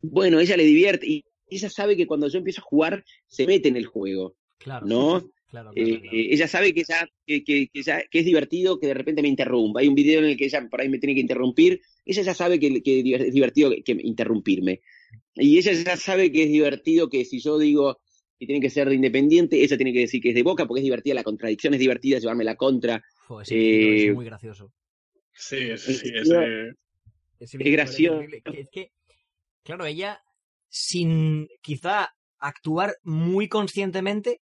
Bueno, 0.00 0.40
ella 0.40 0.56
le 0.56 0.64
divierte 0.64 1.06
y 1.06 1.24
ella 1.48 1.68
sabe 1.68 1.96
que 1.96 2.06
cuando 2.06 2.28
yo 2.28 2.38
empiezo 2.38 2.60
a 2.60 2.64
jugar 2.64 3.04
se 3.26 3.46
mete 3.46 3.68
en 3.68 3.76
el 3.76 3.86
juego, 3.86 4.36
Claro. 4.58 4.86
¿no? 4.86 5.30
Claro, 5.50 5.72
claro, 5.72 5.88
Eh, 5.88 6.00
claro. 6.00 6.16
ella 6.16 6.48
sabe 6.48 6.72
que, 6.72 6.84
ya, 6.84 7.08
que, 7.26 7.42
que- 7.42 7.68
que 7.72 7.82
ya- 7.82 8.04
que 8.08 8.18
es 8.20 8.24
divertido 8.24 8.78
que 8.78 8.86
de 8.86 8.94
repente 8.94 9.20
me 9.22 9.28
interrumpa. 9.28 9.80
Hay 9.80 9.88
un 9.88 9.94
video 9.96 10.20
en 10.20 10.26
el 10.26 10.36
que 10.36 10.44
ella 10.44 10.66
por 10.70 10.80
ahí 10.80 10.88
me 10.88 10.98
tiene 10.98 11.14
que 11.14 11.20
interrumpir. 11.20 11.80
Ella 12.04 12.22
ya 12.22 12.34
sabe 12.34 12.60
que, 12.60 12.82
que 12.82 13.00
es 13.00 13.32
divertido 13.32 13.70
que, 13.70 13.82
que 13.82 13.92
interrumpirme. 14.00 14.80
Y 15.34 15.58
ella 15.58 15.72
ya 15.72 15.96
sabe 15.96 16.30
que 16.30 16.44
es 16.44 16.48
divertido 16.50 17.08
que 17.08 17.24
si 17.24 17.40
yo 17.40 17.58
digo 17.58 18.00
que 18.38 18.46
tiene 18.46 18.60
que 18.60 18.70
ser 18.70 18.88
de 18.88 18.94
independiente, 18.94 19.62
ella 19.62 19.76
tiene 19.76 19.92
que 19.92 19.98
decir 20.00 20.20
que 20.22 20.30
es 20.30 20.34
de 20.34 20.42
boca 20.42 20.66
porque 20.66 20.80
es 20.80 20.84
divertida 20.84 21.14
la 21.14 21.24
contradicción, 21.24 21.74
es 21.74 21.80
divertida 21.80 22.18
llevarme 22.18 22.44
la 22.44 22.56
contra. 22.56 23.02
Joder, 23.26 23.42
ese 23.44 23.54
eh, 23.56 24.06
es 24.08 24.14
muy 24.14 24.24
gracioso. 24.24 24.72
Sí, 25.32 25.56
sí, 25.76 25.94
sí, 25.94 26.08
Es- 26.14 26.28
ese- 26.28 26.72
Ese 27.40 27.56
Es 27.58 27.72
gracioso. 27.72 28.20
Es 28.52 28.68
que, 28.70 28.92
claro, 29.62 29.86
ella, 29.86 30.20
sin 30.68 31.48
quizá 31.62 32.10
actuar 32.38 32.94
muy 33.02 33.48
conscientemente, 33.48 34.40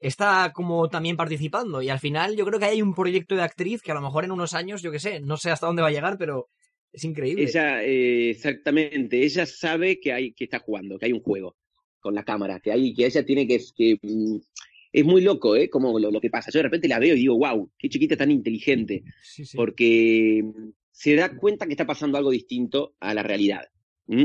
está 0.00 0.52
como 0.54 0.88
también 0.88 1.16
participando. 1.16 1.82
Y 1.82 1.88
al 1.88 1.98
final 1.98 2.36
yo 2.36 2.44
creo 2.44 2.58
que 2.58 2.66
hay 2.66 2.82
un 2.82 2.94
proyecto 2.94 3.34
de 3.34 3.42
actriz 3.42 3.82
que 3.82 3.90
a 3.90 3.94
lo 3.94 4.00
mejor 4.00 4.24
en 4.24 4.32
unos 4.32 4.54
años, 4.54 4.82
yo 4.82 4.90
qué 4.92 4.98
sé, 4.98 5.20
no 5.20 5.36
sé 5.36 5.50
hasta 5.50 5.66
dónde 5.66 5.82
va 5.82 5.88
a 5.88 5.92
llegar, 5.92 6.16
pero 6.18 6.48
es 6.92 7.04
increíble. 7.04 7.44
Ella, 7.44 7.82
eh, 7.82 8.30
exactamente, 8.30 9.22
ella 9.22 9.46
sabe 9.46 10.00
que 10.00 10.12
hay 10.12 10.32
que 10.32 10.44
está 10.44 10.60
jugando, 10.60 10.98
que 10.98 11.06
hay 11.06 11.12
un 11.12 11.22
juego 11.22 11.56
con 12.00 12.14
la 12.14 12.24
cámara, 12.24 12.60
que 12.60 12.72
hay, 12.72 12.94
que 12.94 13.06
ella 13.06 13.24
tiene 13.24 13.46
que, 13.46 13.60
que 13.76 13.98
mm, 14.00 14.36
es 14.92 15.04
muy 15.04 15.20
loco, 15.20 15.56
¿eh? 15.56 15.68
Como 15.68 15.98
lo, 15.98 16.10
lo 16.10 16.20
que 16.20 16.30
pasa. 16.30 16.50
Yo 16.50 16.60
de 16.60 16.64
repente 16.64 16.88
la 16.88 16.98
veo 16.98 17.14
y 17.14 17.20
digo, 17.20 17.36
wow, 17.36 17.70
qué 17.76 17.88
chiquita 17.88 18.16
tan 18.16 18.30
inteligente, 18.30 19.02
Sí, 19.22 19.44
sí. 19.44 19.56
porque 19.56 20.42
mm, 20.44 20.70
se 20.90 21.14
da 21.14 21.36
cuenta 21.36 21.66
que 21.66 21.72
está 21.72 21.86
pasando 21.86 22.18
algo 22.18 22.30
distinto 22.30 22.94
a 23.00 23.14
la 23.14 23.22
realidad. 23.22 23.62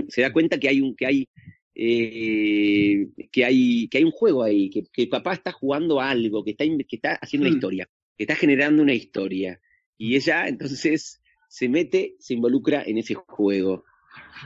Se 0.07 0.21
da 0.21 0.31
cuenta 0.31 0.57
que 0.59 0.69
hay 0.69 0.79
un, 0.79 0.95
que 0.95 1.05
hay, 1.05 1.27
eh, 1.75 3.07
que 3.31 3.45
hay, 3.45 3.87
que 3.89 3.97
hay 3.99 4.03
un 4.03 4.11
juego 4.11 4.43
ahí, 4.43 4.69
que, 4.69 4.83
que 4.91 5.07
papá 5.07 5.33
está 5.33 5.51
jugando 5.51 5.99
a 5.99 6.09
algo, 6.09 6.43
que 6.43 6.51
está, 6.51 6.65
que 6.65 6.95
está 6.95 7.15
haciendo 7.15 7.47
una 7.47 7.53
Mm. 7.53 7.57
historia, 7.57 7.89
que 8.17 8.23
está 8.23 8.35
generando 8.35 8.81
una 8.83 8.93
historia. 8.93 9.59
Y 9.97 10.15
ella 10.15 10.47
entonces 10.47 11.21
se 11.49 11.69
mete, 11.69 12.15
se 12.19 12.33
involucra 12.33 12.83
en 12.85 12.97
ese 12.97 13.13
juego. 13.15 13.85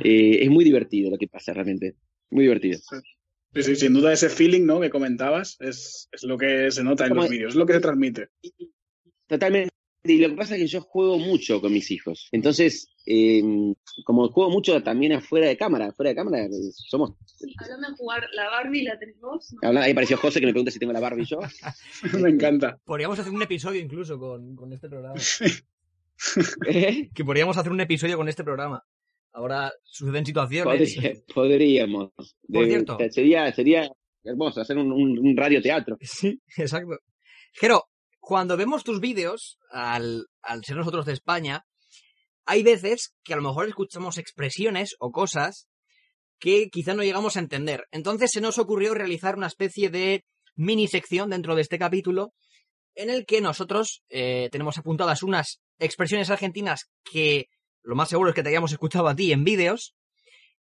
Eh, 0.04 0.40
es 0.44 0.50
muy 0.50 0.64
divertido 0.64 1.10
lo 1.12 1.18
que 1.18 1.28
pasa 1.28 1.54
realmente. 1.54 1.96
Muy 2.30 2.44
divertido. 2.44 2.80
sí, 3.54 3.64
sí, 3.64 3.76
sin 3.76 3.94
duda 3.94 4.14
ese 4.14 4.30
feeling 4.30 4.66
¿no? 4.66 4.80
que 4.82 4.90
comentabas 4.90 5.58
es, 5.62 6.10
es 6.12 6.24
lo 6.24 6.38
que 6.38 6.70
se 6.72 6.84
nota 6.84 7.06
en 7.06 7.10
Como- 7.10 7.22
los 7.22 7.32
vídeos, 7.32 7.54
es 7.54 7.56
lo 7.56 7.66
que 7.66 7.74
se 7.74 7.80
transmite. 7.80 8.28
Totalmente. 9.28 9.70
Y 10.08 10.18
lo 10.20 10.30
que 10.30 10.36
pasa 10.36 10.56
es 10.56 10.62
que 10.62 10.68
yo 10.68 10.82
juego 10.82 11.18
mucho 11.20 11.60
con 11.62 11.72
mis 11.74 11.90
hijos. 11.92 12.28
Entonces, 12.32 12.88
eh, 13.06 13.42
como 14.06 14.30
juego 14.30 14.50
mucho 14.50 14.82
también 14.84 15.14
afuera 15.14 15.48
de 15.48 15.58
cámara, 15.58 15.88
afuera 15.88 16.10
de 16.12 16.16
cámara, 16.16 16.46
eh, 16.46 16.50
somos. 16.90 17.12
Hablando 17.64 17.90
de 17.90 17.96
jugar, 17.96 18.24
¿la 18.34 18.50
Barbie 18.50 18.84
la 18.84 18.98
tenés 19.00 19.20
vos? 19.20 19.54
No. 19.62 19.68
Habla- 19.68 19.84
Ahí 19.84 19.92
apareció 19.92 20.18
José 20.18 20.40
que 20.40 20.46
me 20.46 20.52
pregunta 20.54 20.72
si 20.72 20.80
tengo 20.80 20.94
la 20.94 21.00
Barbie 21.00 21.26
yo. 21.26 21.40
Me 22.22 22.30
encanta. 22.30 22.80
Podríamos 22.86 23.18
hacer 23.20 23.32
un 23.34 23.42
episodio 23.42 23.82
incluso 23.82 24.18
con, 24.20 24.56
con 24.56 24.72
este 24.74 24.88
programa. 24.90 25.16
¿Eh? 26.68 27.10
Que 27.14 27.24
podríamos 27.26 27.58
hacer 27.58 27.72
un 27.72 27.82
episodio 27.82 28.18
con 28.18 28.28
este 28.28 28.44
programa. 28.44 28.84
Ahora 29.34 29.72
suceden 29.84 30.26
situaciones. 30.26 30.96
Podría- 30.96 31.14
podríamos. 31.34 32.12
Por 32.18 32.64
De- 32.66 32.70
cierto. 32.70 32.98
Sería, 33.12 33.54
sería 33.54 33.92
hermoso 34.24 34.62
hacer 34.62 34.78
un, 34.78 34.92
un, 34.92 35.20
un 35.20 35.38
radioteatro. 35.38 35.98
Sí, 36.02 36.42
exacto. 36.58 36.98
Jero, 37.54 37.86
cuando 38.28 38.58
vemos 38.58 38.84
tus 38.84 39.00
vídeos, 39.00 39.58
al, 39.72 40.28
al 40.42 40.66
ser 40.66 40.76
nosotros 40.76 41.06
de 41.06 41.14
España, 41.14 41.66
hay 42.46 42.62
veces 42.62 43.16
que 43.24 43.32
a 43.32 43.38
lo 43.38 43.42
mejor 43.42 43.70
escuchamos 43.70 44.18
expresiones 44.18 44.98
o 45.00 45.12
cosas 45.12 45.70
que 46.38 46.68
quizá 46.70 46.94
no 46.94 47.04
llegamos 47.04 47.38
a 47.38 47.40
entender. 47.40 47.86
Entonces 47.90 48.32
se 48.34 48.42
nos 48.42 48.58
ocurrió 48.58 48.94
realizar 48.94 49.38
una 49.38 49.48
especie 49.48 49.90
de 49.90 50.26
mini 50.56 50.90
sección 50.90 51.30
dentro 51.30 51.56
de 51.56 51.62
este 51.62 51.80
capítulo 51.80 52.34
en 52.96 53.10
el 53.10 53.26
que 53.26 53.40
nosotros 53.40 54.04
eh, 54.10 54.50
tenemos 54.52 54.78
apuntadas 54.78 55.24
unas 55.24 55.62
expresiones 55.80 56.30
argentinas 56.30 56.90
que 57.10 57.46
lo 57.82 57.96
más 57.96 58.10
seguro 58.10 58.32
es 58.32 58.36
que 58.36 58.44
te 58.44 58.50
hayamos 58.50 58.74
escuchado 58.74 59.08
a 59.08 59.16
ti 59.16 59.32
en 59.32 59.46
vídeos 59.46 59.96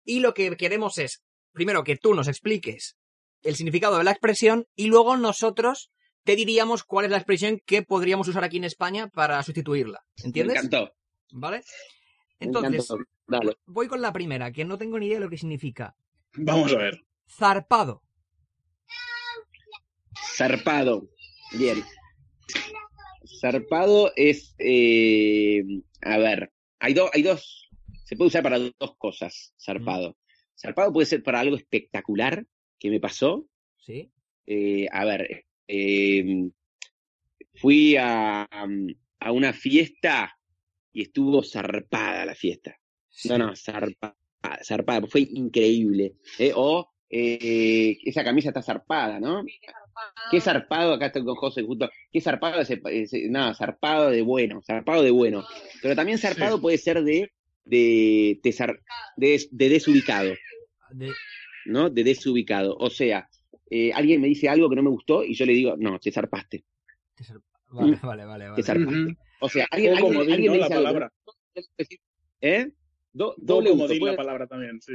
y 0.06 0.22
lo 0.22 0.34
que 0.34 0.56
queremos 0.56 0.98
es, 0.98 1.24
primero, 1.52 1.84
que 1.84 1.98
tú 1.98 2.13
nos 2.13 2.30
expliques 2.30 2.95
el 3.41 3.58
significado 3.58 3.98
de 3.98 4.06
la 4.06 4.12
expresión 4.12 4.63
y 4.78 4.88
luego 4.88 5.17
nosotros 5.17 5.91
te 6.23 6.36
diríamos 6.36 6.84
cuál 6.84 7.05
es 7.05 7.12
la 7.12 7.17
expresión 7.17 7.62
que 7.65 7.82
podríamos 7.82 8.27
usar 8.27 8.43
aquí 8.43 8.58
en 8.58 8.65
España 8.65 9.08
para 9.08 9.41
sustituirla. 9.43 10.03
¿Entiendes? 10.23 10.55
Me 10.55 10.60
encantó. 10.67 10.93
¿Vale? 11.32 11.63
me 12.39 12.47
Entonces, 12.47 12.89
encantó. 13.27 13.58
Voy 13.65 13.88
con 13.88 14.01
la 14.01 14.12
primera, 14.13 14.51
que 14.51 14.65
no 14.65 14.77
tengo 14.77 14.99
ni 14.99 15.08
idea 15.08 15.17
de 15.19 15.25
lo 15.25 15.29
que 15.29 15.38
significa. 15.38 15.95
Vamos 16.34 16.73
a 16.73 16.77
ver. 16.77 17.03
Zarpado. 17.27 18.03
Zarpado. 20.36 21.10
Bien. 21.58 21.84
Zarpado 23.41 24.12
es. 24.15 24.55
eh, 24.60 25.63
a 26.01 26.17
ver, 26.17 26.51
hay, 26.79 26.93
dos 26.93 27.10
hay 27.13 27.21
dos. 27.23 27.69
Se 28.05 28.15
puede 28.15 28.29
usar 28.29 28.43
para 28.43 28.58
dos 28.58 28.95
cosas, 28.97 29.53
zarpado. 29.60 30.17
Zarpado 30.60 30.91
puede 30.91 31.05
ser 31.05 31.23
para 31.23 31.39
algo 31.39 31.55
espectacular 31.55 32.45
que 32.79 32.89
me 32.89 32.99
pasó. 32.99 33.45
¿Sí? 33.77 34.12
Eh, 34.47 34.88
a 34.91 35.05
ver, 35.05 35.45
eh, 35.71 36.49
fui 37.55 37.95
a, 37.97 38.43
a 39.19 39.32
una 39.32 39.53
fiesta 39.53 40.36
y 40.91 41.03
estuvo 41.03 41.43
zarpada 41.43 42.25
la 42.25 42.36
fiesta. 42.36 42.75
No, 43.25 43.38
no, 43.38 43.55
zarpada, 43.55 44.15
zarpada, 44.63 45.08
fue 45.08 45.21
increíble. 45.32 46.13
Eh, 46.38 46.51
o 46.55 46.89
eh, 47.10 47.97
esa 48.05 48.23
camisa 48.23 48.49
está 48.49 48.62
zarpada, 48.62 49.19
¿no? 49.19 49.43
Qué 50.32 50.39
zarpado, 50.39 50.93
acá 50.93 51.08
estoy 51.08 51.25
con 51.25 51.36
José 51.36 51.63
justo, 51.63 51.89
qué 52.12 52.21
zarpado 52.21 52.62
ese, 52.62 52.82
ese- 52.86 53.27
nada, 53.29 53.53
zarpado 53.53 54.10
de 54.10 54.21
bueno, 54.21 54.62
zarpado 54.65 55.03
de 55.03 55.12
bueno. 55.12 55.43
Pero 55.82 55.95
también 55.95 56.17
zarpado 56.17 56.55
Sí. 56.58 56.62
puede 56.62 56.77
ser 56.77 57.03
de, 57.03 57.32
de, 57.65 58.39
de, 58.41 58.49
zar- 58.53 58.79
de- 59.17 59.45
de 59.51 59.69
desubicado, 59.69 60.34
De- 60.91 61.12
¿no? 61.65 61.89
De 61.89 62.03
desubicado. 62.05 62.77
O 62.79 62.89
sea, 62.89 63.27
eh, 63.69 63.91
alguien 63.93 64.21
me 64.21 64.27
dice 64.27 64.49
algo 64.49 64.69
que 64.69 64.75
no 64.75 64.84
me 64.84 64.89
gustó 64.89 65.23
y 65.23 65.34
yo 65.36 65.45
le 65.45 65.53
digo, 65.53 65.75
no, 65.77 65.99
te 65.99 66.12
zarpaste, 66.12 66.63
te 67.15 67.23
zar- 67.23 67.41
Vale, 67.71 67.99
vale, 68.01 68.25
vale. 68.25 68.45
te 68.45 68.49
vale. 68.51 68.63
zarpaste. 68.63 69.17
O 69.41 69.49
sea, 69.49 69.67
alguien, 69.72 69.93
alguien, 69.93 70.13
comodín, 70.13 70.34
alguien 70.34 70.47
¿no? 70.47 70.51
me 70.53 70.57
La 70.59 70.65
dice 70.67 70.74
algo, 70.78 70.88
palabra. 70.88 71.13
¿Eh? 72.41 72.72
Do- 73.11 73.36
Do 73.38 73.55
doble 73.61 73.72
puede 73.76 74.11
la 74.11 74.15
palabra 74.17 74.47
también, 74.47 74.80
sí. 74.82 74.93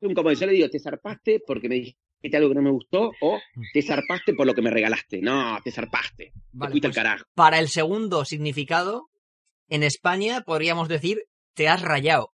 un 0.00 0.14
comodín. 0.14 0.38
Yo 0.38 0.46
le 0.46 0.52
digo, 0.52 0.68
te 0.68 0.78
zarpaste 0.78 1.40
porque 1.46 1.68
me 1.68 1.74
dijiste 1.76 2.36
algo 2.36 2.48
que 2.50 2.54
no 2.54 2.62
me 2.62 2.70
gustó 2.70 3.12
o 3.20 3.40
te 3.72 3.82
zarpaste 3.82 4.34
por 4.34 4.46
lo 4.46 4.54
que 4.54 4.62
me 4.62 4.70
regalaste. 4.70 5.20
No, 5.20 5.58
te 5.62 5.70
zarpaste. 5.70 6.32
Vale, 6.52 6.68
te 6.68 6.72
fuiste 6.72 6.88
pues, 6.88 6.96
carajo. 6.96 7.24
Para 7.34 7.58
el 7.58 7.68
segundo 7.68 8.24
significado, 8.24 9.08
en 9.68 9.82
España 9.82 10.42
podríamos 10.42 10.88
decir 10.88 11.24
te 11.54 11.68
has 11.68 11.82
rayado. 11.82 12.32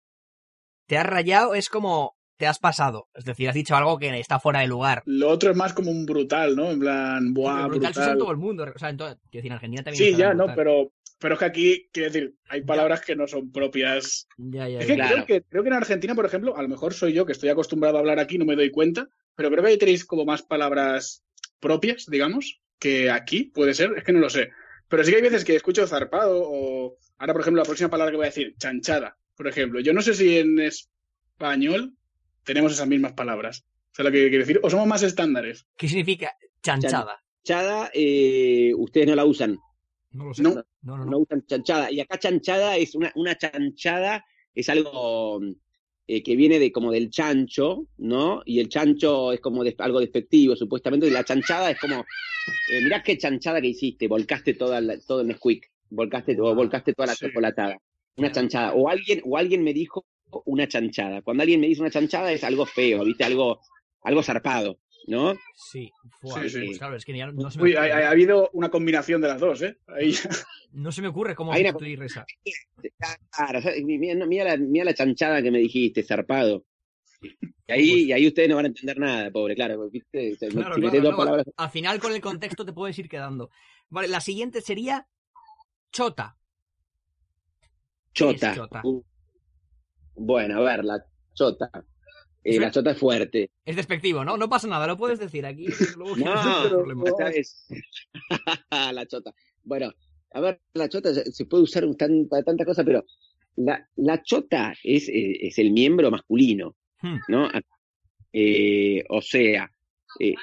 Te 0.87 0.97
has 0.97 1.05
rayado 1.05 1.53
es 1.55 1.69
como 1.69 2.15
te 2.39 2.47
has 2.47 2.57
pasado. 2.57 3.09
Es 3.13 3.25
decir, 3.25 3.49
has 3.49 3.53
dicho 3.53 3.75
algo 3.75 3.99
que 3.99 4.17
está 4.17 4.39
fuera 4.39 4.61
de 4.61 4.67
lugar. 4.67 5.03
Lo 5.05 5.29
otro 5.29 5.51
es 5.51 5.57
más 5.57 5.73
como 5.73 5.91
un 5.91 6.05
brutal, 6.05 6.55
¿no? 6.55 6.71
En 6.71 6.79
plan, 6.79 7.33
buah, 7.33 7.55
Pero 7.57 7.67
brutal 7.69 7.93
se 7.93 7.99
usa 7.99 8.11
en 8.11 8.17
brutal. 8.17 8.17
todo 8.25 8.31
el 8.31 8.37
mundo. 8.37 8.65
O 8.73 8.79
sea, 8.79 8.89
en 8.89 8.97
todo- 8.97 9.09
quiero 9.29 9.41
decir, 9.41 9.45
en 9.47 9.51
Argentina 9.53 9.83
también 9.83 10.03
Sí, 10.05 10.15
ya, 10.17 10.33
no, 10.33 10.47
pero, 10.55 10.93
pero 11.19 11.33
es 11.33 11.39
que 11.39 11.45
aquí, 11.45 11.89
quiero 11.91 12.09
decir, 12.11 12.35
hay 12.47 12.61
palabras 12.61 13.01
que 13.01 13.15
no 13.17 13.27
son 13.27 13.51
propias. 13.51 14.25
Ya, 14.37 14.69
ya, 14.69 14.79
Es 14.79 14.85
que, 14.87 14.95
ya. 14.95 15.05
Claro. 15.07 15.13
creo 15.15 15.25
que 15.25 15.41
creo 15.49 15.63
que 15.63 15.67
en 15.69 15.75
Argentina, 15.75 16.15
por 16.15 16.25
ejemplo, 16.25 16.55
a 16.55 16.61
lo 16.61 16.69
mejor 16.69 16.93
soy 16.93 17.11
yo 17.11 17.25
que 17.25 17.33
estoy 17.33 17.49
acostumbrado 17.49 17.97
a 17.97 17.99
hablar 17.99 18.19
aquí, 18.19 18.37
no 18.37 18.45
me 18.45 18.55
doy 18.55 18.71
cuenta, 18.71 19.09
pero 19.35 19.49
creo 19.51 19.61
que 19.61 19.69
ahí 19.71 19.77
tenéis 19.77 20.05
como 20.05 20.23
más 20.23 20.41
palabras 20.41 21.23
propias, 21.59 22.05
digamos, 22.07 22.61
que 22.79 23.11
aquí, 23.11 23.51
puede 23.53 23.73
ser, 23.73 23.91
es 23.97 24.05
que 24.05 24.13
no 24.13 24.19
lo 24.19 24.29
sé. 24.29 24.49
Pero 24.87 25.03
sí 25.03 25.11
que 25.11 25.17
hay 25.17 25.23
veces 25.23 25.43
que 25.43 25.57
escucho 25.57 25.85
zarpado 25.87 26.41
o 26.41 26.95
ahora, 27.17 27.33
por 27.33 27.41
ejemplo, 27.41 27.61
la 27.61 27.65
próxima 27.67 27.89
palabra 27.89 28.11
que 28.11 28.17
voy 28.17 28.25
a 28.27 28.29
decir, 28.29 28.55
chanchada, 28.57 29.17
por 29.35 29.47
ejemplo. 29.49 29.81
Yo 29.81 29.91
no 29.93 30.01
sé 30.01 30.13
si 30.13 30.37
en, 30.37 30.57
es- 30.59 30.89
español 31.33 31.93
tenemos 32.53 32.73
esas 32.73 32.87
mismas 32.87 33.13
palabras. 33.13 33.63
O 33.91 33.95
sea, 33.95 34.05
lo 34.05 34.11
que 34.11 34.19
quiere 34.29 34.39
decir, 34.39 34.59
o 34.63 34.69
somos 34.69 34.87
más 34.87 35.03
estándares. 35.03 35.65
¿Qué 35.77 35.87
significa 35.87 36.35
chanchada? 36.61 37.21
Chanchada, 37.43 37.89
eh, 37.93 38.73
ustedes 38.75 39.07
no 39.07 39.15
la 39.15 39.25
usan. 39.25 39.57
No 40.11 40.25
lo 40.25 40.33
sé. 40.33 40.41
No. 40.43 40.53
No, 40.55 40.63
no, 40.81 40.97
no 40.97 41.05
no. 41.11 41.17
usan 41.19 41.45
chanchada. 41.45 41.91
Y 41.91 41.99
acá 41.99 42.17
chanchada 42.17 42.75
es 42.77 42.95
una, 42.95 43.11
una 43.15 43.37
chanchada, 43.37 44.25
es 44.53 44.67
algo 44.69 45.39
eh, 46.07 46.23
que 46.23 46.35
viene 46.35 46.57
de 46.59 46.71
como 46.71 46.91
del 46.91 47.09
chancho, 47.09 47.87
¿no? 47.97 48.41
Y 48.45 48.59
el 48.59 48.69
chancho 48.69 49.31
es 49.31 49.39
como 49.39 49.63
de- 49.63 49.75
algo 49.77 49.99
despectivo, 49.99 50.55
supuestamente, 50.55 51.07
y 51.07 51.11
la 51.11 51.23
chanchada 51.23 51.69
es 51.71 51.79
como, 51.79 51.99
eh, 51.99 52.81
mirá 52.81 53.03
qué 53.03 53.17
chanchada 53.17 53.61
que 53.61 53.67
hiciste, 53.67 54.07
volcaste 54.07 54.53
toda 54.55 54.81
la- 54.81 54.99
todo 54.99 55.21
el 55.21 55.27
Nesquik, 55.27 55.69
volcaste, 55.91 56.35
o 56.41 56.55
volcaste 56.55 56.93
toda 56.93 57.07
la 57.07 57.15
Sí. 57.15 57.25
chocolatada. 57.27 57.77
Una 58.17 58.31
chanchada. 58.31 58.73
O 58.73 58.89
alguien, 58.89 59.21
o 59.25 59.37
alguien 59.37 59.63
me 59.63 59.73
dijo 59.73 60.05
una 60.45 60.67
chanchada. 60.67 61.21
Cuando 61.21 61.43
alguien 61.43 61.59
me 61.61 61.67
dice 61.67 61.81
una 61.81 61.91
chanchada 61.91 62.31
es 62.31 62.43
algo 62.43 62.65
feo, 62.65 63.03
¿viste? 63.03 63.23
Algo, 63.23 63.59
algo 64.03 64.23
zarpado, 64.23 64.79
¿no? 65.07 65.33
Sí, 65.55 65.91
fua, 66.21 66.41
Sí, 66.43 66.49
sí. 66.49 66.65
pues 66.67 66.77
claro, 66.77 66.95
es 66.95 67.05
que 67.05 67.17
ya 67.17 67.27
no 67.31 67.49
se 67.51 67.57
me 67.57 67.63
Uy, 67.65 67.75
ha, 67.75 68.09
habido 68.09 68.49
una 68.53 68.69
combinación 68.69 69.21
de 69.21 69.27
las 69.27 69.39
dos, 69.39 69.61
¿eh? 69.61 69.77
Ahí. 69.87 70.13
No 70.71 70.91
se 70.91 71.01
me 71.01 71.07
ocurre 71.07 71.33
cómo 71.35 71.51
Hay 71.51 71.61
una-. 71.61 71.73
Claro, 73.31 73.59
o 73.59 73.61
sea, 73.61 73.73
mira, 73.83 74.25
mira 74.25 74.43
la, 74.45 74.57
mira 74.57 74.85
la 74.85 74.93
chanchada 74.93 75.41
que 75.41 75.51
me 75.51 75.57
dijiste, 75.59 76.03
zarpado. 76.03 76.65
Y 77.21 77.71
ahí, 77.71 77.89
Pues- 77.91 78.01
y 78.05 78.11
ahí 78.13 78.27
ustedes 78.27 78.49
no 78.49 78.55
van 78.55 78.65
a 78.65 78.67
entender 78.69 78.97
nada, 78.99 79.31
pobre, 79.31 79.55
claro. 79.55 79.89
¿viste? 79.89 80.35
Si 80.35 80.47
Claro, 80.47 80.75
metés 80.77 80.91
claro, 80.91 81.01
dos 81.01 81.11
no, 81.11 81.17
palabras. 81.17 81.45
Al 81.57 81.69
final, 81.69 81.99
con 81.99 82.13
el 82.13 82.21
contexto, 82.21 82.65
te 82.65 82.73
puedes 82.73 82.97
ir 82.99 83.09
quedando. 83.09 83.49
Vale, 83.89 84.07
la 84.07 84.21
siguiente 84.21 84.61
sería 84.61 85.07
chota. 85.91 86.37
¿Qué 88.13 88.29
es 88.31 88.35
Chota. 88.39 88.55
chota? 88.55 88.81
Uh, 88.83 89.03
Bueno, 90.19 90.57
a 90.57 90.61
ver, 90.61 90.83
la 90.85 91.03
chota. 91.33 91.69
Eh, 92.43 92.59
la 92.59 92.71
chota 92.71 92.91
es 92.91 92.97
fuerte. 92.97 93.51
Es 93.65 93.75
despectivo, 93.75 94.23
¿no? 94.23 94.37
No 94.37 94.49
pasa 94.49 94.67
nada, 94.67 94.87
lo 94.87 94.97
puedes 94.97 95.19
decir 95.19 95.45
aquí. 95.45 95.67
luego 95.97 96.15
No, 96.17 96.25
la 98.93 99.05
chota. 99.05 99.33
Bueno, 99.63 99.91
a 100.31 100.41
ver, 100.41 100.61
la 100.73 100.89
chota 100.89 101.13
se 101.13 101.45
puede 101.45 101.63
usar 101.63 101.83
tan- 101.95 102.27
para 102.27 102.43
tantas 102.43 102.65
cosas, 102.67 102.85
pero 102.85 103.05
la, 103.55 103.87
la 103.95 104.21
chota 104.23 104.73
es, 104.83 105.07
eh, 105.09 105.47
es 105.47 105.57
el 105.59 105.71
miembro 105.71 106.11
masculino, 106.11 106.75
Hmm. 107.01 107.15
¿no? 107.29 107.49
Eh, 108.33 109.05
o 109.07 109.21
sea, 109.21 109.71
eh, 110.19 110.33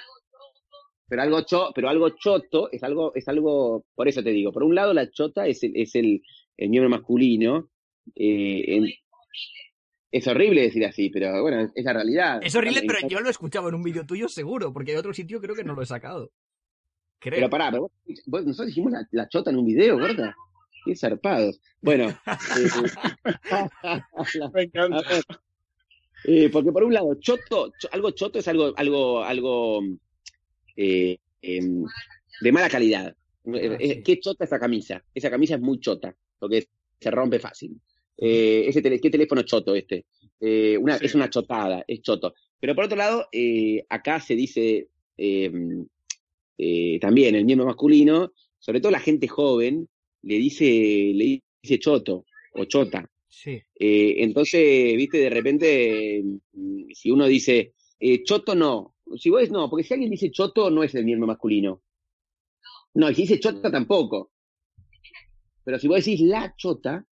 pero 1.07 1.21
algo 1.23 1.43
cho, 1.43 1.71
pero 1.75 1.91
algo 1.91 2.09
choto 2.11 2.71
es 2.73 2.83
algo, 2.83 3.15
es 3.15 3.29
algo, 3.29 3.85
por 3.95 4.09
eso 4.09 4.23
te 4.23 4.31
digo, 4.31 4.53
por 4.53 4.63
un 4.65 4.75
lado 4.75 4.95
la 4.95 5.11
chota 5.11 5.47
es 5.47 5.63
el, 5.63 5.73
es 5.77 5.95
el, 5.95 6.23
el 6.57 6.71
miembro 6.71 6.89
masculino, 6.89 7.69
eh, 8.15 8.65
en- 8.77 8.89
es 10.17 10.27
horrible 10.27 10.63
decir 10.63 10.85
así, 10.85 11.11
pero 11.11 11.43
bueno, 11.43 11.71
es 11.75 11.85
la 11.85 11.93
realidad. 11.93 12.41
Es 12.43 12.55
horrible, 12.55 12.83
pero 12.87 13.07
yo 13.09 13.21
lo 13.21 13.29
he 13.29 13.31
escuchado 13.31 13.69
en 13.69 13.75
un 13.75 13.83
vídeo 13.83 14.05
tuyo 14.07 14.29
seguro, 14.29 14.73
porque 14.73 14.93
de 14.93 14.99
otro 14.99 15.13
sitio 15.15 15.41
creo 15.41 15.55
que 15.55 15.65
no 15.65 15.75
lo 15.75 15.83
he 15.83 15.87
sacado. 15.87 16.31
Creo. 17.19 17.37
Pero 17.37 17.51
pará, 17.51 17.71
pero 17.71 17.83
vos, 17.83 17.93
vos- 18.27 18.45
nosotros 18.45 18.69
dijimos 18.69 18.93
la, 18.93 19.07
la 19.11 19.29
chota 19.29 19.51
en 19.51 19.57
un 19.57 19.67
video, 19.67 19.97
¿verdad? 19.97 20.33
Qué 20.85 20.95
zarpados. 20.95 21.61
Bueno, 21.81 22.09
eh, 23.27 24.01
Me 24.55 24.63
encanta. 24.63 25.03
eh, 26.25 26.49
porque 26.51 26.73
por 26.73 26.85
un 26.85 26.95
lado, 26.95 27.15
choto, 27.21 27.73
cho- 27.79 27.89
algo 27.93 28.11
choto 28.13 28.39
es 28.39 28.49
algo, 28.49 28.73
algo, 28.77 29.23
algo 29.25 29.81
eh, 30.77 31.19
em, 31.43 31.85
de 32.41 32.53
mala 32.53 32.69
calidad. 32.69 33.15
Sí. 33.45 34.03
¿Qué 34.05 34.19
chota 34.21 34.45
esa 34.45 34.59
camisa? 34.59 35.03
Esa 35.15 35.31
camisa 35.31 35.55
es 35.55 35.61
muy 35.61 35.79
chota, 35.81 36.15
porque 36.39 36.67
se 37.01 37.11
rompe 37.11 37.39
fácil. 37.39 37.81
Eh, 38.19 38.65
ese 38.69 38.81
tele- 38.83 39.01
¿Qué 39.01 39.11
teléfono 39.11 39.43
choto 39.43 39.75
este? 39.75 40.07
Eh, 40.41 40.77
una, 40.79 40.99
Sí. 40.99 41.07
Es 41.07 41.15
una 41.15 41.29
chotada, 41.31 41.85
es 41.87 42.01
choto. 42.03 42.35
Pero 42.61 42.75
por 42.75 42.85
otro 42.85 42.97
lado, 42.97 43.27
eh, 43.33 43.85
acá 43.89 44.21
se 44.21 44.35
dice 44.35 44.89
también 47.01 47.35
el 47.35 47.45
miembro 47.45 47.67
masculino, 47.67 48.33
sobre 48.59 48.81
todo 48.81 48.91
la 48.93 49.01
gente 49.01 49.29
joven, 49.29 49.89
le 50.23 50.37
dice, 50.39 50.65
le 51.15 51.43
dice 51.63 51.79
choto 51.79 52.25
o 52.55 52.65
chota. 52.65 53.09
Sí. 53.29 53.61
Entonces, 53.79 54.97
viste, 54.97 55.19
de 55.19 55.31
repente, 55.31 56.23
mm, 56.53 56.85
si 56.95 57.11
uno 57.11 57.27
dice 57.27 57.75
choto, 58.25 58.55
no. 58.55 58.95
Si 59.19 59.31
vos 59.31 59.51
no, 59.51 59.69
porque 59.71 59.85
si 59.85 59.95
alguien 59.95 60.11
dice 60.11 60.31
choto, 60.31 60.71
no 60.71 60.83
es 60.83 60.95
el 60.95 61.05
miembro 61.05 61.27
masculino. 61.27 61.83
No, 62.95 63.11
y 63.11 63.15
si 63.15 63.23
dice 63.23 63.39
chota, 63.39 63.71
tampoco. 63.71 64.33
Pero 65.65 65.79
si 65.79 65.87
vos 65.89 66.05
decís 66.05 66.21
la 66.23 66.55
chota, 66.57 67.07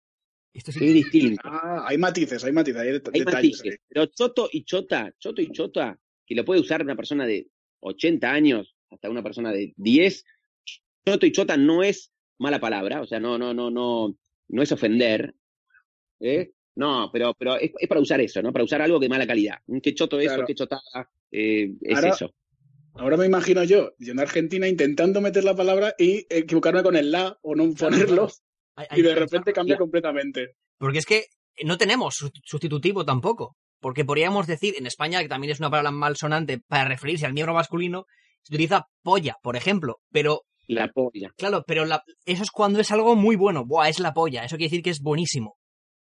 Esto 0.54 0.72
es 0.72 0.78
sí. 0.78 0.86
distinto. 0.94 1.42
Ah, 1.46 1.86
hay 1.88 1.98
matices, 1.98 2.44
hay 2.44 2.52
matices, 2.52 2.82
hay, 2.82 2.92
det- 2.92 3.10
Hay 3.14 3.20
detalles. 3.20 3.34
matices. 3.62 3.80
Pero 3.88 4.06
choto 4.08 4.50
y 4.52 4.64
chota, 4.64 5.14
choto 5.18 5.42
y 5.42 5.52
chota, 5.52 5.98
que 6.26 6.36
lo 6.36 6.44
puede 6.44 6.60
usar 6.62 6.82
una 6.84 6.96
persona 6.96 7.26
de 7.26 7.48
80 7.80 8.32
años 8.32 8.76
hasta 8.90 9.10
una 9.10 9.24
persona 9.24 9.52
de 9.54 9.74
10, 9.78 10.26
choto 11.06 11.26
y 11.26 11.32
chota 11.32 11.56
no 11.58 11.84
es 11.84 12.12
mala 12.38 12.60
palabra, 12.60 13.02
o 13.02 13.06
sea, 13.08 13.20
no, 13.20 13.38
no, 13.38 13.54
no, 13.54 13.72
no, 13.72 14.16
no 14.50 14.62
es 14.62 14.72
ofender. 14.72 15.34
¿eh? 16.20 16.52
No, 16.76 17.10
pero, 17.12 17.34
pero 17.38 17.56
es, 17.58 17.72
es 17.80 17.88
para 17.88 18.02
usar 18.02 18.20
eso, 18.22 18.42
¿no? 18.42 18.52
Para 18.52 18.66
usar 18.66 18.82
algo 18.82 19.00
de 19.00 19.10
mala 19.10 19.26
calidad. 19.28 19.56
¿Qué 19.82 19.94
choto 19.94 20.20
eso? 20.20 20.30
Claro. 20.30 20.46
¿Qué 20.48 20.56
chotada? 20.56 21.10
Eh, 21.32 21.72
es 21.82 21.96
Ahora- 21.96 22.10
eso. 22.10 22.34
Ahora 22.94 23.16
me 23.16 23.26
imagino 23.26 23.64
yo, 23.64 23.94
yendo 24.00 24.22
a 24.22 24.26
Argentina, 24.26 24.68
intentando 24.68 25.22
meter 25.22 25.46
la 25.46 25.56
palabra 25.56 25.96
y 25.98 26.26
equivocarme 26.30 26.84
con 26.84 26.98
el 26.98 27.10
la 27.10 27.38
o 27.42 27.56
no 27.56 27.74
ponerlo. 27.74 28.30
Hay- 28.76 28.88
hay 28.90 29.00
y 29.00 29.04
de 29.04 29.16
repente 29.16 29.54
cambia 29.54 29.78
completamente. 29.78 30.56
Porque 30.78 31.00
es 31.00 31.06
que 31.06 31.26
no 31.64 31.78
tenemos 31.78 32.16
su- 32.16 32.30
sustitutivo 32.44 33.06
tampoco. 33.06 33.56
Porque 33.80 34.06
podríamos 34.06 34.46
decir, 34.48 34.76
en 34.78 34.86
España, 34.86 35.22
que 35.22 35.28
también 35.28 35.52
es 35.52 35.60
una 35.60 35.70
palabra 35.72 35.92
malsonante 35.92 36.60
para 36.68 36.86
referirse 36.86 37.26
al 37.26 37.34
miembro 37.34 37.54
masculino, 37.56 38.06
se 38.44 38.54
utiliza 38.54 38.86
polla, 39.02 39.36
por 39.42 39.56
ejemplo. 39.56 39.98
Pero, 40.12 40.42
La 40.68 40.88
polla. 40.88 41.32
claro, 41.36 41.64
pero 41.66 41.86
la- 41.86 42.04
eso 42.26 42.44
es 42.44 42.52
cuando 42.52 42.80
es 42.80 42.92
algo 42.92 43.16
muy 43.16 43.36
bueno. 43.36 43.66
Buah, 43.66 43.90
es 43.90 44.00
la 44.00 44.14
polla. 44.14 44.44
Eso 44.46 44.56
quiere 44.58 44.70
decir 44.70 44.84
que 44.84 44.92
es 44.92 45.00
buenísimo. 45.02 45.56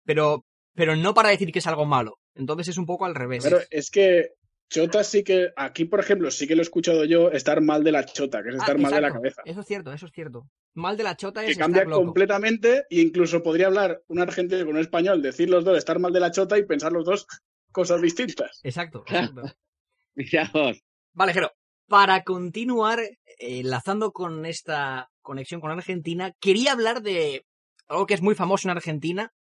Pero, 0.06 0.46
pero 0.76 0.96
no 0.96 1.14
para 1.14 1.30
decir 1.30 1.52
que 1.52 1.60
es 1.60 1.68
algo 1.68 1.86
malo. 1.86 2.18
Entonces 2.36 2.68
es 2.70 2.78
un 2.78 2.86
poco 2.86 3.06
al 3.06 3.16
revés. 3.16 3.44
Pero 3.44 3.60
es 3.72 3.90
que 3.90 4.30
chota 4.72 5.04
sí 5.04 5.24
que, 5.24 5.52
aquí 5.56 5.86
por 5.86 6.00
ejemplo, 6.00 6.32
sí 6.32 6.48
que 6.48 6.56
lo 6.56 6.62
he 6.62 6.64
escuchado 6.64 7.04
yo, 7.06 7.30
estar 7.32 7.62
mal 7.62 7.84
de 7.84 7.92
la 7.92 8.06
chota, 8.06 8.42
que 8.42 8.50
es 8.50 8.56
Ah, 8.56 8.60
estar 8.60 8.78
mal 8.80 8.92
de 8.92 9.02
la 9.02 9.12
cabeza. 9.12 9.42
Eso 9.46 9.60
es 9.60 9.68
cierto, 9.68 9.92
eso 9.94 10.06
es 10.06 10.12
cierto. 10.12 10.48
Mal 10.74 10.96
de 10.98 11.04
la 11.04 11.16
chota 11.18 11.44
Que 11.44 11.52
es 11.52 11.58
cambia 11.58 11.82
estar 11.82 11.90
loco. 11.92 12.06
completamente 12.06 12.86
e 12.90 13.02
incluso 13.02 13.44
podría 13.44 13.68
hablar 13.68 14.02
un 14.08 14.20
argentino 14.20 14.66
con 14.66 14.76
un 14.76 14.82
español, 14.82 15.22
decir 15.22 15.50
los 15.50 15.66
dos 15.66 15.78
estar 15.78 16.00
mal 16.00 16.14
de 16.14 16.22
la 16.22 16.32
chota 16.32 16.58
y 16.58 16.64
pensar 16.66 16.94
los 16.94 17.06
dos 17.06 17.28
cosas 17.72 18.02
distintas. 18.02 18.60
Exacto, 18.64 19.04
exacto. 20.16 20.72
Vale, 21.14 21.34
Jero. 21.34 21.52
Para 21.88 22.24
continuar 22.24 23.00
eh, 23.02 23.18
enlazando 23.38 24.14
con 24.14 24.46
esta 24.46 25.10
conexión 25.22 25.60
con 25.60 25.72
Argentina, 25.72 26.32
quería 26.40 26.72
hablar 26.72 27.02
de 27.02 27.46
algo 27.90 28.06
que 28.06 28.14
es 28.14 28.22
muy 28.22 28.34
famoso 28.36 28.68
en 28.70 28.78
Argentina 28.78 29.34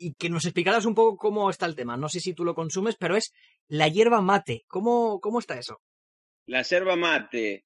y 0.00 0.14
que 0.14 0.30
nos 0.30 0.46
explicaras 0.46 0.86
un 0.86 0.94
poco 0.94 1.16
cómo 1.18 1.50
está 1.50 1.66
el 1.66 1.76
tema. 1.76 1.96
No 1.96 2.08
sé 2.08 2.20
si 2.20 2.32
tú 2.32 2.42
lo 2.44 2.54
consumes, 2.54 2.96
pero 2.96 3.16
es 3.16 3.32
la 3.68 3.86
hierba 3.88 4.22
mate. 4.22 4.64
¿Cómo, 4.66 5.20
cómo 5.20 5.38
está 5.38 5.58
eso? 5.58 5.80
La 6.46 6.62
yerba 6.62 6.96
mate. 6.96 7.64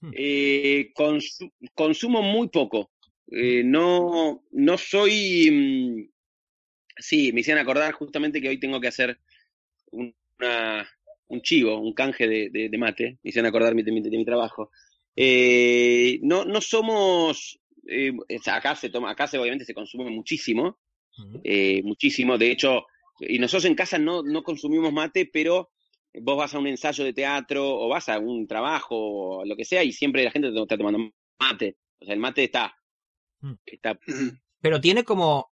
Hmm. 0.00 0.10
Eh, 0.12 0.92
consu- 0.94 1.52
consumo 1.74 2.20
muy 2.20 2.48
poco. 2.48 2.90
Eh, 3.30 3.62
no, 3.64 4.44
no 4.50 4.76
soy. 4.78 5.50
mm, 5.50 6.10
sí, 6.96 7.32
me 7.32 7.40
hicieron 7.40 7.62
acordar 7.62 7.92
justamente 7.92 8.40
que 8.40 8.48
hoy 8.48 8.58
tengo 8.58 8.80
que 8.80 8.88
hacer 8.88 9.20
un- 9.92 10.14
una, 10.40 10.88
un 11.28 11.42
chivo, 11.42 11.78
un 11.78 11.94
canje 11.94 12.26
de, 12.26 12.50
de- 12.50 12.68
de 12.68 12.78
mate. 12.78 13.18
Me 13.22 13.30
hicieron 13.30 13.48
acordar 13.48 13.74
mi- 13.74 13.82
de 13.84 13.92
mi, 13.92 14.00
de 14.00 14.16
mi 14.16 14.24
trabajo. 14.24 14.70
Eh, 15.14 16.18
no, 16.22 16.44
no 16.44 16.60
somos. 16.60 17.60
acá 18.46 18.74
se 18.76 18.90
toma, 18.90 19.10
acá 19.12 19.26
se, 19.26 19.38
obviamente 19.38 19.64
se 19.64 19.74
consume 19.74 20.10
muchísimo 20.10 20.78
eh, 21.44 21.82
muchísimo. 21.82 22.38
De 22.38 22.50
hecho, 22.50 22.86
y 23.20 23.38
nosotros 23.38 23.64
en 23.64 23.74
casa 23.74 23.98
no, 23.98 24.22
no 24.22 24.42
consumimos 24.42 24.92
mate, 24.92 25.28
pero 25.32 25.70
vos 26.14 26.36
vas 26.36 26.54
a 26.54 26.58
un 26.58 26.66
ensayo 26.66 27.04
de 27.04 27.12
teatro 27.12 27.68
o 27.68 27.88
vas 27.88 28.08
a 28.08 28.18
un 28.18 28.46
trabajo 28.46 28.96
o 28.96 29.44
lo 29.44 29.56
que 29.56 29.64
sea 29.64 29.84
y 29.84 29.92
siempre 29.92 30.24
la 30.24 30.30
gente 30.30 30.50
te 30.50 30.60
está 30.60 30.76
tomando 30.76 31.10
mate. 31.38 31.76
O 32.00 32.04
sea, 32.04 32.14
el 32.14 32.20
mate 32.20 32.44
está. 32.44 32.74
Mm. 33.40 33.54
está 33.66 33.98
Pero 34.60 34.80
tiene 34.80 35.04
como. 35.04 35.50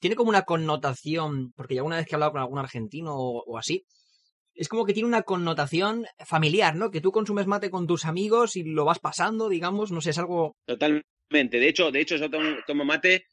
Tiene 0.00 0.16
como 0.16 0.30
una 0.30 0.42
connotación. 0.42 1.52
Porque 1.52 1.74
ya 1.74 1.82
una 1.82 1.96
vez 1.96 2.06
que 2.06 2.12
he 2.12 2.16
hablado 2.16 2.32
con 2.32 2.40
algún 2.40 2.58
argentino 2.58 3.14
o, 3.14 3.44
o 3.44 3.58
así. 3.58 3.84
Es 4.54 4.68
como 4.68 4.84
que 4.84 4.92
tiene 4.92 5.08
una 5.08 5.22
connotación 5.22 6.04
familiar, 6.26 6.76
¿no? 6.76 6.90
Que 6.90 7.00
tú 7.00 7.10
consumes 7.10 7.46
mate 7.46 7.70
con 7.70 7.86
tus 7.86 8.04
amigos 8.04 8.56
y 8.56 8.64
lo 8.64 8.84
vas 8.84 8.98
pasando, 8.98 9.48
digamos. 9.48 9.90
No 9.92 10.00
sé, 10.00 10.10
es 10.10 10.18
algo. 10.18 10.56
totalmente. 10.66 11.58
De 11.58 11.68
hecho, 11.68 11.90
de 11.90 12.00
hecho 12.00 12.16
yo 12.16 12.30
tomo, 12.30 12.56
tomo 12.66 12.84
mate 12.84 13.24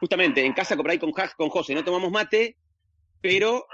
justamente 0.00 0.44
en 0.44 0.52
casa 0.52 0.76
por 0.76 0.90
ahí 0.90 0.98
con, 0.98 1.12
con 1.12 1.48
José. 1.48 1.74
No 1.74 1.84
tomamos 1.84 2.10
mate, 2.10 2.56
pero. 3.20 3.66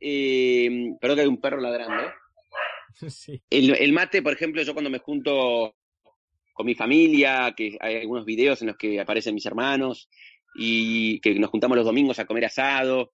Eh, 0.00 0.94
perdón 1.00 1.16
que 1.16 1.22
hay 1.22 1.28
un 1.28 1.40
perro 1.40 1.60
ladrando. 1.60 2.04
Sí. 3.10 3.40
El, 3.48 3.76
el 3.76 3.92
mate, 3.92 4.22
por 4.22 4.32
ejemplo, 4.32 4.60
yo 4.60 4.72
cuando 4.72 4.90
me 4.90 4.98
junto 4.98 5.76
con 6.52 6.66
mi 6.66 6.74
familia, 6.74 7.54
que 7.56 7.78
hay 7.80 7.98
algunos 7.98 8.24
videos 8.24 8.60
en 8.60 8.66
los 8.66 8.76
que 8.76 8.98
aparecen 8.98 9.36
mis 9.36 9.46
hermanos 9.46 10.08
y 10.56 11.20
que 11.20 11.38
nos 11.38 11.50
juntamos 11.50 11.76
los 11.76 11.86
domingos 11.86 12.18
a 12.18 12.24
comer 12.24 12.46
asado, 12.46 13.12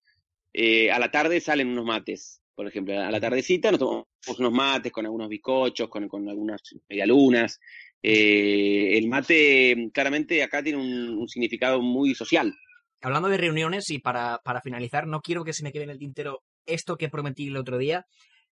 eh, 0.51 0.89
a 0.89 0.97
la 0.97 1.11
tarde 1.11 1.39
salen 1.39 1.67
unos 1.67 1.85
mates. 1.85 2.41
Por 2.55 2.67
ejemplo, 2.67 2.99
a 2.99 3.11
la 3.11 3.19
tardecita 3.19 3.69
nos 3.69 3.79
tomamos 3.79 4.07
unos 4.39 4.51
mates 4.51 4.91
con 4.91 5.05
algunos 5.05 5.29
bizcochos, 5.29 5.89
con, 5.89 6.07
con 6.07 6.27
algunas 6.27 6.61
medialunas. 6.89 7.59
Eh, 8.07 8.99
el 8.99 9.07
mate, 9.07 9.89
claramente, 9.91 10.43
acá 10.43 10.61
tiene 10.61 10.77
un, 10.77 11.27
significado 11.27 11.81
muy 11.81 12.13
social. 12.13 12.55
Hablando 13.01 13.29
de 13.29 13.37
reuniones 13.37 13.89
y 13.89 13.97
para, 13.97 14.41
para 14.43 14.61
finalizar, 14.61 15.07
no 15.07 15.21
quiero 15.21 15.43
que 15.43 15.53
se 15.53 15.63
me 15.63 15.71
quede 15.71 15.85
en 15.85 15.89
el 15.89 15.97
tintero 15.97 16.43
esto 16.67 16.97
que 16.97 17.09
prometí 17.09 17.47
el 17.47 17.57
otro 17.57 17.79
día. 17.79 18.05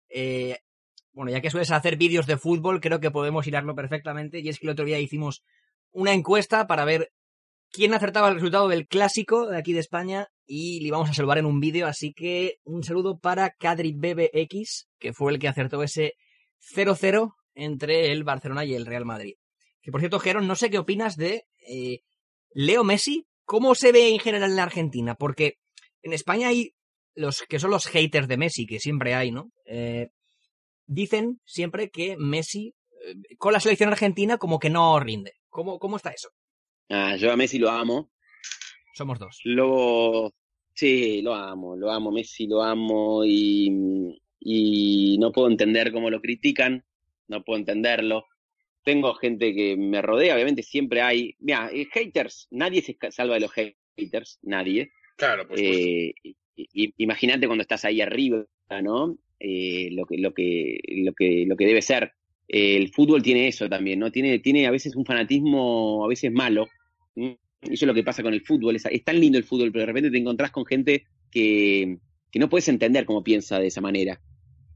Eh, 0.09 0.57
bueno, 1.11 1.31
ya 1.31 1.39
que 1.39 1.51
sueles 1.51 1.69
hacer 1.69 1.97
vídeos 1.97 2.25
de 2.25 2.37
fútbol, 2.37 2.81
creo 2.81 2.99
que 2.99 3.11
podemos 3.11 3.45
hilarlo 3.45 3.75
perfectamente. 3.75 4.39
Y 4.39 4.49
es 4.49 4.57
que 4.57 4.65
el 4.65 4.71
otro 4.71 4.85
día 4.85 4.97
hicimos 4.97 5.43
una 5.91 6.13
encuesta 6.13 6.65
para 6.65 6.83
ver 6.83 7.11
quién 7.69 7.93
acertaba 7.93 8.29
el 8.29 8.35
resultado 8.35 8.67
del 8.69 8.87
clásico 8.87 9.45
de 9.45 9.57
aquí 9.57 9.73
de 9.73 9.81
España 9.81 10.29
y 10.47 10.79
le 10.79 10.87
íbamos 10.87 11.11
a 11.11 11.13
salvar 11.13 11.37
en 11.37 11.45
un 11.45 11.59
vídeo. 11.59 11.85
Así 11.85 12.11
que 12.11 12.55
un 12.63 12.83
saludo 12.83 13.19
para 13.19 13.51
Cadri 13.51 13.93
BBX, 13.93 14.87
que 14.97 15.13
fue 15.13 15.31
el 15.31 15.37
que 15.37 15.47
acertó 15.47 15.83
ese 15.83 16.13
0-0 16.75 17.35
entre 17.53 18.11
el 18.11 18.23
Barcelona 18.23 18.65
y 18.65 18.73
el 18.73 18.87
Real 18.87 19.05
Madrid. 19.05 19.35
Que 19.83 19.91
por 19.91 19.99
cierto, 19.99 20.19
Geron, 20.19 20.47
no 20.47 20.55
sé 20.55 20.69
qué 20.69 20.79
opinas 20.79 21.17
de 21.17 21.45
eh, 21.67 21.99
Leo 22.53 22.83
Messi. 22.83 23.27
¿Cómo 23.43 23.75
se 23.75 23.91
ve 23.91 24.09
en 24.09 24.19
general 24.19 24.49
en 24.51 24.55
la 24.55 24.63
Argentina? 24.63 25.15
Porque 25.15 25.57
en 26.01 26.13
España 26.13 26.47
hay 26.47 26.73
los 27.15 27.43
que 27.43 27.59
son 27.59 27.69
los 27.69 27.85
haters 27.87 28.27
de 28.27 28.37
Messi, 28.37 28.65
que 28.65 28.79
siempre 28.79 29.13
hay, 29.13 29.31
¿no? 29.31 29.51
Eh, 29.65 30.09
dicen 30.85 31.41
siempre 31.45 31.89
que 31.89 32.15
Messi 32.17 32.73
eh, 33.05 33.35
con 33.37 33.51
la 33.53 33.59
selección 33.59 33.89
argentina 33.89 34.37
como 34.37 34.57
que 34.57 34.69
no 34.69 34.97
rinde. 34.99 35.33
¿Cómo, 35.49 35.77
cómo 35.77 35.97
está 35.97 36.11
eso? 36.11 36.29
Ah, 36.89 37.17
yo 37.17 37.31
a 37.31 37.35
Messi 37.35 37.59
lo 37.59 37.69
amo. 37.69 38.09
Somos 38.95 39.19
dos. 39.19 39.41
Lo, 39.43 40.33
sí, 40.73 41.21
lo 41.21 41.33
amo, 41.33 41.75
lo 41.75 41.91
amo, 41.91 42.11
Messi 42.11 42.47
lo 42.47 42.63
amo 42.63 43.25
y, 43.25 43.69
y 44.39 45.17
no 45.19 45.31
puedo 45.31 45.49
entender 45.49 45.91
cómo 45.91 46.09
lo 46.09 46.21
critican, 46.21 46.85
no 47.27 47.43
puedo 47.43 47.59
entenderlo. 47.59 48.25
Tengo 48.83 49.13
gente 49.15 49.53
que 49.53 49.77
me 49.77 50.01
rodea, 50.01 50.35
obviamente 50.35 50.63
siempre 50.63 51.01
hay, 51.01 51.35
mira, 51.39 51.69
eh, 51.71 51.87
haters, 51.91 52.47
nadie 52.51 52.81
se 52.81 52.97
salva 53.11 53.35
de 53.35 53.39
los 53.39 53.51
haters, 53.51 54.39
nadie. 54.41 54.91
Claro, 55.17 55.47
pues. 55.47 55.61
Eh, 55.61 56.13
Imagínate 56.97 57.47
cuando 57.47 57.63
estás 57.63 57.83
ahí 57.85 58.01
arriba, 58.01 58.45
¿no? 58.83 59.17
Eh, 59.39 59.89
lo 59.91 60.05
que, 60.05 60.17
lo 60.17 60.33
que, 60.33 60.79
lo 61.03 61.13
que, 61.13 61.45
lo 61.47 61.55
que 61.55 61.65
debe 61.65 61.81
ser. 61.81 62.13
Eh, 62.47 62.75
el 62.75 62.89
fútbol 62.89 63.23
tiene 63.23 63.47
eso 63.47 63.67
también, 63.67 63.99
¿no? 63.99 64.11
Tiene, 64.11 64.39
tiene 64.39 64.67
a 64.67 64.71
veces 64.71 64.95
un 64.95 65.05
fanatismo, 65.05 66.05
a 66.05 66.07
veces 66.07 66.31
malo. 66.31 66.67
Eso 67.15 67.37
es 67.61 67.83
lo 67.83 67.93
que 67.93 68.03
pasa 68.03 68.21
con 68.21 68.33
el 68.33 68.41
fútbol. 68.41 68.75
Es, 68.75 68.85
es 68.85 69.03
tan 69.03 69.19
lindo 69.19 69.37
el 69.37 69.43
fútbol, 69.43 69.71
pero 69.71 69.81
de 69.81 69.87
repente 69.87 70.11
te 70.11 70.17
encontrás 70.17 70.51
con 70.51 70.65
gente 70.65 71.05
que, 71.31 71.97
que 72.31 72.39
no 72.39 72.49
puedes 72.49 72.67
entender 72.67 73.05
cómo 73.05 73.23
piensa 73.23 73.59
de 73.59 73.67
esa 73.67 73.81
manera. 73.81 74.21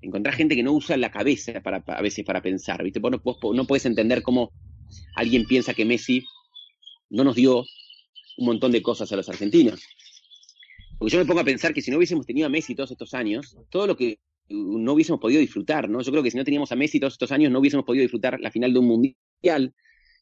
Encontrás 0.02 0.36
gente 0.36 0.56
que 0.56 0.64
no 0.64 0.74
usa 0.74 0.96
la 0.98 1.12
cabeza 1.12 1.62
para, 1.62 1.84
a 1.86 2.02
veces 2.02 2.24
para 2.26 2.42
pensar, 2.42 2.84
¿viste? 2.84 3.00
Vos 3.00 3.12
no, 3.12 3.20
vos 3.24 3.38
no 3.56 3.66
puedes 3.66 3.86
entender 3.86 4.22
cómo 4.22 4.52
alguien 5.16 5.46
piensa 5.46 5.74
que 5.74 5.86
Messi 5.86 6.24
no 7.10 7.24
nos 7.24 7.36
dio 7.36 7.66
un 8.38 8.46
montón 8.46 8.72
de 8.72 8.82
cosas 8.82 9.12
a 9.12 9.16
los 9.16 9.28
argentinos. 9.30 9.82
Porque 10.98 11.14
yo 11.14 11.20
me 11.20 11.26
pongo 11.26 11.42
a 11.42 11.46
pensar 11.46 11.74
que 11.74 11.82
si 11.82 11.92
no 11.92 11.98
hubiésemos 11.98 12.26
tenido 12.26 12.48
a 12.48 12.50
Messi 12.50 12.76
todos 12.76 12.92
estos 12.92 13.14
años, 13.14 13.58
todo 13.70 13.88
lo 13.88 13.98
que 13.98 14.20
no 14.50 14.94
hubiésemos 14.94 15.20
podido 15.20 15.42
disfrutar, 15.42 15.90
¿no? 15.90 16.02
Yo 16.02 16.12
creo 16.12 16.24
que 16.24 16.32
si 16.32 16.38
no 16.38 16.44
teníamos 16.44 16.72
a 16.72 16.76
Messi 16.76 17.00
todos 17.00 17.14
estos 17.14 17.32
años, 17.32 17.52
no 17.52 17.60
hubiésemos 17.60 17.86
podido 17.86 18.04
disfrutar 18.04 18.40
la 18.40 18.52
final 18.52 18.74
de 18.74 18.80
un 18.80 18.88
mundial. 18.88 19.74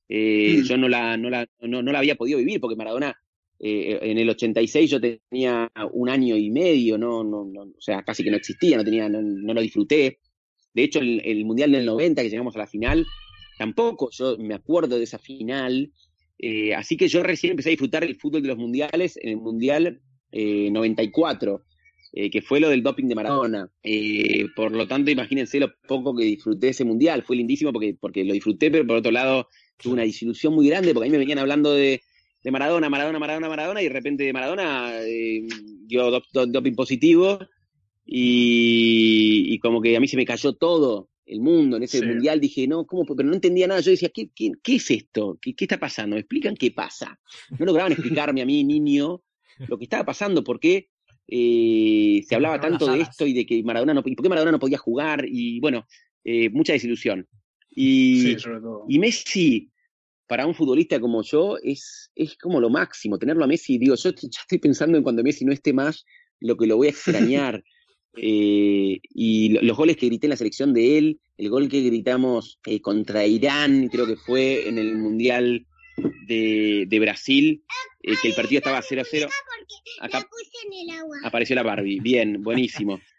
Eh, 0.09 0.57
Mm. 0.59 0.63
Yo 0.63 0.77
no 0.77 0.87
la, 0.87 1.17
no, 1.17 1.29
la, 1.29 1.47
no, 1.61 1.81
no 1.81 1.91
la 1.91 1.99
había 1.99 2.15
podido 2.15 2.39
vivir, 2.39 2.59
porque 2.59 2.75
Maradona, 2.75 3.19
eh, 3.59 3.99
en 4.01 4.17
el 4.17 4.29
86 4.29 4.91
yo 4.91 4.99
tenía 4.99 5.71
un 5.91 6.09
año 6.09 6.35
y 6.35 6.49
medio, 6.51 6.97
no, 6.97 7.23
no, 7.23 7.45
no, 7.45 7.61
o 7.61 7.81
sea, 7.81 8.03
casi 8.03 8.23
que 8.23 8.31
no 8.31 8.37
existía, 8.37 8.77
no, 8.77 8.83
tenía, 8.83 9.09
no, 9.09 9.21
no 9.21 9.53
lo 9.53 9.61
disfruté. 9.61 10.19
De 10.73 10.83
hecho, 10.83 10.99
el, 10.99 11.45
mundial 11.45 11.71
del 11.71 11.85
90, 11.85 12.21
que 12.21 12.29
llegamos 12.29 12.55
a 12.55 12.59
la 12.59 12.67
final, 12.67 13.05
tampoco 13.57 14.09
yo 14.11 14.37
me 14.37 14.53
acuerdo 14.53 14.97
de 14.97 15.05
esa 15.05 15.17
final. 15.17 15.91
Eh, 16.37 16.75
así 16.75 16.97
que 16.97 17.07
yo 17.07 17.23
recién 17.23 17.51
empecé 17.51 17.69
a 17.69 17.71
disfrutar 17.71 18.03
el 18.03 18.17
fútbol 18.17 18.41
de 18.41 18.49
los 18.49 18.57
mundiales 18.57 19.17
en 19.21 19.29
el 19.29 19.37
mundial 19.37 20.01
eh, 20.33 20.69
94, 20.69 21.63
eh, 22.11 22.29
que 22.29 22.41
fue 22.41 22.59
lo 22.59 22.67
del 22.67 22.83
doping 22.83 23.07
de 23.07 23.15
Maradona. 23.15 23.71
Eh, 23.81 24.47
por 24.53 24.73
lo 24.73 24.85
tanto, 24.85 25.11
imagínense 25.11 25.61
lo 25.61 25.73
poco 25.87 26.13
que 26.13 26.25
disfruté 26.25 26.69
ese 26.69 26.83
mundial. 26.83 27.23
Fue 27.23 27.37
lindísimo 27.37 27.71
porque, 27.71 27.95
porque 27.99 28.25
lo 28.25 28.33
disfruté, 28.33 28.69
pero 28.69 28.85
por 28.85 28.97
otro 28.97 29.13
lado 29.13 29.47
tuve 29.77 29.93
una 29.93 30.03
desilusión 30.03 30.53
muy 30.53 30.67
grande 30.67 30.93
porque 30.93 31.07
a 31.07 31.09
mí 31.09 31.13
me 31.13 31.19
venían 31.19 31.39
hablando 31.39 31.73
de, 31.73 32.01
de 32.45 32.51
Maradona, 32.51 32.89
Maradona, 32.89 33.17
Maradona, 33.19 33.49
Maradona, 33.49 33.81
y 33.81 33.85
de 33.85 33.93
repente 33.93 34.23
de 34.23 34.31
Maradona 34.31 34.91
eh, 35.01 35.47
dio 35.87 36.11
dop- 36.11 36.29
dop- 36.31 36.51
doping 36.51 36.75
positivo 36.75 37.39
y, 38.05 39.45
y 39.53 39.59
como 39.59 39.81
que 39.81 39.97
a 39.97 39.99
mí 39.99 40.07
se 40.07 40.15
me 40.17 40.25
cayó 40.25 40.53
todo 40.53 41.09
el 41.25 41.41
mundo 41.41 41.77
en 41.77 41.83
ese 41.83 41.99
Sí. 41.99 42.05
mundial. 42.05 42.39
Dije, 42.39 42.67
no, 42.67 42.85
¿cómo? 42.85 43.03
Pero 43.03 43.27
no 43.27 43.33
entendía 43.33 43.67
nada. 43.67 43.81
Yo 43.81 43.91
decía, 43.91 44.09
¿qué, 44.13 44.29
qué, 44.35 44.51
qué 44.61 44.75
es 44.75 44.91
esto? 44.91 45.37
¿Qué, 45.41 45.55
¿Qué 45.55 45.65
está 45.65 45.79
pasando? 45.79 46.15
¿Me 46.15 46.19
explican 46.21 46.55
qué 46.55 46.69
pasa? 46.71 47.19
No 47.57 47.65
lograban 47.65 47.91
explicarme 47.93 48.41
a 48.41 48.45
mí, 48.45 48.63
niño, 48.63 49.21
lo 49.67 49.77
que 49.77 49.85
estaba 49.85 50.05
pasando, 50.05 50.43
por 50.43 50.59
qué 50.59 50.89
eh, 51.27 52.23
se 52.27 52.35
hablaba 52.35 52.61
tanto 52.61 52.85
de 52.91 53.01
esto 53.01 53.25
y 53.25 53.33
de 53.33 53.45
que 53.47 53.63
Maradona 53.63 53.93
no, 53.95 54.03
y 54.05 54.13
por 54.15 54.21
qué 54.23 54.29
Maradona 54.29 54.51
no 54.51 54.59
podía 54.59 54.77
jugar, 54.77 55.25
y 55.27 55.59
bueno, 55.59 55.87
eh, 56.23 56.49
mucha 56.51 56.73
desilusión. 56.73 57.27
Y, 57.71 58.21
Sí, 58.21 58.39
sobre 58.39 58.59
todo. 58.59 58.85
y 58.87 58.99
Messi, 58.99 59.71
para 60.27 60.45
un 60.47 60.55
futbolista 60.55 60.99
como 60.99 61.21
yo, 61.23 61.57
es, 61.61 62.11
es 62.15 62.37
como 62.37 62.59
lo 62.59 62.69
máximo. 62.69 63.17
Tenerlo 63.19 63.43
a 63.43 63.47
Messi, 63.47 63.77
digo, 63.77 63.95
yo 63.95 64.09
ya 64.21 64.39
estoy 64.41 64.59
pensando 64.59 64.97
en 64.97 65.03
cuando 65.03 65.23
Messi 65.23 65.45
no 65.45 65.51
esté 65.53 65.73
más, 65.73 66.05
lo 66.39 66.57
que 66.57 66.67
lo 66.67 66.77
voy 66.77 66.87
a 66.87 66.91
extrañar. 66.91 67.63
Eh, 68.17 69.01
y 69.09 69.49
lo- 69.49 69.61
los 69.61 69.75
goles 69.75 69.97
que 69.97 70.05
grité 70.05 70.27
en 70.27 70.29
la 70.29 70.37
selección 70.37 70.73
de 70.73 70.97
él, 70.97 71.19
el 71.37 71.49
gol 71.49 71.67
que 71.67 71.81
gritamos 71.81 72.59
eh, 72.65 72.79
contra 72.79 73.25
Irán, 73.27 73.89
creo 73.89 74.07
que 74.07 74.15
fue 74.15 74.69
en 74.69 74.77
el 74.77 74.95
Mundial 74.95 75.67
de, 76.25 76.85
de 76.87 76.99
Brasil, 77.01 77.65
eh, 78.03 78.13
que 78.21 78.29
el 78.29 78.33
partido 78.33 78.59
estaba 78.59 78.81
0-0. 78.81 79.27
Acá 79.99 80.19
apareció 81.25 81.57
la 81.57 81.63
Barbie. 81.63 81.99
Bien, 81.99 82.41
buenísimo. 82.41 83.01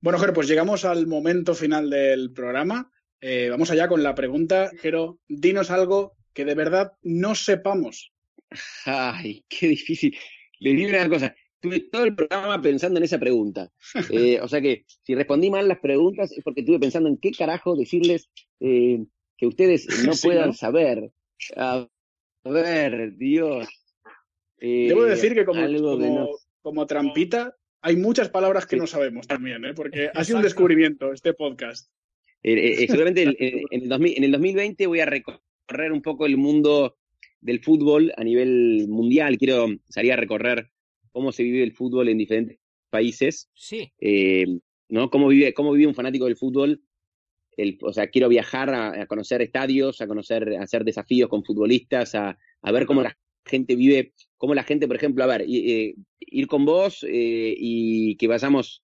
Bueno, 0.00 0.18
Jero, 0.18 0.32
pues 0.32 0.48
llegamos 0.48 0.86
al 0.86 1.06
momento 1.06 1.54
final 1.54 1.90
del 1.90 2.32
programa. 2.32 2.90
Vamos 3.50 3.70
allá 3.70 3.86
con 3.88 4.02
la 4.02 4.14
pregunta. 4.14 4.70
Jero, 4.80 5.18
dinos 5.28 5.70
algo 5.70 6.16
que 6.38 6.44
de 6.44 6.54
verdad 6.54 6.92
no 7.02 7.34
sepamos. 7.34 8.12
Ay, 8.84 9.44
qué 9.48 9.66
difícil. 9.66 10.16
Les 10.60 10.76
digo 10.76 10.90
una 10.90 11.08
cosa. 11.08 11.34
Tuve 11.60 11.80
todo 11.80 12.04
el 12.04 12.14
programa 12.14 12.62
pensando 12.62 12.98
en 12.98 13.04
esa 13.04 13.18
pregunta. 13.18 13.72
Eh, 14.10 14.38
o 14.40 14.46
sea 14.46 14.60
que 14.60 14.84
si 15.02 15.16
respondí 15.16 15.50
mal 15.50 15.66
las 15.66 15.80
preguntas 15.80 16.30
es 16.30 16.44
porque 16.44 16.60
estuve 16.60 16.78
pensando 16.78 17.08
en 17.08 17.16
qué 17.16 17.32
carajo 17.32 17.74
decirles 17.74 18.30
eh, 18.60 19.04
que 19.36 19.46
ustedes 19.48 19.88
no 20.06 20.12
Sí, 20.12 20.28
puedan 20.28 20.50
¿no? 20.50 20.52
saber. 20.54 21.10
A 21.56 21.88
ver, 22.44 23.16
Dios. 23.16 23.66
Eh, 24.58 24.86
Debo 24.86 25.06
decir 25.06 25.34
que 25.34 25.44
como, 25.44 25.60
como, 25.66 25.96
no- 25.96 26.28
como 26.62 26.86
trampita 26.86 27.56
hay 27.80 27.96
muchas 27.96 28.28
palabras 28.28 28.64
que 28.64 28.76
Sí. 28.76 28.80
no 28.80 28.86
sabemos 28.86 29.26
también, 29.26 29.64
¿eh? 29.64 29.74
porque 29.74 30.08
ha 30.14 30.22
sido 30.22 30.38
un 30.38 30.44
descubrimiento 30.44 31.12
este 31.12 31.34
podcast. 31.34 31.90
Seguramente 32.44 33.22
en, 33.24 33.64
el 33.82 33.88
2000 33.88 34.16
en 34.18 34.22
el 34.24 34.30
2020 34.30 34.86
voy 34.86 35.00
a 35.00 35.06
recorrer 35.68 35.92
un 35.92 36.02
poco 36.02 36.26
el 36.26 36.36
mundo 36.36 36.96
del 37.40 37.60
fútbol 37.60 38.12
a 38.16 38.24
nivel 38.24 38.86
mundial. 38.88 39.38
Quiero 39.38 39.66
salir 39.88 40.12
a 40.12 40.16
recorrer 40.16 40.70
cómo 41.12 41.30
se 41.30 41.42
vive 41.42 41.62
el 41.62 41.72
fútbol 41.72 42.08
en 42.08 42.18
diferentes 42.18 42.58
países. 42.90 43.50
Sí. 43.54 43.92
eh, 44.00 44.46
¿no? 44.88 45.10
¿Cómo 45.10 45.28
vive, 45.28 45.52
cómo 45.52 45.72
vive 45.72 45.86
un 45.86 45.94
fanático 45.94 46.24
del 46.24 46.36
fútbol? 46.36 46.80
El, 47.56 47.76
o 47.82 47.92
sea, 47.92 48.06
quiero 48.06 48.28
viajar 48.28 48.70
a, 48.70 49.02
a 49.02 49.06
conocer 49.06 49.42
estadios, 49.42 50.00
a 50.00 50.06
conocer, 50.06 50.56
a 50.56 50.62
hacer 50.62 50.84
desafíos 50.84 51.28
con 51.28 51.44
futbolistas, 51.44 52.14
a, 52.14 52.38
a 52.62 52.72
ver 52.72 52.86
cómo 52.86 53.02
la 53.02 53.18
gente 53.44 53.76
vive, 53.76 54.12
cómo 54.36 54.54
la 54.54 54.62
gente, 54.62 54.86
por 54.86 54.96
ejemplo, 54.96 55.24
a 55.24 55.26
ver, 55.26 55.44
eh, 55.46 55.94
ir 56.20 56.46
con 56.46 56.64
vos 56.64 57.04
eh, 57.06 57.54
y 57.58 58.16
que 58.16 58.28
vayamos, 58.28 58.82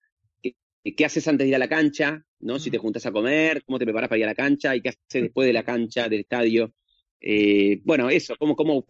¿qué, 0.85 0.95
qué 0.95 1.05
haces 1.07 1.27
antes 1.27 1.45
de 1.47 1.49
ir 1.49 1.55
a 1.57 1.59
la 1.59 1.69
cancha? 1.69 2.23
¿no? 2.41 2.59
Si 2.61 2.71
te 2.71 2.79
juntas 2.79 3.05
a 3.07 3.11
comer, 3.13 3.65
cómo 3.65 3.79
te 3.79 3.85
preparas 3.87 4.09
para 4.09 4.19
ir 4.19 4.25
a 4.25 4.29
la 4.29 4.35
cancha 4.35 4.77
y 4.77 4.83
qué 4.83 4.91
haces 4.91 5.23
después 5.23 5.47
de 5.47 5.53
la 5.55 5.65
cancha, 5.65 6.09
del 6.09 6.21
estadio. 6.21 6.73
Eh, 7.21 7.81
bueno, 7.85 8.11
eso, 8.11 8.35
cómo, 8.39 8.55
cómo, 8.55 8.85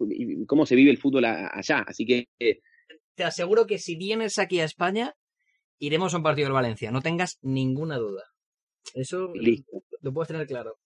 cómo 0.46 0.66
se 0.66 0.74
vive 0.74 0.90
el 0.90 0.98
fútbol 0.98 1.24
a- 1.24 1.50
allá. 1.56 1.84
Así 1.86 2.04
que 2.04 2.26
eh, 2.40 2.58
Te 3.14 3.22
aseguro 3.24 3.64
que 3.66 3.78
si 3.78 3.94
vienes 3.96 4.38
aquí 4.40 4.58
a 4.60 4.64
España, 4.64 5.14
iremos 5.78 6.12
a 6.14 6.16
un 6.16 6.24
partido 6.24 6.46
del 6.46 6.52
Valencia. 6.54 6.90
No 6.90 7.00
tengas 7.00 7.38
ninguna 7.42 7.96
duda. 7.96 8.24
Eso 8.94 9.32
listo. 9.34 9.82
lo 10.02 10.12
puedes 10.12 10.28
tener 10.28 10.46
claro. 10.48 10.76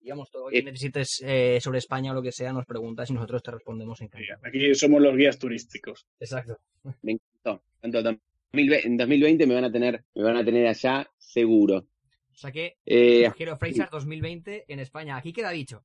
Digamos, 0.00 0.30
todo 0.30 0.44
lo 0.44 0.50
que 0.50 0.58
Eh. 0.58 0.62
necesites 0.62 1.20
eh, 1.24 1.58
sobre 1.60 1.78
España 1.78 2.12
o 2.12 2.14
lo 2.14 2.22
que 2.22 2.30
sea, 2.30 2.52
nos 2.52 2.64
preguntas 2.66 3.10
y 3.10 3.14
nosotros 3.14 3.42
te 3.42 3.50
respondemos 3.50 4.00
en 4.00 4.04
encantado. 4.06 4.40
Aquí 4.44 4.72
somos 4.76 5.02
los 5.02 5.16
guías 5.16 5.36
turísticos. 5.40 6.06
Exacto. 6.20 6.56
Me 7.02 7.12
encantó. 7.12 7.64
Tanto 7.80 7.98
2020 8.02 8.22
en 8.52 8.96
2020 8.96 9.46
me 9.46 9.54
van 9.54 9.64
a 9.64 9.72
tener, 9.72 10.04
me 10.14 10.22
van 10.22 10.36
a 10.36 10.44
tener 10.44 10.66
allá 10.66 11.10
seguro. 11.18 11.86
O 12.32 12.38
sea 12.38 12.52
que, 12.52 12.76
Eh, 12.84 13.30
Hero 13.38 13.56
Freisas 13.56 13.90
2020 13.90 14.64
en 14.68 14.80
España. 14.80 15.16
Aquí 15.16 15.32
queda 15.32 15.50
dicho. 15.50 15.84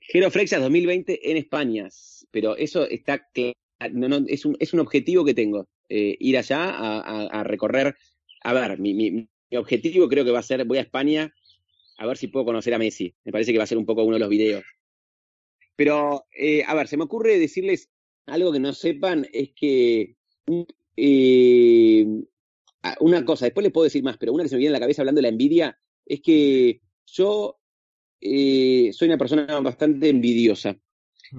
Gero 0.00 0.30
Freixas 0.30 0.60
2020 0.60 1.30
en 1.30 1.36
España. 1.38 1.88
Pero 2.30 2.56
eso 2.56 2.86
está 2.88 3.26
claro. 3.32 3.54
No, 3.92 4.08
no, 4.08 4.24
es, 4.28 4.44
un, 4.44 4.56
es 4.60 4.72
un 4.74 4.80
objetivo 4.80 5.24
que 5.24 5.34
tengo. 5.34 5.66
eh, 5.88 6.16
ir 6.18 6.38
allá 6.38 6.70
a, 6.70 7.00
a- 7.00 7.26
a 7.40 7.44
recorrer. 7.44 7.94
A 8.42 8.52
ver, 8.54 8.78
mi, 8.78 8.94
mi- 8.94 9.10
mi 9.10 9.56
objetivo 9.56 10.08
creo 10.08 10.24
que 10.24 10.30
va 10.30 10.38
a 10.40 10.42
ser, 10.42 10.64
voy 10.64 10.78
a 10.78 10.82
España 10.82 11.32
a 11.98 12.06
ver 12.06 12.16
si 12.16 12.28
puedo 12.28 12.44
conocer 12.46 12.72
a 12.74 12.78
Messi. 12.78 13.14
Me 13.24 13.32
parece 13.32 13.52
que 13.52 13.58
va 13.58 13.64
a 13.64 13.66
ser 13.66 13.78
un 13.78 13.84
poco 13.86 14.02
uno 14.02 14.14
de 14.14 14.20
los 14.20 14.28
videos. 14.30 14.64
Pero, 15.76 16.24
eh, 16.36 16.62
a 16.66 16.74
ver, 16.74 16.88
se 16.88 16.96
me 16.96 17.04
ocurre 17.04 17.38
decirles 17.38 17.90
algo 18.26 18.52
que 18.52 18.60
no 18.60 18.72
sepan, 18.72 19.26
es 19.32 19.50
que 19.54 20.16
eh, 20.96 22.06
una 23.00 23.24
cosa, 23.24 23.46
después 23.46 23.64
les 23.64 23.72
puedo 23.72 23.84
decir 23.84 24.02
más, 24.02 24.16
pero 24.18 24.32
una 24.32 24.42
que 24.42 24.48
se 24.48 24.56
me 24.56 24.60
viene 24.60 24.70
a 24.70 24.78
la 24.78 24.80
cabeza 24.80 25.02
hablando 25.02 25.18
de 25.18 25.22
la 25.22 25.28
envidia, 25.28 25.78
es 26.04 26.20
que 26.20 26.80
yo 27.06 27.58
eh, 28.20 28.90
soy 28.92 29.08
una 29.08 29.18
persona 29.18 29.60
bastante 29.60 30.08
envidiosa 30.08 30.76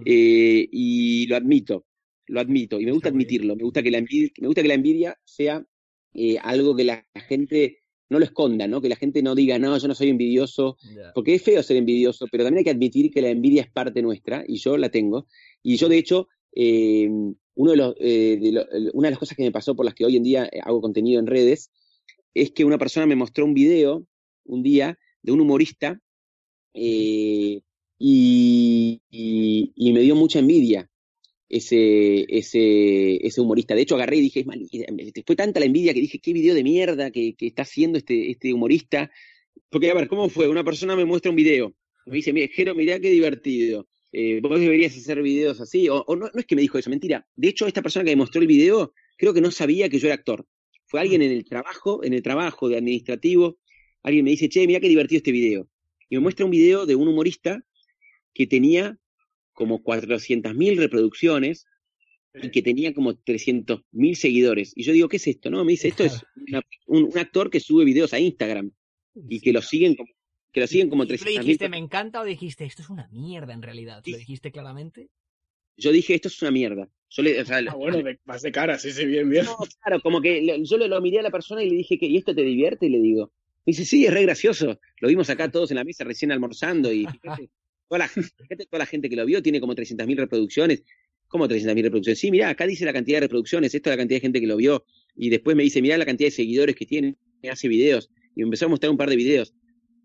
eh, 0.06 0.68
y 0.72 1.28
lo 1.28 1.36
admito, 1.36 1.86
lo 2.28 2.40
admito, 2.40 2.80
y 2.80 2.86
me 2.86 2.92
gusta 2.92 3.10
admitirlo, 3.10 3.56
me 3.56 3.64
gusta 3.64 3.84
que 3.84 3.92
la 3.92 4.00
envidia, 4.00 4.30
me 4.40 4.48
gusta 4.48 4.62
que 4.62 4.68
la 4.68 4.74
envidia 4.74 5.20
sea 5.24 5.66
eh, 6.14 6.38
algo 6.42 6.76
que 6.76 6.84
la 6.84 7.06
gente 7.28 7.80
no 8.08 8.20
lo 8.20 8.26
esconda, 8.26 8.68
¿no? 8.68 8.82
Que 8.82 8.90
la 8.90 8.96
gente 8.96 9.24
no 9.24 9.34
diga, 9.34 9.58
no, 9.58 9.78
yo 9.78 9.88
no 9.88 9.96
soy 9.96 10.10
envidioso, 10.10 10.78
porque 11.16 11.34
es 11.36 11.42
feo 11.42 11.64
ser 11.64 11.78
envidioso, 11.78 12.28
pero 12.32 12.44
también 12.44 12.60
hay 12.60 12.64
que 12.66 12.70
admitir 12.70 13.12
que 13.12 13.22
la 13.22 13.30
envidia 13.30 13.64
es 13.64 13.72
parte 13.72 14.02
nuestra, 14.04 14.44
y 14.48 14.58
yo 14.58 14.78
la 14.78 14.90
tengo. 14.90 15.28
Y 15.64 15.78
yo, 15.78 15.90
de 15.90 15.98
hecho, 15.98 16.28
eh, 16.56 17.10
uno 17.56 17.72
de 17.72 17.78
los, 17.78 17.96
eh, 18.00 18.38
de 18.42 18.92
una 18.94 19.08
de 19.08 19.12
las 19.12 19.20
cosas 19.20 19.38
que 19.38 19.44
me 19.44 19.52
pasó 19.52 19.76
por 19.76 19.86
las 19.86 19.94
que 19.94 20.06
hoy 20.06 20.18
en 20.18 20.24
día 20.24 20.46
eh, 20.52 20.60
hago 20.64 20.82
contenido 20.82 21.20
en 21.20 21.28
redes, 21.28 21.72
es 22.34 22.52
que 22.52 22.66
una 22.66 22.78
persona 22.78 23.06
me 23.06 23.16
mostró 23.16 23.46
un 23.46 23.54
video 23.54 24.08
un 24.46 24.64
día 24.64 25.00
de 25.22 25.32
un 25.32 25.42
humorista 25.42 26.00
eh, 26.74 27.62
y, 27.98 29.02
me 29.94 30.02
dio 30.02 30.16
mucha 30.16 30.40
envidia 30.40 30.90
ese, 31.48 32.26
ese, 32.28 33.26
ese 33.26 33.42
humorista. 33.42 33.76
De 33.76 33.82
hecho, 33.82 33.96
agarré 33.96 34.18
y 34.18 34.22
dije, 34.22 34.42
"Es 34.42 34.46
mal- 34.46 34.68
fue 35.26 35.36
tanta 35.36 35.60
la 35.60 35.66
envidia 35.66 35.94
que 35.94 36.02
dije, 36.02 36.20
qué 36.20 36.34
video 36.34 36.54
de 36.54 36.64
mierda 36.64 37.12
que, 37.12 37.36
está 37.40 37.62
haciendo 37.62 37.98
este, 37.98 38.32
este 38.32 38.54
humorista. 38.54 39.10
Porque, 39.70 39.90
a 39.90 39.94
ver, 39.94 40.08
¿cómo 40.08 40.30
fue? 40.30 40.50
Una 40.50 40.64
persona 40.64 40.96
me 40.96 41.06
muestra 41.06 41.30
un 41.32 41.38
video, 41.38 41.74
me 42.06 42.18
dice, 42.18 42.34
mira, 42.34 42.48
Jero, 42.54 42.76
mirá 42.76 43.00
qué 43.00 43.10
divertido. 43.10 43.88
Eh, 44.12 44.40
vos 44.42 44.60
deberías 44.60 44.96
hacer 44.96 45.22
videos 45.22 45.60
así. 45.62 45.90
O, 45.90 45.98
o 46.08 46.16
no, 46.16 46.30
no 46.34 46.40
es 46.40 46.46
que 46.46 46.56
me 46.56 46.62
dijo 46.62 46.78
eso, 46.78 46.90
mentira. 46.90 47.28
De 47.36 47.50
hecho, 47.50 47.68
esta 47.68 47.82
persona 47.82 48.06
que 48.06 48.12
me 48.12 48.18
mostró 48.18 48.42
el 48.42 48.48
video, 48.48 48.94
creo 49.18 49.34
que 49.34 49.42
no 49.42 49.52
sabía 49.52 49.90
que 49.90 50.00
yo 50.00 50.08
era 50.08 50.16
actor. 50.16 50.46
Fue 50.86 51.00
alguien 51.02 51.22
en 51.22 51.32
el 51.32 51.44
trabajo, 51.46 52.04
en 52.04 52.14
el 52.14 52.22
trabajo 52.22 52.70
de 52.70 52.78
administrativo, 52.78 53.58
alguien 54.04 54.24
me 54.24 54.32
dice, 54.32 54.48
che, 54.50 54.68
mirá 54.68 54.80
qué 54.80 54.88
divertido 54.88 55.18
este 55.18 55.32
video. 55.32 55.68
Y 56.10 56.16
me 56.16 56.22
muestra 56.22 56.46
un 56.46 56.52
video 56.52 56.86
de 56.86 56.96
un 56.96 57.08
humorista 57.08 57.66
que 58.34 58.46
tenía 58.48 58.98
como 59.54 59.82
400.000 59.84 60.78
reproducciones 60.78 61.66
y 62.34 62.50
que 62.52 62.62
tenía 62.62 62.94
como 62.94 63.16
300.000 63.16 64.16
seguidores. 64.16 64.74
Y 64.76 64.84
yo 64.84 64.92
digo, 64.94 65.08
¿qué 65.08 65.18
es 65.18 65.28
esto? 65.28 65.50
No, 65.50 65.64
me 65.66 65.72
dice, 65.72 65.88
esto 65.88 66.04
es 66.04 66.22
una- 66.48 66.62
un, 66.86 67.06
un 67.06 67.18
actor 67.18 67.50
que 67.50 67.60
sube 67.62 67.86
videos 67.86 68.14
a 68.14 68.20
Instagram 68.20 68.72
y 69.30 69.40
que 69.40 69.54
lo 69.54 69.62
siguen 69.62 69.96
como, 69.96 70.10
que 70.56 70.62
lo 70.62 70.68
siguen 70.68 70.90
como 70.90 71.04
¿Y 71.04 71.08
tú 71.08 71.12
le 71.12 71.18
300.000 71.20 71.40
dijiste 71.42 71.68
me 71.68 71.78
encanta 71.78 72.22
o 72.22 72.24
dijiste 72.24 72.64
esto 72.64 72.82
es 72.82 72.90
una 72.90 73.10
mierda 73.12 73.54
en 73.54 73.62
realidad? 73.62 74.02
¿Lo 74.06 74.18
dijiste 74.18 74.54
claramente? 74.54 75.10
Yo 75.76 75.92
dije, 75.92 76.16
esto 76.16 76.30
es 76.30 76.42
una 76.42 76.52
mierda. 76.52 76.88
Yo 77.10 77.24
le, 77.24 77.42
o 77.42 77.46
sea, 77.46 77.58
Ah, 77.68 77.76
bueno, 77.76 78.02
de- 78.02 78.18
vas 78.24 78.42
de 78.42 78.54
cara, 78.54 78.80
sí, 78.80 78.94
sí, 78.94 79.06
bien, 79.06 79.30
bien. 79.30 79.44
No, 79.44 79.58
claro, 79.84 80.02
como 80.02 80.22
que 80.22 80.64
yo 80.64 80.78
lo 80.78 81.02
miré 81.02 81.20
a 81.20 81.24
la 81.24 81.30
persona 81.30 81.62
y 81.62 81.70
le 81.70 81.76
dije 81.76 81.98
que, 82.00 82.06
¿y 82.06 82.16
esto 82.16 82.34
te 82.34 82.42
divierte? 82.44 82.86
Y 82.86 82.90
le 82.90 83.00
digo, 83.00 83.34
me 83.66 83.72
dice, 83.72 83.84
sí, 83.84 84.06
es 84.06 84.14
re 84.14 84.22
gracioso. 84.22 84.80
Lo 85.02 85.10
vimos 85.10 85.30
acá 85.30 85.52
todos 85.52 85.72
en 85.72 85.76
la 85.76 85.84
mesa 85.84 86.06
recién 86.06 86.32
almorzando 86.32 86.94
y 86.94 87.06
fíjate, 87.06 87.50
toda 87.90 88.00
la, 88.00 88.08
fíjate, 88.08 88.66
toda 88.66 88.80
la 88.80 88.86
gente 88.86 89.10
que 89.10 89.18
lo 89.18 89.26
vio 89.26 89.44
tiene 89.44 89.60
como 89.60 89.76
300.000 89.76 90.18
reproducciones. 90.18 90.84
¿Cómo 91.28 91.50
300.000 91.50 91.84
reproducciones? 91.84 92.20
Sí, 92.20 92.32
mirá, 92.32 92.48
acá 92.48 92.66
dice 92.66 92.86
la 92.86 92.94
cantidad 92.94 93.18
de 93.18 93.22
reproducciones, 93.28 93.76
esto 93.76 93.90
es 93.90 93.94
la 93.94 93.98
cantidad 93.98 94.18
de 94.18 94.22
gente 94.22 94.40
que 94.40 94.48
lo 94.48 94.56
vio. 94.56 94.86
Y 95.18 95.30
después 95.30 95.58
me 95.58 95.64
dice, 95.64 95.82
mirá 95.82 95.98
la 95.98 96.06
cantidad 96.06 96.28
de 96.28 96.32
seguidores 96.32 96.74
que 96.78 96.86
tiene, 96.86 97.18
hace 97.52 97.68
videos. 97.68 98.10
Y 98.34 98.40
me 98.40 98.46
empezó 98.46 98.68
a 98.68 98.70
mostrar 98.70 98.92
un 98.92 98.98
par 98.98 99.10
de 99.10 99.18
videos. 99.18 99.54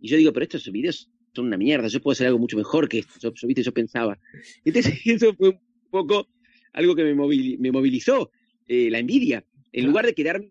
Y 0.01 0.09
yo 0.09 0.17
digo, 0.17 0.33
pero 0.33 0.45
estos 0.45 0.71
videos 0.71 1.11
son 1.35 1.47
una 1.47 1.57
mierda, 1.57 1.89
yo 1.89 2.01
puedo 2.01 2.13
hacer 2.13 2.27
algo 2.27 2.39
mucho 2.39 2.57
mejor 2.57 2.89
que 2.89 2.99
esto. 3.01 3.15
Yo, 3.21 3.33
yo, 3.35 3.47
¿viste? 3.47 3.63
yo 3.63 3.73
pensaba. 3.73 4.19
Entonces, 4.65 4.95
eso 5.05 5.35
fue 5.35 5.51
un 5.51 5.61
poco 5.91 6.29
algo 6.73 6.95
que 6.95 7.05
me, 7.05 7.15
movili- 7.15 7.59
me 7.59 7.71
movilizó, 7.73 8.31
eh, 8.67 8.91
la 8.91 8.99
envidia. 8.99 9.45
En 9.73 9.87
lugar 9.87 10.07
de 10.07 10.15
quedarme 10.15 10.51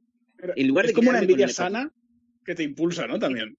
en 0.55 0.67
lugar 0.67 0.85
es 0.85 0.91
de 0.91 0.95
como 0.95 1.09
una 1.09 1.19
envidia 1.19 1.49
sana 1.49 1.91
que 2.45 2.55
te 2.55 2.63
impulsa, 2.63 3.05
¿no? 3.07 3.19
También. 3.19 3.57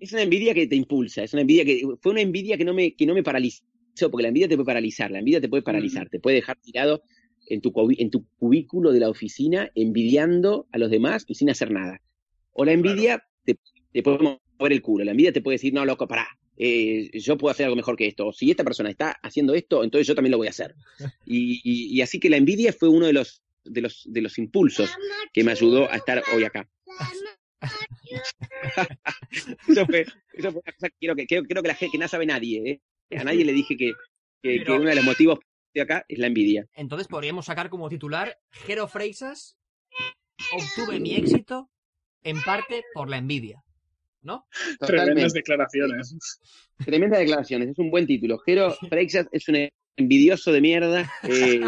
es 0.00 0.12
una 0.12 0.22
envidia 0.22 0.52
que 0.52 0.66
te 0.66 0.74
impulsa, 0.74 1.22
es 1.22 1.32
una 1.32 1.42
envidia 1.42 1.64
que 1.64 1.82
fue 2.00 2.12
una 2.12 2.20
envidia 2.20 2.56
que 2.58 2.64
no 2.64 2.74
me 2.74 2.94
que 2.94 3.06
no 3.06 3.14
me 3.14 3.22
paralizó, 3.22 3.62
porque 4.10 4.22
la 4.22 4.28
envidia 4.28 4.48
te 4.48 4.56
puede 4.56 4.66
paralizar, 4.66 5.10
la 5.10 5.20
envidia 5.20 5.40
te 5.40 5.48
puede 5.48 5.62
paralizar, 5.62 6.08
te 6.10 6.18
puede 6.18 6.36
dejar 6.36 6.58
tirado 6.60 7.02
en 7.46 7.60
tu 7.60 7.72
en 7.96 8.10
tu 8.10 8.26
cubículo 8.36 8.90
de 8.92 8.98
la 9.00 9.08
oficina 9.08 9.70
envidiando 9.76 10.66
a 10.72 10.78
los 10.78 10.90
demás 10.90 11.24
y 11.28 11.36
sin 11.36 11.50
hacer 11.50 11.70
nada. 11.70 12.00
O 12.52 12.64
la 12.64 12.72
envidia 12.72 13.22
te, 13.44 13.56
te 13.92 14.02
puede 14.02 14.40
mover 14.58 14.72
el 14.72 14.82
culo, 14.82 15.04
la 15.04 15.10
envidia 15.12 15.32
te 15.32 15.42
puede 15.42 15.56
decir, 15.56 15.72
"No, 15.72 15.84
loco, 15.84 16.06
pará. 16.08 16.26
eh, 16.58 17.10
yo 17.20 17.36
puedo 17.36 17.50
hacer 17.52 17.66
algo 17.66 17.76
mejor 17.76 17.96
que 17.96 18.06
esto. 18.06 18.28
O 18.28 18.32
si 18.32 18.50
esta 18.50 18.64
persona 18.64 18.88
está 18.88 19.10
haciendo 19.22 19.54
esto, 19.54 19.84
entonces 19.84 20.06
yo 20.06 20.14
también 20.14 20.30
lo 20.30 20.38
voy 20.38 20.46
a 20.46 20.50
hacer. 20.50 20.74
Y, 21.26 21.60
y- 21.62 21.94
y 21.94 22.00
así 22.00 22.18
que 22.18 22.30
la 22.30 22.38
envidia 22.38 22.72
fue 22.72 22.88
uno 22.88 23.04
de 23.06 23.12
los, 23.12 23.42
de 23.64 23.82
los, 23.82 24.04
de 24.06 24.22
los 24.22 24.38
impulsos 24.38 24.90
que 25.34 25.44
me 25.44 25.52
ayudó 25.52 25.90
a 25.90 25.96
estar 25.96 26.22
hoy 26.34 26.44
acá. 26.44 26.66
eso, 29.68 29.86
fue, 29.86 30.06
eso 30.32 30.52
fue 30.52 30.60
una 30.64 30.72
cosa 30.72 30.88
que 30.88 30.96
quiero 30.98 31.16
que, 31.16 31.26
creo, 31.26 31.42
creo 31.44 31.62
que 31.62 31.68
la 31.68 31.74
gente 31.74 31.92
que 31.92 31.98
no 31.98 32.08
sabe 32.08 32.26
nadie, 32.26 32.80
¿eh? 33.10 33.18
A 33.18 33.24
nadie 33.24 33.44
le 33.44 33.52
dije 33.52 33.76
que, 33.76 33.92
que, 34.42 34.64
uno 34.72 34.88
de 34.88 34.94
los 34.96 35.04
motivos 35.04 35.38
de 35.74 35.82
acá 35.82 36.04
es 36.08 36.18
la 36.18 36.26
envidia. 36.26 36.66
Entonces 36.74 37.06
podríamos 37.06 37.46
sacar 37.46 37.68
como 37.68 37.88
titular 37.88 38.38
Jero 38.50 38.88
Freixas 38.88 39.58
obtuve 40.52 41.00
mi 41.00 41.14
éxito 41.16 41.70
en 42.22 42.40
parte 42.42 42.82
por 42.94 43.08
la 43.10 43.18
envidia. 43.18 43.62
¿No? 44.26 44.44
Tremendas 44.86 45.32
declaraciones. 45.32 46.16
Tremendas 46.84 47.20
declaraciones, 47.20 47.68
es 47.70 47.78
un 47.78 47.90
buen 47.90 48.06
título. 48.08 48.38
Jero 48.38 48.72
Freixas 48.88 49.28
es 49.30 49.48
un 49.48 49.68
envidioso 49.96 50.50
de 50.52 50.60
mierda. 50.60 51.08
eh, 51.22 51.60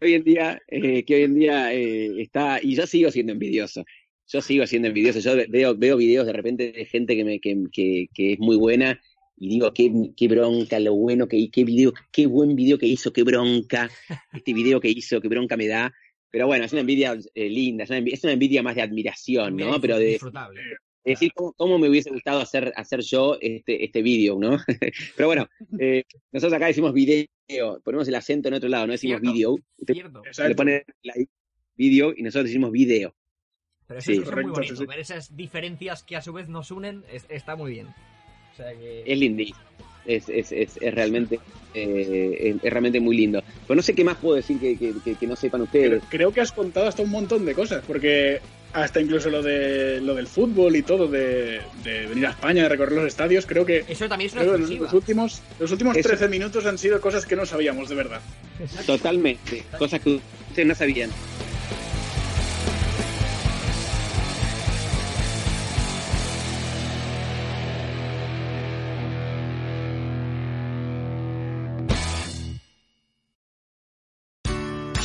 hoy 0.00 0.14
en 0.14 0.24
día, 0.24 0.60
eh, 0.68 1.04
que 1.04 1.14
hoy 1.14 1.22
en 1.22 1.34
día 1.34 1.72
eh, 1.72 2.20
está, 2.20 2.58
y 2.62 2.74
yo 2.74 2.86
sigo 2.86 3.10
siendo 3.10 3.32
envidioso. 3.32 3.84
Yo 4.26 4.40
sigo 4.40 4.66
siendo 4.66 4.88
envidioso. 4.88 5.20
Yo 5.20 5.36
ve- 5.36 5.46
veo, 5.48 5.76
veo 5.76 5.96
videos 5.96 6.26
de 6.26 6.32
repente 6.32 6.72
de 6.72 6.84
gente 6.86 7.14
que, 7.14 7.24
me, 7.24 7.38
que, 7.40 7.56
que, 7.72 8.06
que 8.12 8.32
es 8.32 8.38
muy 8.40 8.56
buena 8.56 9.00
y 9.36 9.48
digo, 9.48 9.72
qué, 9.72 9.92
qué 10.16 10.28
bronca, 10.28 10.78
lo 10.80 10.94
bueno 10.94 11.26
que 11.28 11.50
qué 11.50 11.64
video, 11.64 11.92
qué 12.12 12.26
buen 12.26 12.56
video 12.56 12.78
que 12.78 12.86
hizo, 12.86 13.12
qué 13.12 13.22
bronca, 13.22 13.90
este 14.32 14.52
video 14.52 14.80
que 14.80 14.88
hizo, 14.88 15.20
qué 15.20 15.28
bronca 15.28 15.56
me 15.56 15.66
da. 15.68 15.92
Pero 16.34 16.48
bueno, 16.48 16.64
es 16.64 16.72
una 16.72 16.80
envidia 16.80 17.16
eh, 17.32 17.48
linda, 17.48 17.84
es 17.84 17.90
una 17.90 17.98
envidia, 17.98 18.14
es 18.16 18.24
una 18.24 18.32
envidia 18.32 18.60
más 18.64 18.74
de 18.74 18.82
admiración, 18.82 19.56
¿no? 19.56 19.66
Bien 19.68 19.80
Pero 19.80 19.98
de, 19.98 20.04
disfrutable. 20.06 20.60
es 21.04 21.12
decir, 21.20 21.30
¿cómo, 21.32 21.52
cómo 21.52 21.78
me 21.78 21.88
hubiese 21.88 22.10
gustado 22.10 22.40
hacer, 22.40 22.72
hacer 22.74 23.02
yo 23.02 23.38
este, 23.40 23.84
este 23.84 24.02
vídeo, 24.02 24.36
¿no? 24.40 24.58
Pero 25.16 25.28
bueno, 25.28 25.46
eh, 25.78 26.02
nosotros 26.32 26.54
acá 26.54 26.66
decimos 26.66 26.92
video, 26.92 27.28
ponemos 27.84 28.08
el 28.08 28.16
acento 28.16 28.48
en 28.48 28.54
otro 28.54 28.68
lado, 28.68 28.88
no 28.88 28.92
decimos 28.94 29.20
Cierto. 29.20 29.32
video. 29.32 29.52
Usted 29.78 29.94
Cierto. 29.94 30.48
le 30.48 30.54
pone 30.56 30.84
la 31.04 31.14
video 31.76 32.12
y 32.16 32.22
nosotros 32.24 32.46
decimos 32.46 32.72
video. 32.72 33.14
Pero 33.86 34.00
eso, 34.00 34.10
Sí. 34.10 34.18
es 34.18 34.32
muy 34.32 34.42
bonito. 34.50 34.74
sí. 34.76 34.86
Ver 34.86 34.98
esas 34.98 35.36
diferencias 35.36 36.02
que 36.02 36.16
a 36.16 36.20
su 36.20 36.32
vez 36.32 36.48
nos 36.48 36.72
unen 36.72 37.04
es- 37.12 37.26
está 37.28 37.54
muy 37.54 37.70
bien. 37.70 37.86
O 37.86 38.56
sea 38.56 38.72
que... 38.76 39.04
Es 39.06 39.18
lindísimo. 39.18 39.58
Es, 40.06 40.28
es, 40.28 40.52
es, 40.52 40.76
es 40.80 40.94
realmente 40.94 41.40
eh, 41.74 42.54
es, 42.56 42.64
es 42.64 42.70
realmente 42.70 43.00
muy 43.00 43.16
lindo. 43.16 43.42
Pero 43.66 43.76
no 43.76 43.82
sé 43.82 43.94
qué 43.94 44.04
más 44.04 44.16
puedo 44.16 44.36
decir 44.36 44.58
que, 44.60 44.76
que, 44.76 44.92
que- 45.04 45.14
que 45.14 45.26
no 45.26 45.34
sepan 45.36 45.66
Pero 45.72 45.96
ustedes. 45.96 46.02
creo 46.10 46.32
que 46.32 46.40
has 46.40 46.52
contado 46.52 46.86
hasta 46.86 47.02
un 47.02 47.10
montón 47.10 47.44
de 47.46 47.54
cosas, 47.54 47.82
porque 47.86 48.40
hasta 48.74 49.00
incluso 49.00 49.30
lo 49.30 49.40
de 49.42 50.00
lo 50.00 50.14
del 50.14 50.26
fútbol 50.26 50.74
y 50.76 50.82
todo, 50.82 51.06
de, 51.08 51.60
de 51.84 52.06
venir 52.06 52.26
a 52.26 52.30
España, 52.30 52.64
de 52.64 52.68
recorrer 52.68 52.96
los 52.96 53.06
estadios, 53.06 53.46
creo 53.46 53.64
que 53.64 53.84
Eso 53.88 54.08
también 54.08 54.28
es 54.28 54.34
una 54.34 54.42
exclusiva. 54.44 54.84
los 54.84 54.92
últimos, 54.92 55.42
los 55.60 55.70
últimos 55.72 55.96
Eso. 55.96 56.08
13 56.08 56.28
minutos 56.28 56.66
han 56.66 56.76
sido 56.76 57.00
cosas 57.00 57.24
que 57.24 57.36
no 57.36 57.46
sabíamos 57.46 57.88
de 57.88 57.94
verdad. 57.94 58.20
Totalmente. 58.86 59.62
Cosas 59.78 60.00
que 60.00 60.20
ustedes 60.48 60.68
no 60.68 60.74
sabían. 60.74 61.10